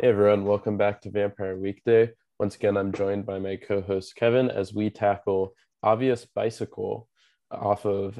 Hey 0.00 0.08
everyone, 0.08 0.46
welcome 0.46 0.78
back 0.78 1.02
to 1.02 1.10
Vampire 1.10 1.58
Weekday. 1.58 2.12
Once 2.38 2.56
again, 2.56 2.78
I'm 2.78 2.90
joined 2.90 3.26
by 3.26 3.38
my 3.38 3.56
co 3.56 3.82
host 3.82 4.16
Kevin 4.16 4.48
as 4.48 4.72
we 4.72 4.88
tackle 4.88 5.54
Obvious 5.82 6.24
Bicycle 6.24 7.06
off 7.50 7.84
of 7.84 8.18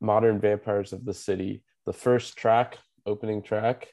Modern 0.00 0.40
Vampires 0.40 0.92
of 0.92 1.04
the 1.04 1.14
City. 1.14 1.62
The 1.86 1.92
first 1.92 2.36
track, 2.36 2.78
opening 3.06 3.40
track, 3.40 3.92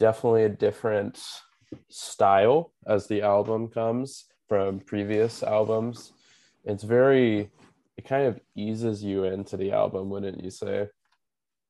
definitely 0.00 0.42
a 0.42 0.48
different 0.48 1.22
style 1.88 2.72
as 2.84 3.06
the 3.06 3.22
album 3.22 3.68
comes 3.68 4.24
from 4.48 4.80
previous 4.80 5.44
albums. 5.44 6.14
It's 6.64 6.82
very, 6.82 7.48
it 7.96 8.04
kind 8.08 8.26
of 8.26 8.40
eases 8.56 9.04
you 9.04 9.22
into 9.22 9.56
the 9.56 9.70
album, 9.70 10.10
wouldn't 10.10 10.42
you 10.42 10.50
say? 10.50 10.88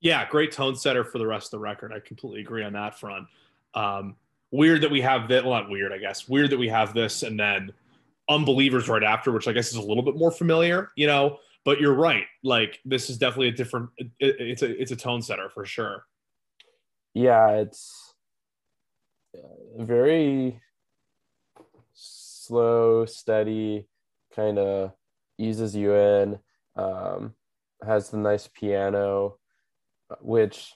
Yeah, 0.01 0.27
great 0.27 0.53
tone 0.53 0.75
setter 0.75 1.05
for 1.05 1.19
the 1.19 1.27
rest 1.27 1.49
of 1.49 1.51
the 1.51 1.65
record. 1.65 1.93
I 1.93 2.01
completely 2.01 2.41
agree 2.41 2.65
on 2.65 2.73
that 2.73 2.99
front. 2.99 3.27
Um, 3.75 4.17
weird 4.51 4.83
that 4.83 4.91
we 4.91 5.01
have 5.01 5.29
that. 5.29 5.45
Well, 5.45 5.61
not 5.61 5.71
weird, 5.71 5.93
I 5.93 5.99
guess. 5.99 6.29
Weird 6.29 6.51
that 6.51 6.59
we 6.59 6.69
have 6.69 6.95
this 6.95 7.23
and 7.23 7.39
then 7.39 7.73
Unbelievers 8.29 8.89
right 8.89 9.05
after, 9.05 9.31
which 9.31 9.47
I 9.47 9.53
guess 9.53 9.69
is 9.69 9.77
a 9.77 9.83
little 9.83 10.03
bit 10.03 10.17
more 10.17 10.33
familiar, 10.33 10.91
you 10.97 11.07
know. 11.07 11.39
But 11.65 11.81
you're 11.81 11.95
right. 11.95 12.25
Like 12.43 12.81
this 12.85 13.09
is 13.09 13.19
definitely 13.19 13.49
a 13.49 13.53
different. 13.53 13.91
It, 13.99 14.11
it's 14.19 14.63
a 14.63 14.81
it's 14.81 14.91
a 14.91 14.97
tone 14.97 15.23
setter 15.23 15.49
for 15.49 15.65
sure. 15.65 16.05
Yeah, 17.15 17.51
it's 17.51 18.15
very 19.79 20.61
slow, 21.95 23.07
steady, 23.07 23.87
kind 24.35 24.59
of 24.59 24.93
eases 25.39 25.77
you 25.77 25.95
in. 25.95 26.39
Um, 26.75 27.35
has 27.85 28.11
the 28.11 28.19
nice 28.19 28.49
piano, 28.49 29.39
which 30.21 30.73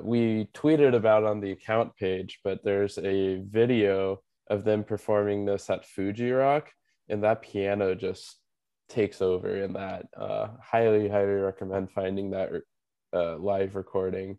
we 0.00 0.48
tweeted 0.54 0.94
about 0.94 1.24
on 1.24 1.40
the 1.40 1.52
account 1.52 1.96
page, 1.96 2.40
but 2.42 2.64
there's 2.64 2.98
a 2.98 3.42
video 3.42 4.22
of 4.48 4.64
them 4.64 4.84
performing 4.84 5.44
this 5.44 5.68
at 5.68 5.84
Fuji 5.84 6.30
Rock, 6.30 6.70
and 7.08 7.22
that 7.24 7.42
piano 7.42 7.94
just 7.94 8.38
takes 8.88 9.20
over 9.20 9.56
in 9.62 9.74
that. 9.74 10.06
Uh, 10.16 10.48
highly, 10.62 11.08
highly 11.08 11.32
recommend 11.32 11.90
finding 11.90 12.30
that 12.30 12.50
uh, 13.14 13.36
live 13.36 13.76
recording. 13.76 14.38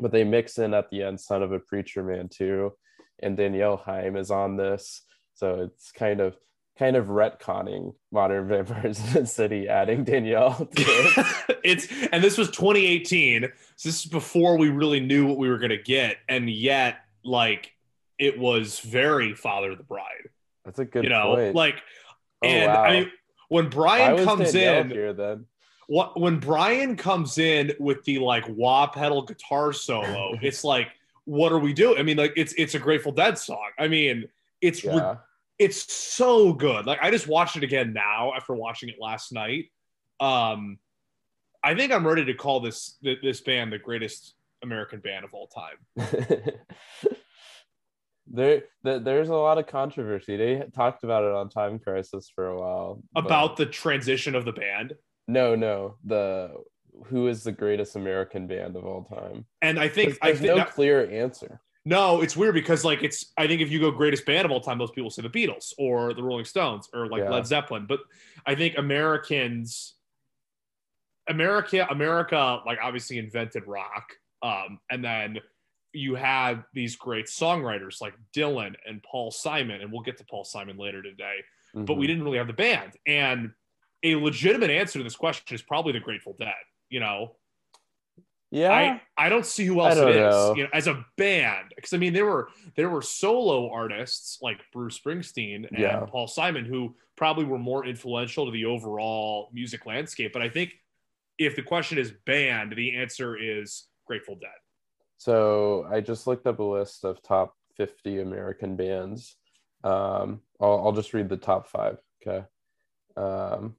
But 0.00 0.12
they 0.12 0.24
mix 0.24 0.58
in 0.58 0.72
at 0.72 0.90
the 0.90 1.02
end 1.02 1.20
"Son 1.20 1.42
of 1.42 1.52
a 1.52 1.58
Preacher 1.58 2.02
Man" 2.02 2.28
too, 2.28 2.72
and 3.22 3.36
Danielle 3.36 3.76
Haim 3.76 4.16
is 4.16 4.30
on 4.30 4.56
this, 4.56 5.02
so 5.34 5.60
it's 5.60 5.92
kind 5.92 6.20
of 6.20 6.36
kind 6.78 6.96
of 6.96 7.06
retconning 7.06 7.94
modern 8.10 8.48
vampires 8.48 8.98
in 9.06 9.22
the 9.22 9.26
city 9.26 9.68
adding 9.68 10.04
danielle 10.04 10.68
it. 10.76 11.58
it's 11.62 11.88
and 12.12 12.22
this 12.22 12.38
was 12.38 12.48
2018 12.50 13.42
so 13.76 13.88
this 13.88 14.04
is 14.04 14.06
before 14.06 14.56
we 14.56 14.68
really 14.68 15.00
knew 15.00 15.26
what 15.26 15.38
we 15.38 15.48
were 15.48 15.58
going 15.58 15.70
to 15.70 15.82
get 15.82 16.16
and 16.28 16.48
yet 16.48 16.98
like 17.24 17.72
it 18.18 18.38
was 18.38 18.80
very 18.80 19.34
father 19.34 19.72
of 19.72 19.78
the 19.78 19.84
bride 19.84 20.28
that's 20.64 20.78
a 20.78 20.84
good 20.84 21.04
you 21.04 21.10
know 21.10 21.34
point. 21.34 21.54
like 21.54 21.82
oh, 22.42 22.48
and 22.48 22.72
wow. 22.72 22.82
i 22.82 23.00
mean 23.00 23.10
when 23.48 23.68
brian 23.68 24.24
comes 24.24 24.52
danielle 24.52 24.80
in 24.80 24.90
here 24.90 25.12
then 25.12 25.46
what 25.88 26.18
when 26.18 26.38
brian 26.38 26.96
comes 26.96 27.38
in 27.38 27.72
with 27.78 28.02
the 28.04 28.18
like 28.18 28.44
wah 28.48 28.86
pedal 28.86 29.22
guitar 29.22 29.72
solo 29.72 30.36
it's 30.42 30.64
like 30.64 30.88
what 31.24 31.52
are 31.52 31.58
we 31.58 31.72
doing 31.72 31.98
i 31.98 32.02
mean 32.02 32.16
like 32.16 32.32
it's 32.36 32.54
it's 32.54 32.74
a 32.74 32.78
grateful 32.78 33.12
dead 33.12 33.36
song 33.36 33.68
i 33.78 33.86
mean 33.86 34.24
it's 34.60 34.82
yeah 34.82 35.16
it's 35.62 35.92
so 35.92 36.52
good. 36.52 36.86
Like 36.86 36.98
I 37.02 37.10
just 37.10 37.28
watched 37.28 37.56
it 37.56 37.62
again 37.62 37.92
now 37.92 38.32
after 38.34 38.54
watching 38.54 38.88
it 38.88 38.96
last 39.00 39.32
night. 39.32 39.66
Um, 40.20 40.78
I 41.64 41.74
think 41.74 41.92
I'm 41.92 42.06
ready 42.06 42.24
to 42.24 42.34
call 42.34 42.60
this 42.60 42.98
this 43.02 43.40
band 43.40 43.72
the 43.72 43.78
greatest 43.78 44.34
American 44.62 45.00
band 45.00 45.24
of 45.24 45.34
all 45.34 45.48
time. 45.48 45.78
there, 48.26 48.62
there's 48.82 49.28
a 49.28 49.34
lot 49.34 49.58
of 49.58 49.66
controversy. 49.66 50.36
They 50.36 50.64
talked 50.74 51.04
about 51.04 51.24
it 51.24 51.32
on 51.32 51.48
Time 51.48 51.78
Crisis 51.78 52.30
for 52.34 52.48
a 52.48 52.58
while. 52.58 53.02
About 53.14 53.56
the 53.56 53.66
transition 53.66 54.34
of 54.34 54.44
the 54.44 54.52
band. 54.52 54.94
No, 55.28 55.54
no, 55.54 55.96
the 56.04 56.52
who 57.06 57.28
is 57.28 57.42
the 57.42 57.52
greatest 57.52 57.96
American 57.96 58.46
band 58.46 58.76
of 58.76 58.84
all 58.84 59.04
time? 59.04 59.46
And 59.60 59.78
I 59.78 59.88
think 59.88 60.18
there's 60.20 60.36
I 60.36 60.38
think 60.38 60.46
no 60.46 60.56
that, 60.56 60.72
clear 60.72 61.10
answer. 61.10 61.60
No, 61.84 62.22
it's 62.22 62.36
weird 62.36 62.54
because 62.54 62.84
like 62.84 63.02
it's 63.02 63.32
I 63.36 63.46
think 63.48 63.60
if 63.60 63.70
you 63.70 63.80
go 63.80 63.90
greatest 63.90 64.24
band 64.24 64.44
of 64.44 64.52
all 64.52 64.60
time, 64.60 64.78
most 64.78 64.94
people 64.94 65.10
say 65.10 65.22
the 65.22 65.28
Beatles 65.28 65.72
or 65.78 66.14
the 66.14 66.22
Rolling 66.22 66.44
Stones 66.44 66.88
or 66.94 67.08
like 67.08 67.22
Yeah. 67.22 67.30
Led 67.30 67.46
Zeppelin. 67.46 67.86
But 67.86 68.00
I 68.46 68.54
think 68.54 68.78
Americans 68.78 69.94
America 71.28 71.86
America 71.90 72.60
like 72.66 72.78
obviously 72.82 73.18
invented 73.18 73.66
rock. 73.66 74.12
Um, 74.42 74.80
and 74.90 75.04
then 75.04 75.38
you 75.92 76.14
had 76.14 76.64
these 76.72 76.96
great 76.96 77.26
songwriters 77.26 78.00
like 78.00 78.14
Dylan 78.34 78.74
and 78.86 79.02
Paul 79.02 79.30
Simon, 79.30 79.80
and 79.82 79.92
we'll 79.92 80.00
get 80.02 80.16
to 80.18 80.24
Paul 80.24 80.44
Simon 80.44 80.76
later 80.78 81.02
today, 81.02 81.36
but 81.74 81.94
we 81.94 82.06
Mhm. 82.06 82.08
didn't 82.08 82.24
really 82.24 82.38
have 82.38 82.46
the 82.46 82.52
band. 82.54 82.96
And 83.06 83.52
a 84.02 84.14
legitimate 84.16 84.70
answer 84.70 84.98
to 84.98 85.02
this 85.04 85.14
question 85.16 85.54
is 85.54 85.62
probably 85.62 85.92
the 85.92 86.00
Grateful 86.00 86.32
Dead, 86.38 86.54
you 86.88 86.98
know. 86.98 87.36
Yeah, 88.52 88.70
I, 89.16 89.26
I 89.26 89.28
don't 89.28 89.46
see 89.46 89.64
who 89.64 89.80
else 89.80 89.96
it 89.96 90.08
is 90.10 90.16
know. 90.16 90.54
you 90.56 90.62
know 90.64 90.68
as 90.72 90.86
a 90.86 91.04
band 91.16 91.72
because 91.74 91.92
I 91.92 91.96
mean 91.96 92.12
there 92.12 92.26
were 92.26 92.48
there 92.76 92.88
were 92.90 93.02
solo 93.02 93.70
artists 93.72 94.38
like 94.42 94.60
Bruce 94.72 95.00
Springsteen 95.00 95.66
and 95.68 95.78
Yeah. 95.78 96.04
Paul 96.06 96.28
Simon 96.28 96.64
who 96.64 96.94
probably 97.16 97.44
were 97.46 97.58
more 97.58 97.86
influential 97.86 98.44
to 98.46 98.52
the 98.52 98.66
overall 98.66 99.48
music 99.52 99.86
landscape 99.86 100.32
but 100.32 100.42
I 100.42 100.48
think 100.50 100.74
if 101.38 101.56
the 101.56 101.62
question 101.62 101.96
is 101.98 102.12
band 102.26 102.74
the 102.76 102.94
answer 102.96 103.36
is 103.36 103.88
Grateful 104.06 104.36
Dead 104.36 104.50
So 105.16 105.86
I 105.90 106.00
just 106.00 106.26
looked 106.26 106.46
up 106.46 106.58
a 106.58 106.62
list 106.62 107.04
of 107.04 107.22
top 107.22 107.54
50 107.78 108.20
American 108.20 108.76
bands. 108.76 109.36
Um, 109.82 110.42
I'll, 110.60 110.82
I'll 110.84 110.92
just 110.92 111.14
read 111.14 111.28
the 111.30 111.36
top 111.38 111.68
five. 111.68 111.96
Okay. 112.20 112.44
Um, 113.16 113.76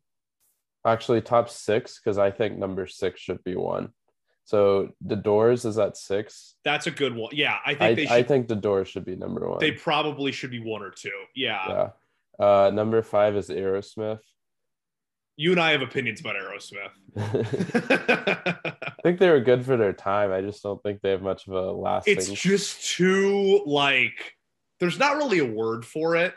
actually, 0.86 1.22
top 1.22 1.50
six, 1.50 2.00
because 2.00 2.18
I 2.18 2.32
think 2.32 2.58
number 2.58 2.88
six 2.88 3.22
should 3.22 3.44
be 3.44 3.56
one. 3.56 3.90
So 4.46 4.90
The 5.02 5.16
Doors 5.16 5.66
is 5.66 5.78
at 5.78 5.96
six. 5.98 6.56
that's 6.64 6.88
a 6.88 6.92
good 6.92 7.16
one 7.16 7.30
yeah 7.34 7.58
I 7.66 7.72
think 7.72 7.82
I, 7.82 7.94
they 7.94 8.04
should 8.06 8.12
I 8.12 8.24
think 8.24 8.48
The 8.48 8.56
Doors 8.56 8.88
should 8.88 9.06
be 9.06 9.16
number 9.16 9.50
one. 9.50 9.60
they 9.60 9.72
probably 9.72 10.32
should 10.32 10.52
be 10.52 10.60
one 10.60 10.82
or 10.82 10.92
two 10.92 11.12
yeah. 11.36 11.90
yeah. 12.40 12.46
Uh, 12.46 12.72
number 12.74 13.02
five 13.02 13.36
is 13.36 13.50
Aerosmith. 13.50 14.20
you 15.38 15.52
and 15.52 15.60
I 15.62 15.72
have 15.72 15.82
opinions 15.82 16.20
about 16.20 16.36
Aerosmith 16.36 16.92
I 18.86 18.92
think 19.04 19.20
they 19.20 19.30
were 19.30 19.42
good 19.42 19.66
for 19.66 19.76
their 19.78 19.94
time. 19.94 20.32
I 20.32 20.42
just 20.42 20.64
don't 20.64 20.82
think 20.82 21.02
they 21.02 21.12
have 21.12 21.22
much 21.22 21.46
of 21.48 21.54
a 21.54 21.72
lasting. 21.72 22.18
it's 22.18 22.32
just 22.32 22.96
too 22.96 23.62
like 23.66 24.34
there's 24.80 24.98
not 24.98 25.18
really 25.18 25.40
a 25.40 25.46
word 25.46 25.86
for 25.86 26.16
it 26.16 26.34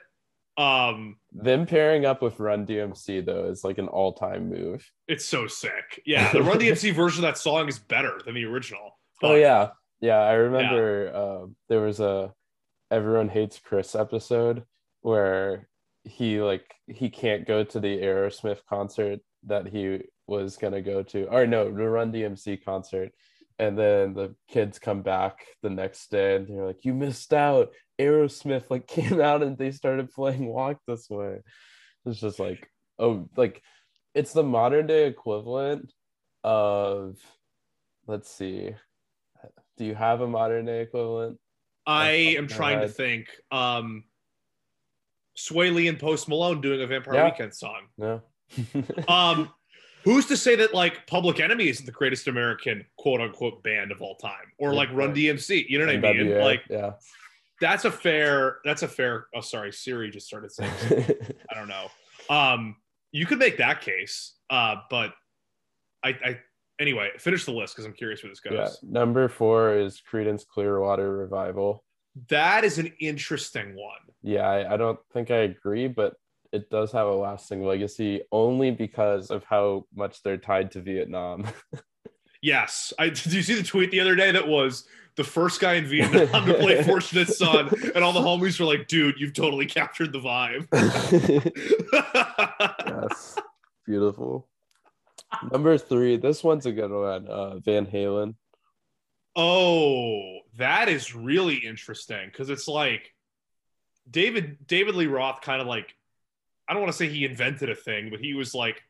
um 0.58 1.16
Them 1.32 1.66
pairing 1.66 2.06
up 2.06 2.22
with 2.22 2.40
Run 2.40 2.66
DMC 2.66 3.24
though 3.24 3.44
is 3.44 3.64
like 3.64 3.78
an 3.78 3.88
all-time 3.88 4.48
move. 4.48 4.90
It's 5.06 5.24
so 5.24 5.46
sick. 5.46 6.02
Yeah, 6.06 6.32
the 6.32 6.42
Run 6.42 6.58
DMC 6.58 6.92
version 6.94 7.24
of 7.24 7.28
that 7.28 7.38
song 7.38 7.68
is 7.68 7.78
better 7.78 8.20
than 8.24 8.34
the 8.34 8.44
original. 8.44 8.98
Oh 9.22 9.34
yeah, 9.34 9.70
yeah. 10.00 10.18
I 10.18 10.32
remember 10.34 11.12
uh, 11.14 11.46
there 11.68 11.80
was 11.80 12.00
a 12.00 12.32
everyone 12.90 13.28
hates 13.28 13.58
Chris 13.58 13.94
episode 13.94 14.64
where 15.02 15.68
he 16.04 16.40
like 16.40 16.74
he 16.86 17.10
can't 17.10 17.46
go 17.46 17.64
to 17.64 17.80
the 17.80 17.98
Aerosmith 17.98 18.60
concert 18.68 19.20
that 19.44 19.66
he 19.66 20.00
was 20.26 20.56
gonna 20.56 20.82
go 20.82 21.02
to, 21.02 21.26
or 21.26 21.46
no, 21.46 21.64
the 21.64 21.88
Run 21.88 22.12
DMC 22.12 22.64
concert, 22.64 23.12
and 23.58 23.78
then 23.78 24.14
the 24.14 24.34
kids 24.48 24.78
come 24.78 25.02
back 25.02 25.46
the 25.62 25.70
next 25.70 26.10
day 26.10 26.36
and 26.36 26.48
they're 26.48 26.66
like, 26.66 26.84
"You 26.84 26.94
missed 26.94 27.32
out." 27.32 27.72
Aerosmith 27.98 28.64
like 28.70 28.86
came 28.88 29.20
out 29.20 29.42
and 29.42 29.56
they 29.56 29.70
started 29.70 30.12
playing 30.12 30.46
Walk 30.46 30.78
This 30.86 31.08
Way. 31.10 31.40
It's 32.04 32.20
just 32.20 32.38
like 32.38 32.70
oh, 32.98 33.28
like 33.36 33.62
it's 34.14 34.32
the 34.32 34.42
modern 34.42 34.86
day 34.86 35.06
equivalent 35.06 35.92
of 36.44 37.16
let's 38.06 38.30
see 38.30 38.74
do 39.76 39.84
you 39.84 39.94
have 39.94 40.20
a 40.20 40.26
modern 40.26 40.66
day 40.66 40.82
equivalent? 40.82 41.38
I 41.86 42.10
am 42.38 42.48
trying 42.48 42.80
to 42.80 42.88
think. 42.88 43.28
Um, 43.50 44.04
Swae 45.36 45.72
Lee 45.72 45.88
and 45.88 45.98
Post 45.98 46.28
Malone 46.28 46.60
doing 46.60 46.80
a 46.80 46.86
Vampire 46.86 47.14
Yeah. 47.14 47.24
Weekend 47.26 47.54
song. 47.54 47.82
No. 47.96 48.22
Um, 49.08 49.50
who's 50.04 50.26
to 50.26 50.36
say 50.36 50.56
that 50.56 50.72
like 50.72 51.06
Public 51.06 51.40
Enemy 51.40 51.68
isn't 51.68 51.84
the 51.84 51.92
greatest 51.92 52.28
American 52.28 52.84
quote 52.96 53.20
unquote 53.20 53.62
band 53.62 53.92
of 53.92 54.00
all 54.00 54.14
time, 54.16 54.52
or 54.58 54.72
like 54.72 54.88
Run 54.92 55.14
DMC? 55.14 55.68
You 55.68 55.78
know 55.78 55.86
what 55.86 55.96
I 55.96 56.12
mean? 56.12 56.38
Like 56.38 56.62
yeah. 56.70 56.92
That's 57.60 57.84
a 57.84 57.90
fair. 57.90 58.58
That's 58.64 58.82
a 58.82 58.88
fair. 58.88 59.26
Oh, 59.34 59.40
sorry, 59.40 59.72
Siri 59.72 60.10
just 60.10 60.26
started 60.26 60.52
saying. 60.52 60.72
I 61.50 61.54
don't 61.54 61.68
know. 61.68 61.88
Um, 62.28 62.76
you 63.12 63.26
could 63.26 63.38
make 63.38 63.58
that 63.58 63.80
case, 63.80 64.34
uh, 64.50 64.76
but 64.90 65.14
I, 66.04 66.10
I 66.24 66.38
anyway 66.78 67.10
finish 67.18 67.44
the 67.44 67.52
list 67.52 67.74
because 67.74 67.86
I'm 67.86 67.94
curious 67.94 68.22
where 68.22 68.30
this 68.30 68.40
goes. 68.40 68.52
yeah. 68.54 68.68
Number 68.82 69.28
four 69.28 69.76
is 69.76 70.02
Creedence 70.10 70.46
Clearwater 70.46 71.16
Revival. 71.16 71.84
That 72.28 72.64
is 72.64 72.78
an 72.78 72.92
interesting 73.00 73.74
one. 73.76 73.98
Yeah, 74.22 74.48
I, 74.48 74.74
I 74.74 74.76
don't 74.76 74.98
think 75.12 75.30
I 75.30 75.38
agree, 75.38 75.88
but 75.88 76.14
it 76.52 76.70
does 76.70 76.92
have 76.92 77.06
a 77.06 77.14
lasting 77.14 77.64
legacy 77.64 78.22
only 78.32 78.70
because 78.70 79.30
of 79.30 79.44
how 79.44 79.84
much 79.94 80.22
they're 80.22 80.38
tied 80.38 80.70
to 80.72 80.80
Vietnam. 80.80 81.46
Yes, 82.42 82.92
I 82.98 83.08
did. 83.10 83.32
You 83.32 83.42
see 83.42 83.54
the 83.54 83.62
tweet 83.62 83.90
the 83.90 84.00
other 84.00 84.14
day 84.14 84.30
that 84.30 84.46
was 84.46 84.86
the 85.16 85.24
first 85.24 85.60
guy 85.60 85.74
in 85.74 85.86
Vietnam 85.86 86.46
to 86.46 86.54
play 86.54 86.82
Fortunate 86.84 87.28
Son, 87.28 87.68
and 87.94 88.04
all 88.04 88.12
the 88.12 88.20
homies 88.20 88.60
were 88.60 88.66
like, 88.66 88.86
"Dude, 88.86 89.18
you've 89.18 89.32
totally 89.32 89.66
captured 89.66 90.12
the 90.12 90.20
vibe." 90.20 90.68
yes, 93.10 93.36
beautiful. 93.84 94.46
Number 95.50 95.76
three, 95.78 96.18
this 96.18 96.44
one's 96.44 96.66
a 96.66 96.72
good 96.72 96.90
one. 96.90 97.26
Uh, 97.26 97.58
Van 97.58 97.86
Halen. 97.86 98.34
oh, 99.34 100.40
that 100.58 100.88
is 100.88 101.14
really 101.14 101.56
interesting 101.56 102.26
because 102.26 102.50
it's 102.50 102.68
like 102.68 103.14
David 104.10 104.58
David 104.66 104.94
Lee 104.94 105.06
Roth 105.06 105.40
kind 105.40 105.60
of 105.60 105.66
like 105.66 105.94
I 106.68 106.74
don't 106.74 106.82
want 106.82 106.92
to 106.92 106.98
say 106.98 107.08
he 107.08 107.24
invented 107.24 107.70
a 107.70 107.74
thing, 107.74 108.10
but 108.10 108.20
he 108.20 108.34
was 108.34 108.54
like, 108.54 108.82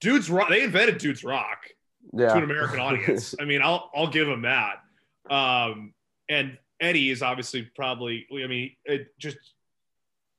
"Dudes 0.00 0.30
rock." 0.30 0.48
They 0.48 0.62
invented 0.62 0.98
dudes 0.98 1.22
rock. 1.22 1.66
Yeah, 2.14 2.28
to 2.28 2.38
an 2.38 2.44
American 2.44 2.80
audience. 2.80 3.34
I 3.38 3.44
mean, 3.44 3.60
I'll 3.62 3.90
I'll 3.94 4.08
give 4.08 4.28
him 4.28 4.42
that. 4.42 4.81
Um, 5.32 5.94
and 6.28 6.58
Eddie 6.80 7.10
is 7.10 7.22
obviously 7.22 7.62
probably. 7.62 8.26
I 8.32 8.46
mean, 8.46 8.72
it 8.84 9.18
just 9.18 9.38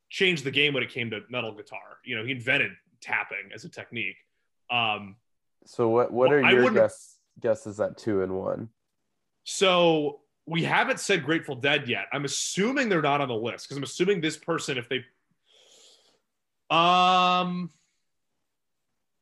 changed 0.10 0.44
the 0.44 0.52
game 0.52 0.74
when 0.74 0.84
it 0.84 0.90
came 0.90 1.10
to 1.10 1.22
metal 1.30 1.54
guitar. 1.54 1.98
You 2.06 2.18
know, 2.18 2.26
he 2.26 2.32
invented 2.32 2.72
tapping 3.02 3.52
as 3.54 3.64
a 3.64 3.70
technique. 3.70 4.18
Um, 4.70 5.16
so 5.66 5.90
what? 5.90 6.12
What 6.12 6.32
are 6.32 6.52
your 6.52 6.70
guess, 6.72 7.18
guesses 7.40 7.80
at 7.80 7.98
two 7.98 8.22
and 8.22 8.34
one? 8.34 8.70
so 9.46 10.22
we 10.46 10.64
haven't 10.64 11.00
said 11.00 11.24
Grateful 11.24 11.56
Dead 11.56 11.88
yet. 11.88 12.06
I'm 12.12 12.26
assuming 12.26 12.90
they're 12.90 13.02
not 13.02 13.22
on 13.22 13.28
the 13.28 13.36
list 13.36 13.66
because 13.66 13.78
I'm 13.78 13.84
assuming 13.84 14.22
this 14.22 14.38
person, 14.38 14.78
if 14.78 14.90
they, 14.90 15.06
um, 16.76 17.70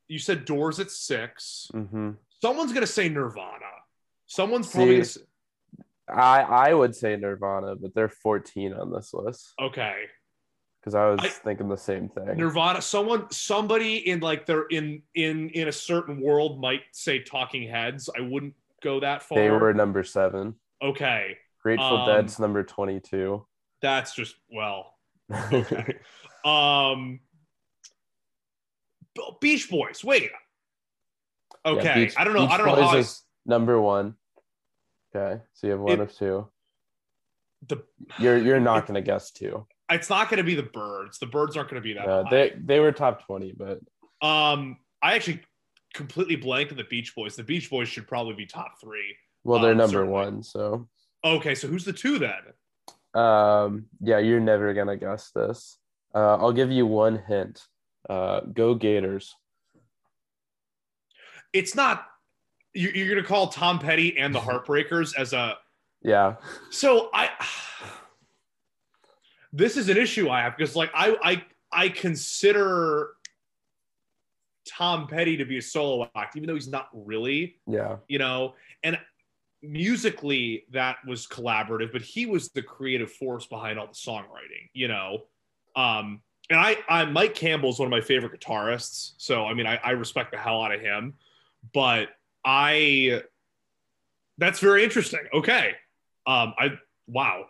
you 0.08 0.20
said 0.20 0.46
Doors 0.46 0.80
at 0.80 0.92
six. 0.92 1.70
Mm-hmm. 1.74 2.12
Someone's 2.42 2.74
gonna 2.74 2.88
say 2.88 3.08
Nirvana. 3.08 3.66
Someone's 4.26 4.68
probably 4.68 4.96
gonna 4.96 5.06
say, 5.06 5.22
I 6.14 6.42
I 6.42 6.74
would 6.74 6.96
say 6.96 7.16
Nirvana, 7.16 7.76
but 7.76 7.94
they're 7.96 8.10
14 8.10 8.74
on 8.74 8.92
this 8.92 9.14
list 9.14 9.54
okay. 9.62 10.04
because 10.82 10.96
I 10.96 11.06
was 11.10 11.20
I- 11.22 11.28
thinking 11.30 11.70
the 11.70 11.78
same 11.78 12.10
thing. 12.10 12.36
Nirvana. 12.38 12.82
Someone, 12.82 13.30
somebody 13.32 13.98
in 14.10 14.20
like 14.20 14.46
they're 14.46 14.68
in 14.68 15.04
in 15.16 15.50
in 15.50 15.68
a 15.68 15.72
certain 15.72 16.22
world 16.22 16.60
might 16.60 16.82
say 16.92 17.20
Talking 17.20 17.68
Heads. 17.70 18.10
I 18.18 18.22
wouldn't 18.22 18.56
go 18.84 19.00
that 19.00 19.24
far. 19.24 19.38
they 19.38 19.50
were 19.50 19.74
number 19.74 20.04
seven. 20.04 20.56
okay. 20.82 21.38
Grateful 21.62 21.86
Um, 21.98 22.08
Dead's 22.08 22.40
number 22.40 22.64
22. 22.64 23.46
That's 23.84 24.16
just 24.16 24.34
well. 24.52 24.96
Okay. 25.32 26.00
um, 26.44 27.20
Beach 29.40 29.70
Boys. 29.70 30.04
Wait. 30.04 30.24
Yeah, 30.24 31.72
Okay. 31.74 31.94
Beach- 32.06 32.16
I 32.18 32.24
don't 32.24 32.34
know. 32.34 32.42
Beach 32.42 32.52
I 32.52 32.58
don't 32.58 32.66
know 32.68 32.76
Boys 32.76 32.90
how 32.90 32.98
I, 32.98 33.04
number 33.46 33.80
one. 33.80 34.16
Okay, 35.14 35.42
so 35.54 35.68
you 35.68 35.72
have 35.72 35.82
one 35.82 35.94
It- 35.94 36.00
of 36.02 36.14
two. 36.16 36.48
the. 37.68 37.84
You're 38.20 38.38
you're 38.38 38.60
not 38.72 38.88
gonna 38.88 39.02
guess 39.02 39.32
two. 39.32 39.68
It's 39.90 40.10
not 40.10 40.30
going 40.30 40.38
to 40.38 40.44
be 40.46 40.56
the 40.56 40.64
Byrds. 40.64 41.20
The 41.20 41.26
Byrds 41.26 41.58
aren't 41.58 41.70
going 41.70 41.82
to 41.82 41.86
be 41.86 41.94
that. 41.96 42.06
High. 42.08 42.30
they 42.30 42.54
they 42.64 42.80
were 42.80 42.94
top 42.94 43.26
20, 43.26 43.52
but 43.58 43.80
Um, 44.26 44.78
I 45.04 45.16
actually 45.16 45.42
completely 45.94 46.38
blanked 46.38 46.72
at 46.72 46.78
the 46.78 46.86
Beach 46.86 47.14
Boys. 47.14 47.36
The 47.36 47.44
Beach 47.44 47.70
Boys 47.70 47.90
should 47.90 48.08
probably 48.08 48.34
be 48.36 48.46
top 48.46 48.80
three. 48.80 49.14
well, 49.44 49.60
they're 49.60 49.72
Um, 49.74 49.78
number 49.80 49.92
certainly. 49.98 50.14
one. 50.14 50.44
So 50.44 50.88
Okay, 51.26 51.56
so 51.56 51.68
who's 51.68 51.84
the 51.84 51.92
two 51.92 52.20
then? 52.20 52.42
um, 53.22 53.88
yeah, 54.00 54.20
you're 54.20 54.40
never 54.40 54.74
gonna 54.74 54.96
guess 54.96 55.32
this. 55.32 55.78
Uh, 56.16 56.38
I'll 56.38 56.54
give 56.54 56.72
you 56.72 56.86
one 56.86 57.18
hint. 57.28 57.62
Uh, 58.10 58.40
go 58.42 58.74
Gators. 58.76 59.36
It's 61.52 61.76
not. 61.76 62.08
You- 62.74 62.90
You're 62.90 63.08
going 63.10 63.22
to 63.22 63.28
call 63.28 63.48
Tom 63.48 63.80
Petty 63.80 64.18
and 64.18 64.34
the 64.34 64.40
Heartbreakers 64.48 65.14
as 65.18 65.34
a. 65.34 65.58
Yeah, 66.04 66.36
So 66.72 67.10
I. 67.14 67.30
This 69.54 69.76
is 69.78 69.90
an 69.90 69.98
issue 69.98 70.30
I 70.30 70.42
have 70.42 70.58
because, 70.58 70.76
like, 70.76 70.90
I 70.94 71.16
I 71.24 71.44
I 71.86 71.90
consider 71.90 73.10
Tom 74.68 75.08
Petty 75.08 75.38
to 75.38 75.46
be 75.46 75.58
a 75.58 75.62
solo 75.62 76.10
act, 76.16 76.38
even 76.38 76.48
though 76.48 76.54
he's 76.54 76.70
not 76.70 76.88
really. 76.94 77.58
yeah, 77.68 77.98
you 78.08 78.18
know 78.20 78.56
and 78.84 78.98
musically 79.64 80.66
that 80.72 80.98
was 81.08 81.28
collaborative 81.28 81.92
but 81.92 82.02
he 82.02 82.26
was 82.26 82.50
the 82.50 82.64
creative 82.64 83.12
force 83.12 83.46
behind 83.46 83.78
all 83.78 83.86
the 83.86 83.94
songwriting 83.94 84.68
you 84.74 84.88
know 84.88 85.20
um 85.76 86.20
and 86.50 86.60
i 86.60 86.76
i 86.90 87.06
mike 87.06 87.36
campbell's 87.36 87.78
one 87.78 87.86
of 87.86 87.92
my 87.92 88.02
favorite 88.02 88.42
guitarists 88.42 89.12
so 89.18 89.46
i 89.46 89.54
mean 89.54 89.68
i, 89.68 89.76
I 89.84 89.92
respect 89.92 90.32
the 90.32 90.38
hell 90.40 90.64
out 90.64 90.74
of 90.74 90.82
him 90.82 91.14
but 91.76 92.10
i 92.46 93.22
that's 94.38 94.60
very 94.60 94.84
interesting 94.84 95.22
okay 95.34 95.72
um 96.28 96.54
i 96.58 96.70
wow 97.08 97.46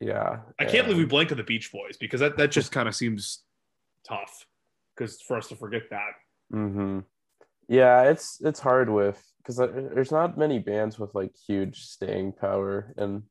yeah. 0.00 0.40
i 0.58 0.64
can't 0.64 0.86
believe 0.86 0.98
we 0.98 1.06
blanked 1.06 1.32
on 1.32 1.38
the 1.38 1.44
beach 1.44 1.72
boys 1.72 1.96
because 1.96 2.20
that, 2.20 2.36
that 2.36 2.50
just 2.50 2.70
kind 2.70 2.88
of 2.88 2.94
seems 2.94 3.42
tough 4.06 4.46
because 4.94 5.20
for 5.22 5.36
us 5.36 5.48
to 5.48 5.56
forget 5.56 5.82
that 5.90 6.12
Mm-hmm. 6.52 7.00
Yeah, 7.68 8.02
it's 8.02 8.40
it's 8.44 8.60
hard 8.60 8.88
with 8.88 9.22
because 9.38 9.56
there's 9.56 10.12
not 10.12 10.38
many 10.38 10.58
bands 10.58 10.98
with 10.98 11.14
like 11.14 11.32
huge 11.46 11.82
staying 11.82 12.32
power 12.32 12.94
in 12.96 13.24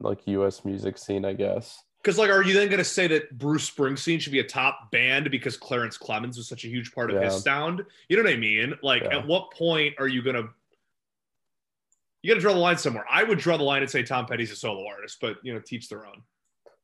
like 0.00 0.26
U.S. 0.26 0.64
music 0.64 0.98
scene, 0.98 1.24
I 1.24 1.32
guess. 1.32 1.82
Because, 2.08 2.18
like, 2.18 2.30
are 2.30 2.42
you 2.42 2.54
then 2.54 2.68
going 2.68 2.78
to 2.78 2.84
say 2.84 3.06
that 3.08 3.36
Bruce 3.36 3.70
Springsteen 3.70 4.18
should 4.18 4.32
be 4.32 4.38
a 4.38 4.44
top 4.44 4.90
band 4.90 5.30
because 5.30 5.58
Clarence 5.58 5.98
Clemons 5.98 6.38
was 6.38 6.48
such 6.48 6.64
a 6.64 6.66
huge 6.66 6.94
part 6.94 7.10
of 7.10 7.20
his 7.20 7.42
sound? 7.42 7.84
You 8.08 8.16
know 8.16 8.22
what 8.22 8.32
I 8.32 8.36
mean? 8.38 8.72
Like, 8.82 9.02
Yeah. 9.02 9.18
at 9.18 9.26
what 9.26 9.50
point 9.52 9.94
are 9.98 10.08
you 10.08 10.22
going 10.22 10.36
to? 10.36 10.48
You 12.22 12.30
got 12.30 12.36
to 12.36 12.40
draw 12.40 12.54
the 12.54 12.60
line 12.60 12.78
somewhere. 12.78 13.04
I 13.10 13.24
would 13.24 13.38
draw 13.38 13.58
the 13.58 13.62
line 13.62 13.82
and 13.82 13.90
say 13.90 14.02
Tom 14.04 14.24
Petty's 14.24 14.50
a 14.50 14.56
solo 14.56 14.86
artist, 14.88 15.18
but 15.20 15.36
you 15.42 15.52
know, 15.52 15.60
teach 15.60 15.90
their 15.90 16.06
own. 16.06 16.22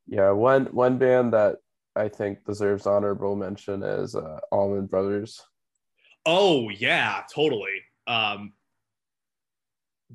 Yeah, 0.06 0.30
one 0.32 0.66
one 0.66 0.98
band 0.98 1.32
that 1.32 1.56
I 1.96 2.08
think 2.08 2.44
deserves 2.44 2.86
honorable 2.86 3.34
mention 3.34 3.82
is 3.82 4.14
uh, 4.14 4.40
Allman 4.52 4.84
Brothers. 4.84 5.40
Oh 6.26 6.68
yeah, 6.68 7.22
totally. 7.34 7.80
Um, 8.06 8.52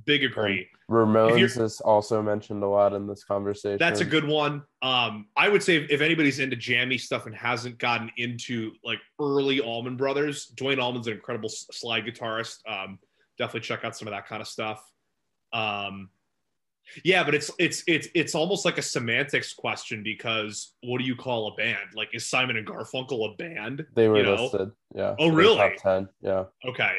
big 0.05 0.23
agree. 0.23 0.67
Ramones 0.89 1.61
is 1.61 1.81
also 1.81 2.21
mentioned 2.21 2.63
a 2.63 2.67
lot 2.67 2.93
in 2.93 3.07
this 3.07 3.23
conversation. 3.23 3.77
That's 3.77 4.01
a 4.01 4.05
good 4.05 4.25
one. 4.25 4.63
Um, 4.81 5.27
I 5.35 5.49
would 5.49 5.61
say 5.61 5.77
if, 5.77 6.01
anybody's 6.01 6.39
into 6.39 6.55
jammy 6.55 6.97
stuff 6.97 7.25
and 7.25 7.35
hasn't 7.35 7.77
gotten 7.77 8.11
into 8.17 8.71
like 8.83 8.99
early 9.19 9.59
Allman 9.59 9.97
Brothers, 9.97 10.47
Duane 10.47 10.79
Allman's 10.79 11.07
an 11.07 11.13
incredible 11.13 11.49
slide 11.49 12.05
guitarist. 12.05 12.57
Um, 12.67 12.99
definitely 13.37 13.61
check 13.61 13.85
out 13.85 13.95
some 13.95 14.07
of 14.07 14.13
that 14.13 14.27
kind 14.27 14.41
of 14.41 14.47
stuff. 14.47 14.83
Um, 15.53 16.09
yeah, 17.03 17.23
but 17.23 17.35
it's 17.35 17.51
it's 17.59 17.83
it's 17.87 18.07
it's 18.15 18.35
almost 18.35 18.65
like 18.65 18.77
a 18.77 18.81
semantics 18.81 19.53
question 19.53 20.01
because 20.03 20.73
what 20.81 20.99
do 20.99 21.03
you 21.03 21.15
call 21.15 21.49
a 21.49 21.55
band? 21.55 21.89
Like, 21.93 22.09
is 22.13 22.25
Simon 22.25 22.57
and 22.57 22.65
Garfunkel 22.65 23.31
a 23.31 23.35
band? 23.35 23.85
They 23.93 24.07
were 24.07 24.17
you 24.17 24.23
know? 24.23 24.43
listed. 24.43 24.71
Yeah. 24.95 25.15
Oh, 25.19 25.29
really? 25.29 25.57
Top 25.57 25.75
ten. 25.77 26.09
Yeah. 26.21 26.45
Okay, 26.65 26.97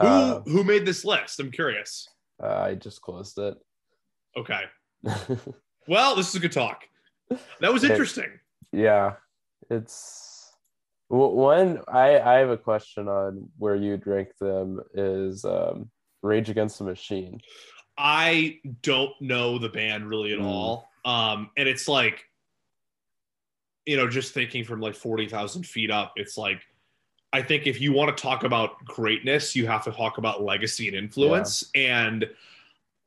who 0.00 0.06
Uh, 0.06 0.40
who 0.42 0.64
made 0.64 0.84
this 0.86 1.04
list? 1.04 1.40
I'm 1.40 1.50
curious. 1.50 2.08
uh, 2.42 2.46
I 2.56 2.74
just 2.74 3.00
closed 3.00 3.38
it. 3.38 3.56
Okay, 4.36 4.62
well, 5.88 6.14
this 6.16 6.28
is 6.28 6.34
a 6.34 6.40
good 6.40 6.52
talk. 6.52 6.84
That 7.60 7.72
was 7.72 7.84
interesting. 7.84 8.30
yeah, 8.72 9.14
it's 9.70 10.52
one. 11.08 11.80
I 11.88 12.18
I 12.20 12.34
have 12.38 12.50
a 12.50 12.56
question 12.58 13.08
on 13.08 13.48
where 13.58 13.74
you'd 13.76 14.06
rank 14.06 14.28
them. 14.40 14.80
Is 14.94 15.44
um, 15.44 15.90
Rage 16.22 16.50
Against 16.50 16.78
the 16.78 16.84
Machine? 16.84 17.40
I 17.96 18.58
don't 18.82 19.12
know 19.20 19.58
the 19.58 19.68
band 19.70 20.08
really 20.08 20.32
at 20.32 20.38
Mm. 20.38 20.44
all. 20.44 20.88
Um, 21.04 21.50
and 21.56 21.68
it's 21.68 21.88
like, 21.88 22.22
you 23.86 23.96
know, 23.96 24.08
just 24.08 24.34
thinking 24.34 24.62
from 24.64 24.80
like 24.80 24.94
40,000 24.94 25.66
feet 25.66 25.90
up, 25.90 26.12
it's 26.16 26.36
like, 26.36 26.60
I 27.32 27.42
think 27.42 27.66
if 27.66 27.80
you 27.80 27.92
want 27.92 28.16
to 28.16 28.20
talk 28.22 28.44
about 28.44 28.84
greatness, 28.84 29.54
you 29.54 29.66
have 29.66 29.84
to 29.84 29.92
talk 29.92 30.18
about 30.18 30.42
legacy 30.42 30.88
and 30.88 30.96
influence. 30.96 31.64
And 31.74 32.26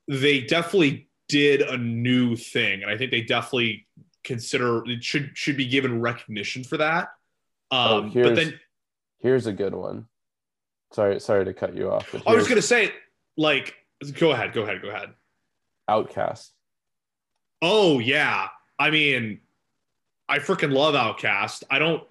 they 0.08 0.42
definitely 0.42 1.08
did 1.28 1.62
a 1.62 1.78
new 1.78 2.36
thing. 2.36 2.84
And 2.84 2.92
I 2.92 2.98
think 2.98 3.12
they 3.12 3.22
definitely 3.22 3.88
consider 4.24 4.84
it 4.88 5.04
should 5.04 5.32
should 5.34 5.58
be 5.58 5.68
given 5.68 6.00
recognition 6.02 6.64
for 6.64 6.78
that. 6.78 7.10
Oh, 7.72 7.98
Um, 8.00 8.04
but 8.08 8.14
here's- 8.14 8.36
then 8.38 8.60
Here's 9.20 9.46
a 9.46 9.54
good 9.54 9.76
one. 9.76 10.08
Sorry, 10.94 11.20
sorry 11.20 11.46
to 11.46 11.54
cut 11.54 11.76
you 11.76 11.92
off. 11.92 12.14
I 12.28 12.34
was 12.36 12.48
gonna 12.48 12.62
say, 12.62 12.92
like, 13.38 13.76
go 14.18 14.32
ahead, 14.32 14.52
go 14.52 14.64
ahead, 14.64 14.82
go 14.82 14.90
ahead. 14.90 15.14
OutKast. 15.90 16.50
Oh 17.62 18.00
yeah. 18.00 18.48
I 18.80 18.90
mean, 18.90 19.40
I 20.28 20.40
freaking 20.40 20.74
love 20.74 20.96
OutKast. 20.96 21.64
I 21.70 21.80
don't 21.80 22.04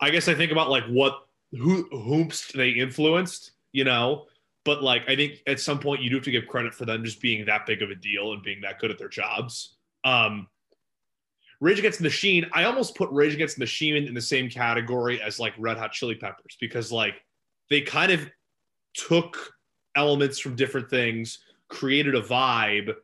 I 0.00 0.10
guess 0.10 0.28
I 0.28 0.34
think 0.34 0.52
about 0.52 0.68
like 0.70 0.84
what 0.84 1.26
who 1.52 1.88
whoops 1.92 2.52
they 2.52 2.70
influenced, 2.70 3.52
you 3.72 3.84
know, 3.84 4.26
but 4.64 4.82
like 4.82 5.02
I 5.08 5.16
think 5.16 5.42
at 5.46 5.60
some 5.60 5.78
point 5.78 6.02
you 6.02 6.10
do 6.10 6.16
have 6.16 6.24
to 6.24 6.30
give 6.30 6.46
credit 6.46 6.74
for 6.74 6.84
them 6.84 7.04
just 7.04 7.20
being 7.20 7.44
that 7.46 7.66
big 7.66 7.82
of 7.82 7.90
a 7.90 7.94
deal 7.94 8.32
and 8.32 8.42
being 8.42 8.60
that 8.62 8.78
good 8.78 8.90
at 8.90 8.98
their 8.98 9.08
jobs. 9.08 9.76
Um 10.04 10.48
Rage 11.60 11.78
Against 11.78 11.98
the 11.98 12.04
Machine, 12.04 12.46
I 12.54 12.64
almost 12.64 12.96
put 12.96 13.10
Rage 13.10 13.34
Against 13.34 13.56
the 13.56 13.60
Machine 13.60 13.94
in 13.94 14.14
the 14.14 14.20
same 14.20 14.48
category 14.48 15.20
as 15.20 15.38
like 15.38 15.52
Red 15.58 15.76
Hot 15.76 15.92
Chili 15.92 16.14
Peppers 16.14 16.56
because 16.58 16.90
like 16.90 17.22
they 17.68 17.82
kind 17.82 18.10
of 18.10 18.26
took 18.94 19.52
elements 19.94 20.38
from 20.38 20.56
different 20.56 20.88
things, 20.88 21.40
created 21.68 22.14
a 22.14 22.22
vibe 22.22 22.94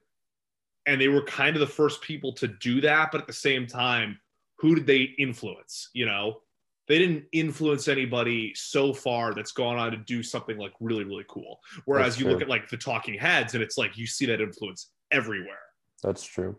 and 0.87 1.01
they 1.01 1.09
were 1.09 1.23
kind 1.23 1.57
of 1.57 1.61
the 1.61 1.67
first 1.67 2.01
people 2.01 2.33
to 2.33 2.49
do 2.49 2.81
that 2.81 3.11
but 3.11 3.21
at 3.21 3.27
the 3.27 3.33
same 3.33 3.67
time 3.67 4.19
who 4.59 4.75
did 4.75 4.87
they 4.87 5.03
influence 5.19 5.91
you 5.93 6.07
know 6.07 6.41
they 6.89 6.99
didn't 6.99 7.25
influence 7.33 7.89
anybody 7.89 8.53
so 8.55 8.93
far 8.93 9.35
that's 9.35 9.53
gone 9.53 9.77
on 9.77 9.91
to 9.91 9.97
do 9.97 10.23
something 10.23 10.57
like 10.59 10.73
really 10.81 11.05
really 11.05 11.25
cool 11.29 11.59
whereas 11.85 12.15
That's 12.15 12.19
you 12.21 12.25
true. 12.25 12.33
look 12.35 12.43
at 12.43 12.49
like 12.49 12.69
the 12.69 12.77
talking 12.77 13.19
heads 13.19 13.55
and 13.55 13.63
it's 13.63 13.77
like 13.79 13.97
you 13.97 14.07
see 14.07 14.27
that 14.27 14.41
influence 14.41 14.91
everywhere 15.11 15.59
That's 16.03 16.25
true. 16.25 16.57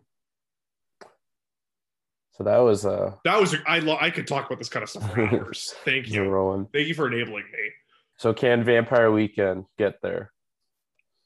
So 2.32 2.44
that 2.44 2.58
was 2.60 2.86
uh 2.86 3.14
that 3.26 3.40
was 3.40 3.56
i 3.66 3.80
lo- 3.80 3.98
i 4.00 4.10
could 4.12 4.28
talk 4.28 4.46
about 4.46 4.60
this 4.60 4.70
kind 4.70 4.84
of 4.84 4.90
stuff 4.90 5.12
for 5.12 5.22
hours 5.28 5.74
thank 5.86 6.08
you 6.10 6.24
rolling. 6.24 6.68
thank 6.72 6.88
you 6.88 6.94
for 6.94 7.08
enabling 7.08 7.46
me 7.52 7.72
So 8.18 8.34
can 8.34 8.64
Vampire 8.64 9.12
Weekend 9.12 9.66
get 9.78 10.02
there? 10.02 10.32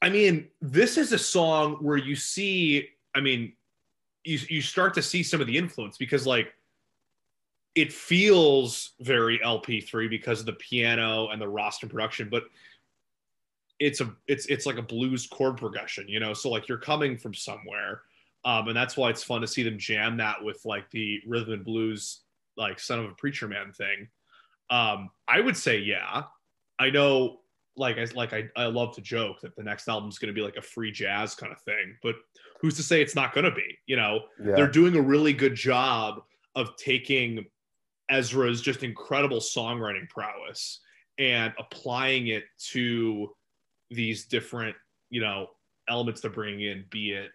I 0.02 0.08
mean, 0.10 0.48
this 0.60 0.98
is 0.98 1.12
a 1.12 1.18
song 1.18 1.74
where 1.80 1.96
you 1.96 2.16
see, 2.16 2.88
I 3.14 3.20
mean, 3.20 3.52
you 4.24 4.38
you 4.50 4.60
start 4.60 4.94
to 4.94 5.02
see 5.02 5.22
some 5.22 5.40
of 5.40 5.46
the 5.46 5.56
influence 5.56 5.96
because 5.96 6.26
like 6.26 6.52
it 7.74 7.92
feels 7.92 8.92
very 9.00 9.38
LP3 9.38 10.08
because 10.10 10.40
of 10.40 10.46
the 10.46 10.52
piano 10.54 11.28
and 11.28 11.40
the 11.40 11.46
Rostam 11.46 11.88
production, 11.90 12.28
but 12.30 12.44
it's 13.80 14.00
a 14.00 14.14
it's 14.28 14.46
it's 14.46 14.66
like 14.66 14.76
a 14.76 14.82
blues 14.82 15.26
chord 15.26 15.56
progression, 15.56 16.06
you 16.08 16.20
know. 16.20 16.34
So 16.34 16.50
like 16.50 16.68
you're 16.68 16.78
coming 16.78 17.16
from 17.16 17.34
somewhere. 17.34 18.02
Um, 18.44 18.68
and 18.68 18.76
that's 18.76 18.96
why 18.96 19.08
it's 19.10 19.22
fun 19.22 19.40
to 19.40 19.46
see 19.46 19.62
them 19.62 19.78
jam 19.78 20.16
that 20.16 20.42
with 20.42 20.60
like 20.64 20.90
the 20.90 21.20
rhythm 21.26 21.52
and 21.54 21.64
blues, 21.64 22.22
like 22.56 22.80
son 22.80 22.98
of 22.98 23.04
a 23.06 23.14
preacher 23.14 23.46
man 23.48 23.72
thing. 23.72 24.08
Um, 24.68 25.10
I 25.28 25.40
would 25.40 25.56
say, 25.56 25.78
yeah. 25.78 26.24
I 26.78 26.90
know 26.90 27.40
like 27.76 27.98
I 27.98 28.04
like 28.14 28.32
I, 28.32 28.48
I 28.56 28.66
love 28.66 28.94
to 28.96 29.00
joke 29.00 29.40
that 29.42 29.54
the 29.56 29.62
next 29.62 29.88
album's 29.88 30.18
going 30.18 30.32
to 30.34 30.38
be 30.38 30.44
like 30.44 30.56
a 30.56 30.62
free 30.62 30.90
jazz 30.92 31.34
kind 31.34 31.52
of 31.52 31.60
thing, 31.62 31.96
but 32.02 32.16
who's 32.60 32.76
to 32.76 32.82
say 32.82 33.00
it's 33.00 33.14
not 33.14 33.32
going 33.32 33.44
to 33.44 33.50
be? 33.52 33.78
You 33.86 33.96
know, 33.96 34.20
Yeah. 34.44 34.56
they're 34.56 34.70
doing 34.70 34.96
a 34.96 35.00
really 35.02 35.32
good 35.32 35.54
job 35.54 36.22
of 36.54 36.76
taking 36.76 37.46
Ezra's 38.12 38.60
just 38.60 38.82
incredible 38.82 39.38
songwriting 39.38 40.08
prowess 40.08 40.80
and 41.18 41.52
applying 41.58 42.28
it 42.28 42.44
to 42.70 43.30
these 43.90 44.26
different, 44.26 44.76
you 45.10 45.20
know, 45.20 45.48
elements 45.88 46.20
they're 46.20 46.30
bringing 46.30 46.60
in, 46.60 46.84
be 46.90 47.12
it 47.12 47.30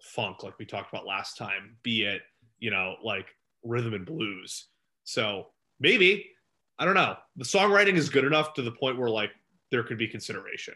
funk, 0.00 0.42
like 0.42 0.58
we 0.58 0.64
talked 0.64 0.92
about 0.92 1.06
last 1.06 1.36
time, 1.36 1.76
be 1.82 2.04
it, 2.04 2.22
you 2.58 2.70
know, 2.70 2.96
like 3.02 3.26
rhythm 3.62 3.94
and 3.94 4.06
blues. 4.06 4.66
So 5.04 5.48
maybe, 5.80 6.30
I 6.78 6.84
don't 6.84 6.94
know. 6.94 7.16
The 7.36 7.44
songwriting 7.44 7.94
is 7.94 8.08
good 8.08 8.24
enough 8.24 8.54
to 8.54 8.62
the 8.62 8.72
point 8.72 8.98
where 8.98 9.10
like 9.10 9.30
there 9.70 9.82
could 9.82 9.98
be 9.98 10.08
consideration. 10.08 10.74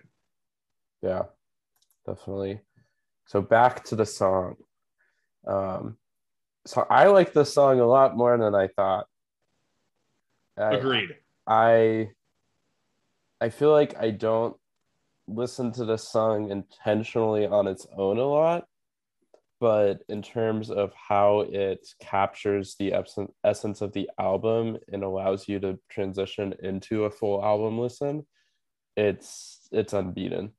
Yeah, 1.03 1.25
definitely. 2.07 2.61
So 3.27 3.41
back 3.43 3.85
to 3.85 3.97
the 3.97 4.07
song. 4.07 4.57
Um, 5.47 5.97
so 6.67 6.87
I 6.91 7.07
like 7.07 7.33
this 7.33 7.53
song 7.53 7.81
a 7.81 7.87
lot 7.87 8.17
more 8.17 8.37
than 8.37 8.55
I 8.55 8.69
thought. 8.69 9.07
I, 10.59 10.75
Agreed. 10.75 11.17
I 11.47 12.11
I 13.41 13.49
feel 13.51 13.71
like 13.71 13.97
I 13.99 14.11
don't 14.11 14.57
listen 15.29 15.73
to 15.73 15.85
this 15.85 16.09
song 16.09 16.51
intentionally 16.51 17.47
on 17.47 17.67
its 17.67 17.87
own 17.97 18.19
a 18.19 18.25
lot, 18.25 18.67
but 19.61 20.03
in 20.09 20.23
terms 20.23 20.71
of 20.71 20.93
how 20.95 21.41
it 21.41 21.87
captures 22.01 22.75
the 22.79 22.93
essence 22.93 23.31
essence 23.45 23.81
of 23.81 23.93
the 23.93 24.11
album 24.19 24.79
and 24.93 25.03
allows 25.03 25.49
you 25.49 25.61
to 25.61 25.79
transition 25.89 26.55
into 26.63 27.05
a 27.05 27.11
full 27.11 27.45
album 27.45 27.79
listen, 27.79 28.27
it's 28.97 29.69
it's 29.73 29.93
unbeaten. 29.93 30.53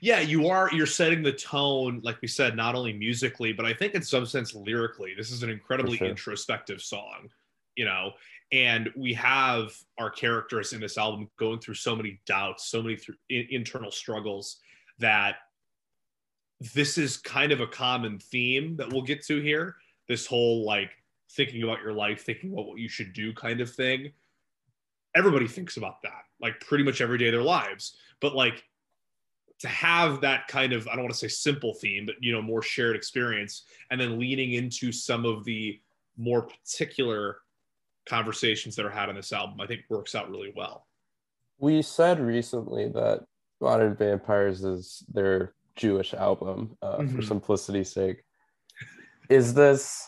Yeah, 0.00 0.20
you 0.20 0.48
are. 0.48 0.70
You're 0.72 0.86
setting 0.86 1.22
the 1.22 1.32
tone, 1.32 2.00
like 2.02 2.20
we 2.20 2.28
said, 2.28 2.56
not 2.56 2.74
only 2.74 2.92
musically, 2.92 3.52
but 3.52 3.64
I 3.64 3.72
think 3.72 3.94
in 3.94 4.02
some 4.02 4.26
sense 4.26 4.54
lyrically. 4.54 5.14
This 5.16 5.30
is 5.30 5.42
an 5.42 5.50
incredibly 5.50 5.98
sure. 5.98 6.08
introspective 6.08 6.82
song, 6.82 7.28
you 7.78 7.86
know. 7.86 8.10
And 8.50 8.90
we 8.96 9.14
have 9.14 9.72
our 9.98 10.10
characters 10.10 10.72
in 10.72 10.80
this 10.80 10.98
album 10.98 11.30
going 11.38 11.60
through 11.60 11.74
so 11.74 11.94
many 11.94 12.20
doubts, 12.26 12.66
so 12.66 12.82
many 12.82 12.96
th- 12.96 13.48
internal 13.50 13.90
struggles 13.90 14.56
that 14.98 15.36
this 16.74 16.98
is 16.98 17.16
kind 17.16 17.52
of 17.52 17.60
a 17.60 17.66
common 17.66 18.18
theme 18.18 18.76
that 18.76 18.92
we'll 18.92 19.02
get 19.02 19.24
to 19.26 19.40
here. 19.40 19.76
This 20.08 20.26
whole 20.26 20.64
like 20.64 20.90
thinking 21.30 21.62
about 21.62 21.82
your 21.82 21.92
life, 21.92 22.24
thinking 22.24 22.52
about 22.52 22.66
what 22.66 22.78
you 22.78 22.88
should 22.88 23.12
do 23.12 23.32
kind 23.32 23.60
of 23.60 23.72
thing. 23.72 24.10
Everybody 25.14 25.46
thinks 25.46 25.76
about 25.76 26.02
that, 26.02 26.24
like 26.40 26.58
pretty 26.60 26.84
much 26.84 27.00
every 27.00 27.18
day 27.18 27.28
of 27.28 27.32
their 27.32 27.42
lives. 27.42 27.96
But 28.20 28.34
like 28.34 28.64
to 29.60 29.68
have 29.68 30.22
that 30.22 30.48
kind 30.48 30.72
of 30.72 30.88
I 30.88 30.92
don't 30.92 31.04
want 31.04 31.12
to 31.12 31.18
say 31.18 31.28
simple 31.28 31.74
theme, 31.74 32.06
but 32.06 32.16
you 32.20 32.32
know 32.32 32.42
more 32.42 32.62
shared 32.62 32.96
experience, 32.96 33.64
and 33.90 34.00
then 34.00 34.18
leaning 34.18 34.54
into 34.54 34.90
some 34.90 35.24
of 35.24 35.44
the 35.44 35.78
more 36.16 36.42
particular 36.42 37.38
conversations 38.08 38.74
that 38.76 38.86
are 38.86 38.90
had 38.90 39.08
on 39.08 39.14
this 39.14 39.32
album, 39.32 39.60
I 39.60 39.66
think 39.66 39.82
works 39.88 40.14
out 40.14 40.30
really 40.30 40.52
well. 40.56 40.86
We 41.58 41.82
said 41.82 42.20
recently 42.20 42.88
that 42.88 43.24
Modern 43.60 43.94
Vampires 43.96 44.64
is 44.64 45.02
their 45.12 45.54
Jewish 45.76 46.14
album 46.14 46.76
uh, 46.82 46.98
for 46.98 47.02
Mhm. 47.04 47.28
simplicity's 47.28 47.92
sake. 47.92 48.22
Is 49.28 49.54
this 49.54 50.06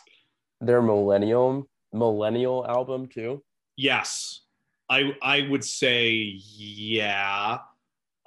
their 0.60 0.82
millennium 0.82 1.66
millennial 1.92 2.66
album 2.66 3.08
too? 3.08 3.42
Yes, 3.76 4.42
I 4.88 5.16
I 5.22 5.48
would 5.48 5.64
say 5.64 6.08
yeah. 6.10 7.58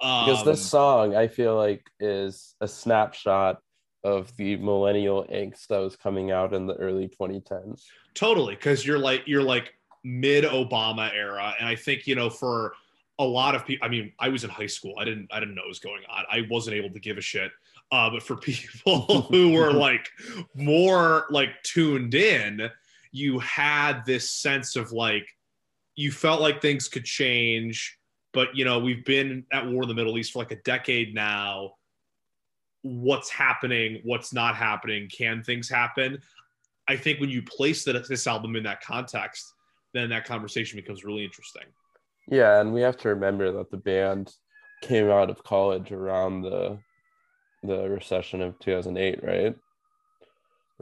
Um, 0.00 0.26
Because 0.26 0.44
this 0.44 0.68
song, 0.68 1.14
I 1.16 1.28
feel 1.28 1.56
like, 1.56 1.82
is 1.98 2.54
a 2.60 2.68
snapshot 2.68 3.62
of 4.04 4.34
the 4.36 4.56
millennial 4.56 5.24
angst 5.32 5.66
that 5.68 5.78
was 5.78 5.96
coming 5.96 6.30
out 6.30 6.52
in 6.52 6.66
the 6.66 6.74
early 6.74 7.08
2010s. 7.08 7.84
totally 8.14 8.54
because 8.54 8.86
you're 8.86 8.98
like 8.98 9.22
you're 9.26 9.42
like 9.42 9.74
mid 10.04 10.44
Obama 10.44 11.10
era, 11.12 11.54
and 11.58 11.68
I 11.68 11.74
think 11.74 12.06
you 12.06 12.14
know 12.14 12.30
for 12.30 12.74
a 13.18 13.24
lot 13.24 13.54
of 13.54 13.64
people. 13.66 13.86
I 13.86 13.88
mean, 13.88 14.12
I 14.18 14.28
was 14.28 14.44
in 14.44 14.50
high 14.50 14.66
school. 14.66 14.94
I 14.98 15.04
didn't 15.04 15.28
I 15.32 15.40
didn't 15.40 15.54
know 15.54 15.62
what 15.62 15.68
was 15.68 15.78
going 15.78 16.02
on. 16.08 16.24
I 16.30 16.46
wasn't 16.50 16.76
able 16.76 16.90
to 16.90 17.00
give 17.00 17.18
a 17.18 17.22
shit. 17.22 17.50
Uh, 17.90 18.10
but 18.10 18.22
for 18.22 18.36
people 18.40 19.22
who 19.22 19.52
were 19.52 19.72
like 19.88 20.10
more 20.54 21.26
like 21.30 21.50
tuned 21.62 22.14
in, 22.14 22.70
you 23.12 23.38
had 23.40 24.04
this 24.04 24.30
sense 24.30 24.76
of 24.76 24.92
like 24.92 25.26
you 25.96 26.12
felt 26.12 26.40
like 26.40 26.60
things 26.60 26.88
could 26.88 27.04
change. 27.04 27.98
But 28.32 28.54
you 28.54 28.64
know, 28.64 28.78
we've 28.78 29.04
been 29.04 29.44
at 29.52 29.66
war 29.66 29.82
in 29.82 29.88
the 29.88 29.94
Middle 29.94 30.18
East 30.18 30.32
for 30.32 30.40
like 30.40 30.52
a 30.52 30.60
decade 30.62 31.14
now. 31.14 31.74
What's 32.84 33.30
happening? 33.30 34.00
What's 34.04 34.32
not 34.34 34.54
happening? 34.56 35.08
Can 35.08 35.42
things 35.42 35.68
happen? 35.70 36.18
I 36.86 36.96
think 36.96 37.18
when 37.18 37.30
you 37.30 37.42
place 37.42 37.82
that 37.84 38.06
this 38.08 38.26
album 38.26 38.56
in 38.56 38.62
that 38.64 38.82
context, 38.82 39.54
then 39.94 40.10
that 40.10 40.26
conversation 40.26 40.76
becomes 40.76 41.02
really 41.02 41.24
interesting. 41.24 41.62
Yeah, 42.28 42.60
and 42.60 42.74
we 42.74 42.82
have 42.82 42.98
to 42.98 43.08
remember 43.08 43.52
that 43.52 43.70
the 43.70 43.78
band 43.78 44.34
came 44.82 45.08
out 45.08 45.30
of 45.30 45.42
college 45.42 45.92
around 45.92 46.42
the 46.42 46.78
the 47.62 47.88
recession 47.88 48.42
of 48.42 48.58
2008, 48.58 49.24
right? 49.24 49.56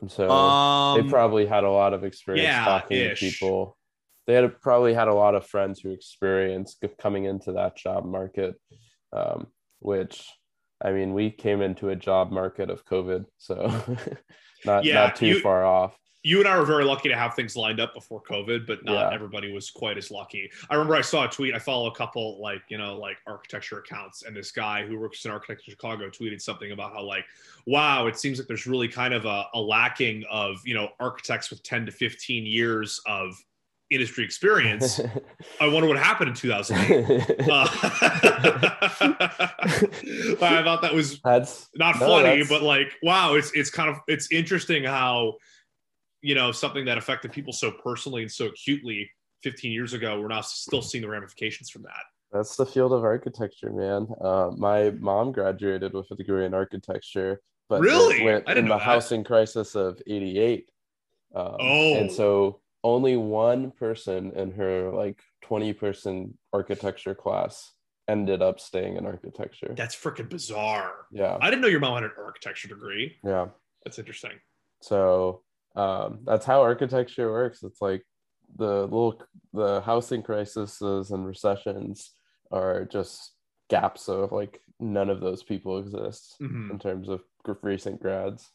And 0.01 0.11
so 0.11 0.97
they 0.97 1.09
probably 1.09 1.47
had 1.47 1.63
a 1.63 1.71
lot 1.71 1.95
of 1.95 2.03
experience 2.03 2.49
Um, 2.49 2.53
yeah, 2.53 2.65
talking 2.65 2.97
ish. 2.99 3.21
to 3.21 3.27
people. 3.31 3.79
They 4.27 4.35
had 4.35 4.61
probably 4.61 4.93
had 4.95 5.07
a 5.07 5.15
lot 5.15 5.37
of 5.37 5.47
friends 5.47 5.79
who 5.81 5.91
experienced 5.93 6.85
coming 6.99 7.25
into 7.27 7.53
that 7.53 7.77
job 7.77 8.05
market, 8.05 8.57
um, 9.13 9.47
which 9.79 10.29
I 10.85 10.93
mean, 10.93 11.13
we 11.15 11.31
came 11.31 11.63
into 11.63 11.91
a 11.91 11.97
job 11.97 12.31
market 12.33 12.69
of 12.71 12.85
COVID, 12.85 13.27
so 13.39 13.55
not 14.65 14.85
Yeah, 14.85 14.95
not 14.95 15.17
too 15.17 15.27
you- 15.27 15.41
far 15.41 15.65
off. 15.65 15.97
you 16.25 16.39
and 16.39 16.47
I 16.49 16.57
were 16.57 16.65
very 16.65 16.85
lucky 16.85 17.09
to 17.09 17.17
have 17.17 17.35
things 17.35 17.57
lined 17.57 17.81
up 17.81 17.95
before 17.95 18.23
COVID, 18.23 18.65
but 18.67 18.85
not 18.85 19.09
Yeah. 19.11 19.15
everybody 19.15 19.53
was 19.53 19.71
quite 19.71 19.99
as 19.99 20.09
lucky. 20.11 20.49
I 20.71 20.75
remember 20.75 20.95
I 20.95 21.01
saw 21.01 21.25
a 21.25 21.29
tweet. 21.29 21.53
I 21.55 21.59
follow 21.59 21.89
a 21.91 21.95
couple 21.95 22.41
like 22.41 22.63
you 22.69 22.79
know 22.79 22.97
like 22.97 23.17
architecture 23.27 23.79
accounts, 23.81 24.23
and 24.23 24.37
this 24.37 24.53
guy 24.53 24.87
who 24.87 24.99
works 24.99 25.25
in 25.25 25.31
architecture 25.33 25.71
Chicago 25.73 26.09
tweeted 26.11 26.41
something 26.41 26.71
about 26.73 26.93
how 26.93 27.03
like, 27.03 27.25
wow, 27.67 28.07
it 28.07 28.17
seems 28.17 28.39
like 28.39 28.47
there's 28.49 28.67
really 28.69 28.89
kind 28.89 29.15
of 29.15 29.25
a, 29.25 29.45
a 29.55 29.61
lacking 29.61 30.25
of 30.31 30.57
you 30.65 30.75
know 30.75 30.89
architects 31.01 31.51
with 31.51 31.63
10 31.65 31.87
to 31.87 31.93
15 31.93 32.47
years 32.47 33.01
of 33.07 33.35
industry 33.93 34.25
experience. 34.25 35.01
I 35.61 35.69
wonder 35.69 35.89
what 35.89 35.99
happened 35.99 36.31
in 36.31 36.35
2008. 36.35 37.41
Uh, 37.51 37.67
I 40.43 40.63
thought 40.65 40.81
that 40.83 40.95
was 40.95 41.21
That's 41.21 41.69
not 41.75 41.99
No, 42.01 42.07
funny, 42.07 42.25
that's- 42.25 42.49
but 42.49 42.63
like, 42.63 42.95
wow, 43.03 43.35
it's 43.35 43.51
it's 43.53 43.71
kind 43.71 43.89
of 43.91 43.97
it's 44.09 44.31
interesting 44.33 44.85
how 44.85 45.35
you 46.21 46.35
know 46.35 46.53
something 46.53 46.85
that 46.87 46.99
affected 46.99 47.33
people 47.33 47.53
so 47.53 47.71
personally 47.71 48.23
and 48.23 48.31
so 48.31 48.47
acutely 48.47 49.11
15 49.43 49.73
years 49.73 49.93
ago, 49.93 50.21
we're 50.21 50.29
now 50.29 50.41
still 50.41 50.83
seeing 50.83 51.03
the 51.03 51.09
ramifications 51.09 51.69
from 51.69 51.83
that. 51.83 52.03
That's 52.33 52.55
the 52.57 52.65
field 52.65 52.93
of 52.93 53.03
architecture, 53.03 53.71
man. 53.73 54.07
Uh, 54.21 54.51
my 54.57 54.91
mom 54.91 55.33
graduated 55.33 55.93
with 55.93 56.11
a 56.13 56.15
degree 56.15 56.47
in 56.47 56.55
architecture, 56.55 57.41
but 57.69 57.81
Really? 57.81 58.25
went 58.25 58.45
I 58.47 58.55
didn't 58.55 58.67
in 58.67 58.69
the 58.71 58.77
that. 58.77 58.83
housing 58.85 59.25
crisis 59.25 59.75
of 59.75 60.01
'88. 60.07 60.71
Um, 61.35 61.57
Oh. 61.61 61.95
and 61.97 62.11
so 62.13 62.61
only 62.85 63.17
one 63.17 63.71
person 63.71 64.33
in 64.33 64.53
her 64.53 64.91
like 64.91 65.21
20 65.45 65.73
person 65.75 66.39
architecture 66.53 67.15
class 67.15 67.73
ended 68.09 68.43
up 68.43 68.59
staying 68.61 68.97
in 68.97 69.07
architecture. 69.07 69.75
That's 69.77 69.95
freaking 69.95 70.29
bizarre. 70.29 71.07
Yeah. 71.13 71.39
I 71.41 71.49
didn't 71.51 71.63
know 71.63 71.69
your 71.69 71.81
mom 71.81 71.95
had 71.95 72.05
an 72.05 72.11
architecture 72.19 72.69
degree. 72.69 73.17
Yeah. 73.25 73.49
That's 73.85 73.99
interesting. 73.99 74.33
So 74.81 75.43
um, 75.77 76.21
that's 76.25 76.45
how 76.45 76.63
architecture 76.63 77.31
works. 77.31 77.63
It's 77.63 77.81
like 77.81 78.05
the 78.57 78.83
little 78.83 79.23
the 79.53 79.81
housing 79.81 80.23
crises 80.23 81.11
and 81.11 81.25
recessions 81.27 82.11
are 82.51 82.85
just 82.85 83.33
gaps 83.71 84.09
of 84.09 84.33
like 84.33 84.61
none 84.79 85.09
of 85.09 85.21
those 85.21 85.43
people 85.43 85.79
exist 85.79 86.35
Mhm. 86.43 86.71
in 86.73 86.79
terms 86.79 87.09
of 87.09 87.23
recent 87.63 88.01
grads. 88.03 88.51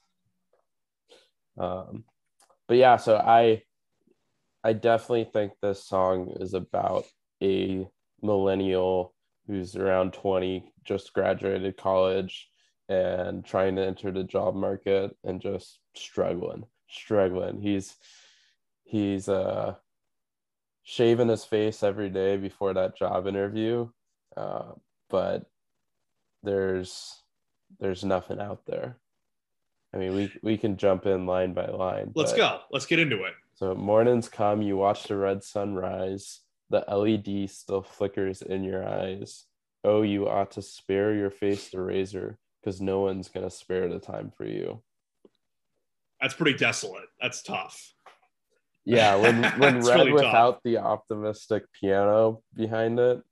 Um, 1.57 2.03
but 2.67 2.77
yeah, 2.77 2.97
so 2.97 3.15
I 3.17 3.63
I 4.67 4.73
definitely 4.73 5.29
think 5.31 5.53
this 5.61 5.85
song 5.85 6.35
is 6.41 6.53
about 6.53 7.05
a 7.41 7.87
millennial 8.21 9.13
who's 9.47 9.77
around 9.77 10.11
20, 10.11 10.73
just 10.83 11.13
graduated 11.13 11.77
college 11.77 12.49
and 12.89 13.45
trying 13.45 13.77
to 13.77 13.85
enter 13.85 14.11
the 14.11 14.25
job 14.25 14.55
market 14.55 15.15
and 15.23 15.39
just 15.39 15.79
struggling, 15.95 16.65
struggling. 16.89 17.61
He's 17.61 17.95
he's 18.83 19.29
uh 19.29 19.75
shaving 20.83 21.29
his 21.29 21.45
face 21.45 21.81
every 21.81 22.09
day 22.09 22.35
before 22.35 22.73
that 22.73 22.97
job 22.97 23.25
interview. 23.25 23.87
Uh, 24.35 24.73
but 25.09 25.45
there's 26.43 27.23
there's 27.79 28.03
nothing 28.03 28.41
out 28.41 28.65
there. 28.65 28.97
I 29.93 29.97
mean, 29.97 30.13
we 30.13 30.31
we 30.43 30.57
can 30.57 30.75
jump 30.75 31.05
in 31.05 31.25
line 31.25 31.53
by 31.53 31.67
line. 31.67 32.11
Let's 32.15 32.33
go. 32.33 32.59
Let's 32.69 32.85
get 32.85 32.99
into 32.99 33.23
it. 33.23 33.33
So 33.57 33.73
mornings 33.73 34.29
come, 34.29 34.61
you 34.61 34.77
watch 34.77 35.05
the 35.05 35.17
red 35.17 35.43
sun 35.43 35.73
rise. 35.73 36.41
The 36.69 36.85
LED 36.87 37.49
still 37.49 37.81
flickers 37.81 38.43
in 38.43 38.63
your 38.63 38.87
eyes. 38.87 39.45
Oh, 39.83 40.03
you 40.03 40.29
ought 40.29 40.51
to 40.51 40.61
spare 40.61 41.15
your 41.15 41.31
face 41.31 41.69
the 41.69 41.81
razor, 41.81 42.37
because 42.61 42.79
no 42.79 42.99
one's 42.99 43.29
gonna 43.29 43.49
spare 43.49 43.89
the 43.89 43.97
time 43.97 44.31
for 44.37 44.45
you. 44.45 44.83
That's 46.21 46.35
pretty 46.35 46.55
desolate. 46.55 47.07
That's 47.19 47.41
tough. 47.41 47.93
Yeah, 48.85 49.15
when 49.15 49.43
when 49.57 49.79
read 49.81 49.85
really 49.85 50.11
tough. 50.11 50.13
without 50.13 50.63
the 50.63 50.77
optimistic 50.77 51.63
piano 51.73 52.43
behind 52.53 52.99
it, 52.99 53.23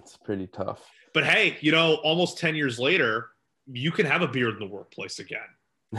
it's 0.00 0.16
pretty 0.16 0.48
tough. 0.48 0.84
But 1.14 1.24
hey, 1.24 1.58
you 1.60 1.70
know, 1.70 1.94
almost 2.02 2.38
10 2.38 2.56
years 2.56 2.80
later, 2.80 3.28
you 3.70 3.92
can 3.92 4.04
have 4.04 4.22
a 4.22 4.28
beard 4.28 4.54
in 4.54 4.68
the 4.68 4.74
workplace 4.74 5.20
again. 5.20 5.38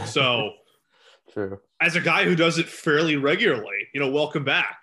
So, 0.05 0.51
True. 1.33 1.59
as 1.81 1.95
a 1.95 2.01
guy 2.01 2.23
who 2.25 2.35
does 2.35 2.57
it 2.57 2.67
fairly 2.67 3.15
regularly, 3.15 3.87
you 3.93 3.99
know, 3.99 4.09
welcome 4.09 4.43
back. 4.43 4.77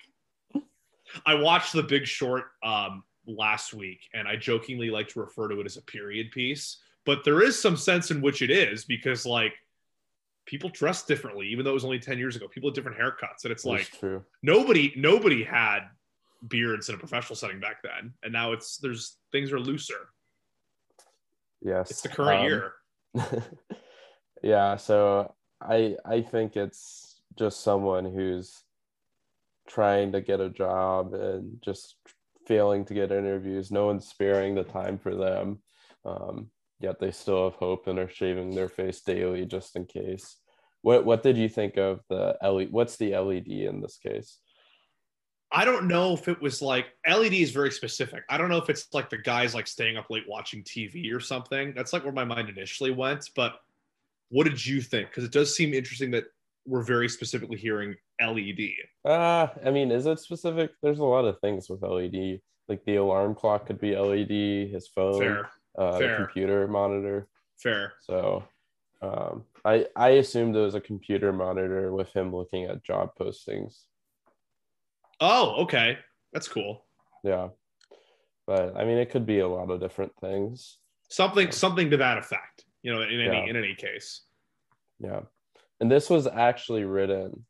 I 1.24 1.34
watched 1.34 1.72
The 1.72 1.82
Big 1.82 2.06
Short 2.06 2.44
um, 2.62 3.02
last 3.26 3.72
week, 3.74 4.00
and 4.14 4.26
I 4.28 4.36
jokingly 4.36 4.90
like 4.90 5.08
to 5.08 5.20
refer 5.20 5.48
to 5.48 5.60
it 5.60 5.66
as 5.66 5.76
a 5.76 5.82
period 5.82 6.30
piece, 6.30 6.78
but 7.04 7.24
there 7.24 7.42
is 7.42 7.58
some 7.60 7.76
sense 7.76 8.10
in 8.10 8.20
which 8.20 8.42
it 8.42 8.50
is 8.50 8.84
because, 8.84 9.24
like, 9.24 9.52
people 10.46 10.68
dress 10.70 11.04
differently, 11.04 11.46
even 11.48 11.64
though 11.64 11.70
it 11.72 11.74
was 11.74 11.84
only 11.84 11.98
10 11.98 12.18
years 12.18 12.36
ago. 12.36 12.46
People 12.48 12.68
had 12.70 12.74
different 12.74 12.98
haircuts, 12.98 13.44
and 13.44 13.52
it's 13.52 13.64
It's 13.64 13.64
like 13.64 13.90
true. 13.98 14.24
nobody 14.42 14.92
nobody 14.96 15.42
had 15.42 15.80
beards 16.48 16.88
in 16.88 16.94
a 16.94 16.98
professional 16.98 17.34
setting 17.36 17.60
back 17.60 17.82
then, 17.82 18.12
and 18.22 18.32
now 18.32 18.52
it's 18.52 18.76
there's 18.78 19.16
things 19.32 19.52
are 19.52 19.58
looser. 19.60 20.10
Yes. 21.62 21.90
It's 21.90 22.02
the 22.02 22.08
current 22.10 22.40
Um, 22.40 22.46
year. 22.46 22.72
yeah 24.42 24.76
so 24.76 25.34
i 25.68 25.96
i 26.04 26.20
think 26.20 26.56
it's 26.56 27.20
just 27.38 27.62
someone 27.62 28.04
who's 28.04 28.62
trying 29.68 30.12
to 30.12 30.20
get 30.20 30.40
a 30.40 30.48
job 30.48 31.12
and 31.14 31.58
just 31.62 31.96
failing 32.46 32.84
to 32.84 32.94
get 32.94 33.12
interviews 33.12 33.70
no 33.70 33.86
one's 33.86 34.06
sparing 34.06 34.54
the 34.54 34.64
time 34.64 34.98
for 34.98 35.14
them 35.14 35.58
um, 36.04 36.48
yet 36.78 37.00
they 37.00 37.10
still 37.10 37.44
have 37.44 37.58
hope 37.58 37.88
and 37.88 37.98
are 37.98 38.08
shaving 38.08 38.54
their 38.54 38.68
face 38.68 39.00
daily 39.00 39.44
just 39.44 39.74
in 39.74 39.84
case 39.84 40.36
what 40.82 41.04
what 41.04 41.22
did 41.22 41.36
you 41.36 41.48
think 41.48 41.76
of 41.76 42.00
the 42.08 42.36
led 42.42 42.70
what's 42.70 42.96
the 42.96 43.16
led 43.16 43.48
in 43.48 43.80
this 43.80 43.98
case 43.98 44.38
I 45.52 45.64
don't 45.64 45.86
know 45.86 46.12
if 46.12 46.28
it 46.28 46.40
was 46.42 46.60
like 46.60 46.86
LED 47.08 47.32
is 47.34 47.52
very 47.52 47.70
specific. 47.70 48.24
I 48.28 48.36
don't 48.36 48.48
know 48.48 48.58
if 48.58 48.68
it's 48.68 48.88
like 48.92 49.10
the 49.10 49.18
guys 49.18 49.54
like 49.54 49.68
staying 49.68 49.96
up 49.96 50.06
late 50.10 50.24
watching 50.28 50.64
TV 50.64 51.14
or 51.14 51.20
something. 51.20 51.72
That's 51.74 51.92
like 51.92 52.02
where 52.02 52.12
my 52.12 52.24
mind 52.24 52.48
initially 52.48 52.90
went. 52.90 53.30
But 53.36 53.54
what 54.30 54.44
did 54.44 54.64
you 54.64 54.80
think? 54.80 55.08
Because 55.08 55.24
it 55.24 55.32
does 55.32 55.54
seem 55.54 55.72
interesting 55.74 56.10
that 56.12 56.24
we're 56.66 56.82
very 56.82 57.08
specifically 57.08 57.56
hearing 57.56 57.94
LED. 58.20 58.70
uh 59.04 59.46
i 59.64 59.70
mean 59.70 59.90
is 59.92 60.06
it 60.06 60.18
specific 60.18 60.70
there's 60.82 60.98
a 60.98 61.04
lot 61.04 61.24
of 61.24 61.38
things 61.40 61.68
with 61.68 61.82
led 61.82 62.40
like 62.68 62.82
the 62.86 62.96
alarm 62.96 63.34
clock 63.34 63.66
could 63.66 63.78
be 63.80 63.94
led 63.94 64.72
his 64.72 64.88
phone 64.88 65.20
Fair, 65.20 65.50
uh, 65.78 65.98
Fair. 65.98 66.16
computer 66.16 66.66
monitor 66.66 67.28
fair. 67.58 67.92
So 68.00 68.42
um, 69.02 69.44
I 69.64 69.86
I 69.94 70.08
assumed 70.10 70.56
it 70.56 70.60
was 70.60 70.74
a 70.74 70.80
computer 70.80 71.32
monitor 71.32 71.92
with 71.92 72.12
him 72.12 72.34
looking 72.34 72.64
at 72.64 72.82
job 72.82 73.10
postings. 73.20 73.82
Oh, 75.20 75.62
okay, 75.62 75.98
that's 76.32 76.48
cool. 76.48 76.84
Yeah, 77.24 77.48
but 78.46 78.76
I 78.76 78.84
mean, 78.84 78.98
it 78.98 79.10
could 79.10 79.24
be 79.26 79.38
a 79.38 79.48
lot 79.48 79.70
of 79.70 79.80
different 79.80 80.12
things. 80.20 80.78
Something, 81.08 81.50
something 81.52 81.90
to 81.90 81.96
that 81.98 82.18
effect. 82.18 82.65
You 82.86 82.94
know, 82.94 83.02
in 83.02 83.10
any 83.20 83.24
Yeah. 83.24 83.46
in 83.46 83.56
any 83.56 83.74
case. 83.74 84.22
Yeah, 85.00 85.22
and 85.80 85.90
this 85.90 86.08
was 86.08 86.28
actually 86.28 86.84
written 86.84 87.44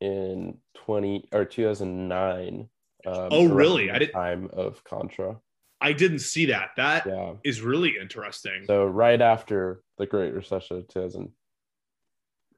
in 0.00 0.58
twenty 0.74 1.28
or 1.32 1.44
two 1.44 1.64
thousand 1.64 2.06
nine. 2.06 2.68
Um, 3.04 3.28
Oh, 3.32 3.48
really? 3.48 3.90
I 3.90 3.98
did- 3.98 4.12
time 4.12 4.48
of 4.52 4.84
Contra. 4.84 5.40
I 5.80 5.92
didn't 5.92 6.20
see 6.20 6.46
that. 6.46 6.70
That 6.76 7.04
is 7.44 7.58
Yeah, 7.60 7.66
really 7.66 7.98
interesting. 8.00 8.64
so 8.66 8.86
right 8.86 9.20
after 9.20 9.82
the 9.98 10.06
Great 10.06 10.32
Recession 10.34 10.76
of 10.78 10.86
two 10.88 11.00
thousand, 11.00 11.32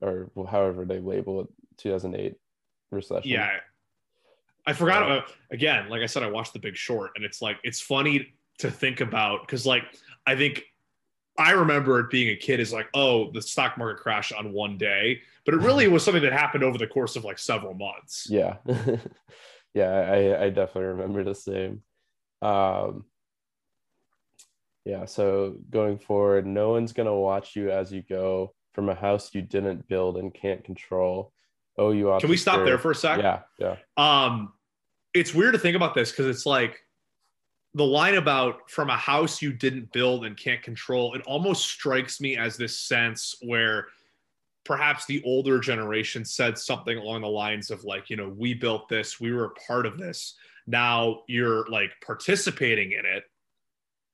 or 0.03 0.31
however 0.51 0.85
they 0.85 1.01
label 1.01 1.41
it, 1.41 1.49
two 1.79 1.91
thousand 1.91 2.14
eight 2.14 2.37
recession. 2.91 3.31
Yeah. 3.31 3.59
I 4.67 4.75
forgot 4.75 5.03
about 5.03 5.33
again, 5.51 5.88
like 5.88 6.03
I 6.03 6.07
said, 6.07 6.23
I 6.23 6.31
watched 6.31 6.53
The 6.53 6.59
Big 6.59 6.77
Short, 6.77 7.12
and 7.17 7.25
it's 7.25 7.41
like 7.41 7.57
it's 7.64 7.81
funny 7.81 8.35
to 8.59 8.71
think 8.71 9.01
about 9.01 9.47
because 9.47 9.64
like 9.64 9.85
I 10.27 10.37
think 10.37 10.64
I 11.38 11.53
remember 11.53 12.01
it 12.01 12.11
being 12.11 12.31
a 12.31 12.37
kid 12.37 12.59
is 12.59 12.72
like, 12.72 12.88
oh, 12.94 13.31
the 13.31 13.40
stock 13.40 13.79
market 13.79 14.03
crashed 14.03 14.33
on 14.33 14.53
one 14.53 14.77
day, 14.77 15.20
but 15.44 15.55
it 15.55 15.59
really 15.59 15.87
was 15.87 16.05
something 16.05 16.22
that 16.24 16.33
happened 16.33 16.64
over 16.64 16.77
the 16.77 16.87
course 16.87 17.14
of 17.14 17.24
like 17.24 17.38
several 17.38 17.74
months. 17.74 18.27
yeah. 18.29 18.57
Yeah 19.74 19.90
I, 19.90 20.44
I 20.44 20.48
definitely 20.48 20.87
remember 20.87 21.22
the 21.22 21.35
same. 21.35 21.83
Um 22.42 23.05
yeah 24.85 25.05
so 25.05 25.57
going 25.70 25.98
forward 25.98 26.46
no 26.46 26.70
one's 26.70 26.92
gonna 26.94 27.14
watch 27.14 27.55
you 27.55 27.70
as 27.70 27.92
you 27.92 28.03
go. 28.03 28.55
From 28.74 28.88
a 28.88 28.94
house 28.94 29.35
you 29.35 29.42
didn't 29.42 29.87
build 29.87 30.16
and 30.16 30.33
can't 30.33 30.64
control 30.64 31.33
oh 31.77 31.90
you 31.92 32.11
ought 32.11 32.20
Can 32.22 32.31
we 32.31 32.37
stop 32.37 32.64
there 32.64 32.79
for 32.79 32.90
a 32.90 32.94
sec? 32.94 33.18
yeah 33.20 33.40
yeah. 33.59 33.77
Um, 33.96 34.53
it's 35.14 35.35
weird 35.35 35.53
to 35.53 35.59
think 35.59 35.77
about 35.77 35.94
this 35.94 36.11
because 36.11 36.27
it's 36.27 36.46
like 36.46 36.81
the 37.79 37.85
line 37.85 38.17
about 38.17 38.69
from 38.69 38.91
a 38.91 38.97
house 38.97 39.41
you 39.41 39.53
didn't 39.53 39.93
build 39.93 40.25
and 40.25 40.37
can't 40.37 40.62
control. 40.62 41.14
It 41.14 41.23
almost 41.23 41.67
strikes 41.67 42.21
me 42.21 42.37
as 42.37 42.57
this 42.57 42.79
sense 42.79 43.37
where 43.41 43.87
perhaps 44.64 45.07
the 45.07 45.23
older 45.25 45.61
generation 45.61 46.25
said 46.25 46.59
something 46.59 46.99
along 46.99 47.21
the 47.21 47.29
lines 47.29 47.71
of 47.71 47.85
like, 47.85 48.11
you 48.11 48.17
know, 48.17 48.29
we 48.37 48.53
built 48.53 48.88
this, 48.88 49.21
we 49.21 49.33
were 49.33 49.45
a 49.45 49.67
part 49.67 49.87
of 49.87 49.97
this. 49.97 50.35
Now 50.67 51.21
you're 51.29 51.67
like 51.69 51.93
participating 52.05 52.91
in 52.93 53.07
it, 53.07 53.23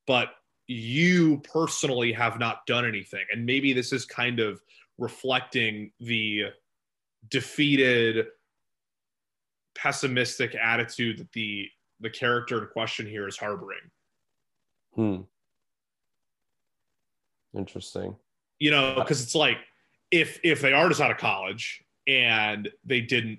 but 0.06 0.28
you 0.66 1.38
personally 1.38 2.12
have 2.12 2.38
not 2.38 2.66
done 2.66 2.84
anything. 2.84 3.24
And 3.32 3.46
maybe 3.46 3.72
this 3.72 3.94
is 3.94 4.04
kind 4.04 4.40
of 4.40 4.60
reflecting 4.98 5.90
the 6.00 6.44
defeated 7.30 8.26
pessimistic 9.74 10.54
attitude 10.54 11.18
that 11.18 11.32
the 11.32 11.68
the 12.00 12.10
character 12.10 12.60
in 12.62 12.68
question 12.68 13.06
here 13.06 13.28
is 13.28 13.36
harboring. 13.36 13.90
hmm 14.94 15.22
interesting 17.56 18.16
You 18.58 18.70
know, 18.70 18.94
because 18.96 19.22
it's 19.22 19.34
like 19.34 19.58
if 20.10 20.38
if 20.42 20.60
they 20.60 20.72
are 20.72 20.88
just 20.88 21.00
out 21.00 21.10
of 21.10 21.18
college 21.18 21.84
and 22.06 22.68
they 22.84 23.00
didn't 23.00 23.38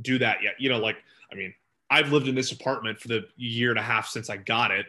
do 0.00 0.18
that 0.18 0.42
yet, 0.42 0.54
you 0.58 0.68
know, 0.68 0.78
like 0.78 0.96
I 1.30 1.34
mean, 1.34 1.54
I've 1.90 2.12
lived 2.12 2.28
in 2.28 2.34
this 2.34 2.52
apartment 2.52 3.00
for 3.00 3.08
the 3.08 3.26
year 3.36 3.70
and 3.70 3.78
a 3.78 3.82
half 3.82 4.08
since 4.08 4.30
I 4.30 4.36
got 4.36 4.70
it. 4.70 4.86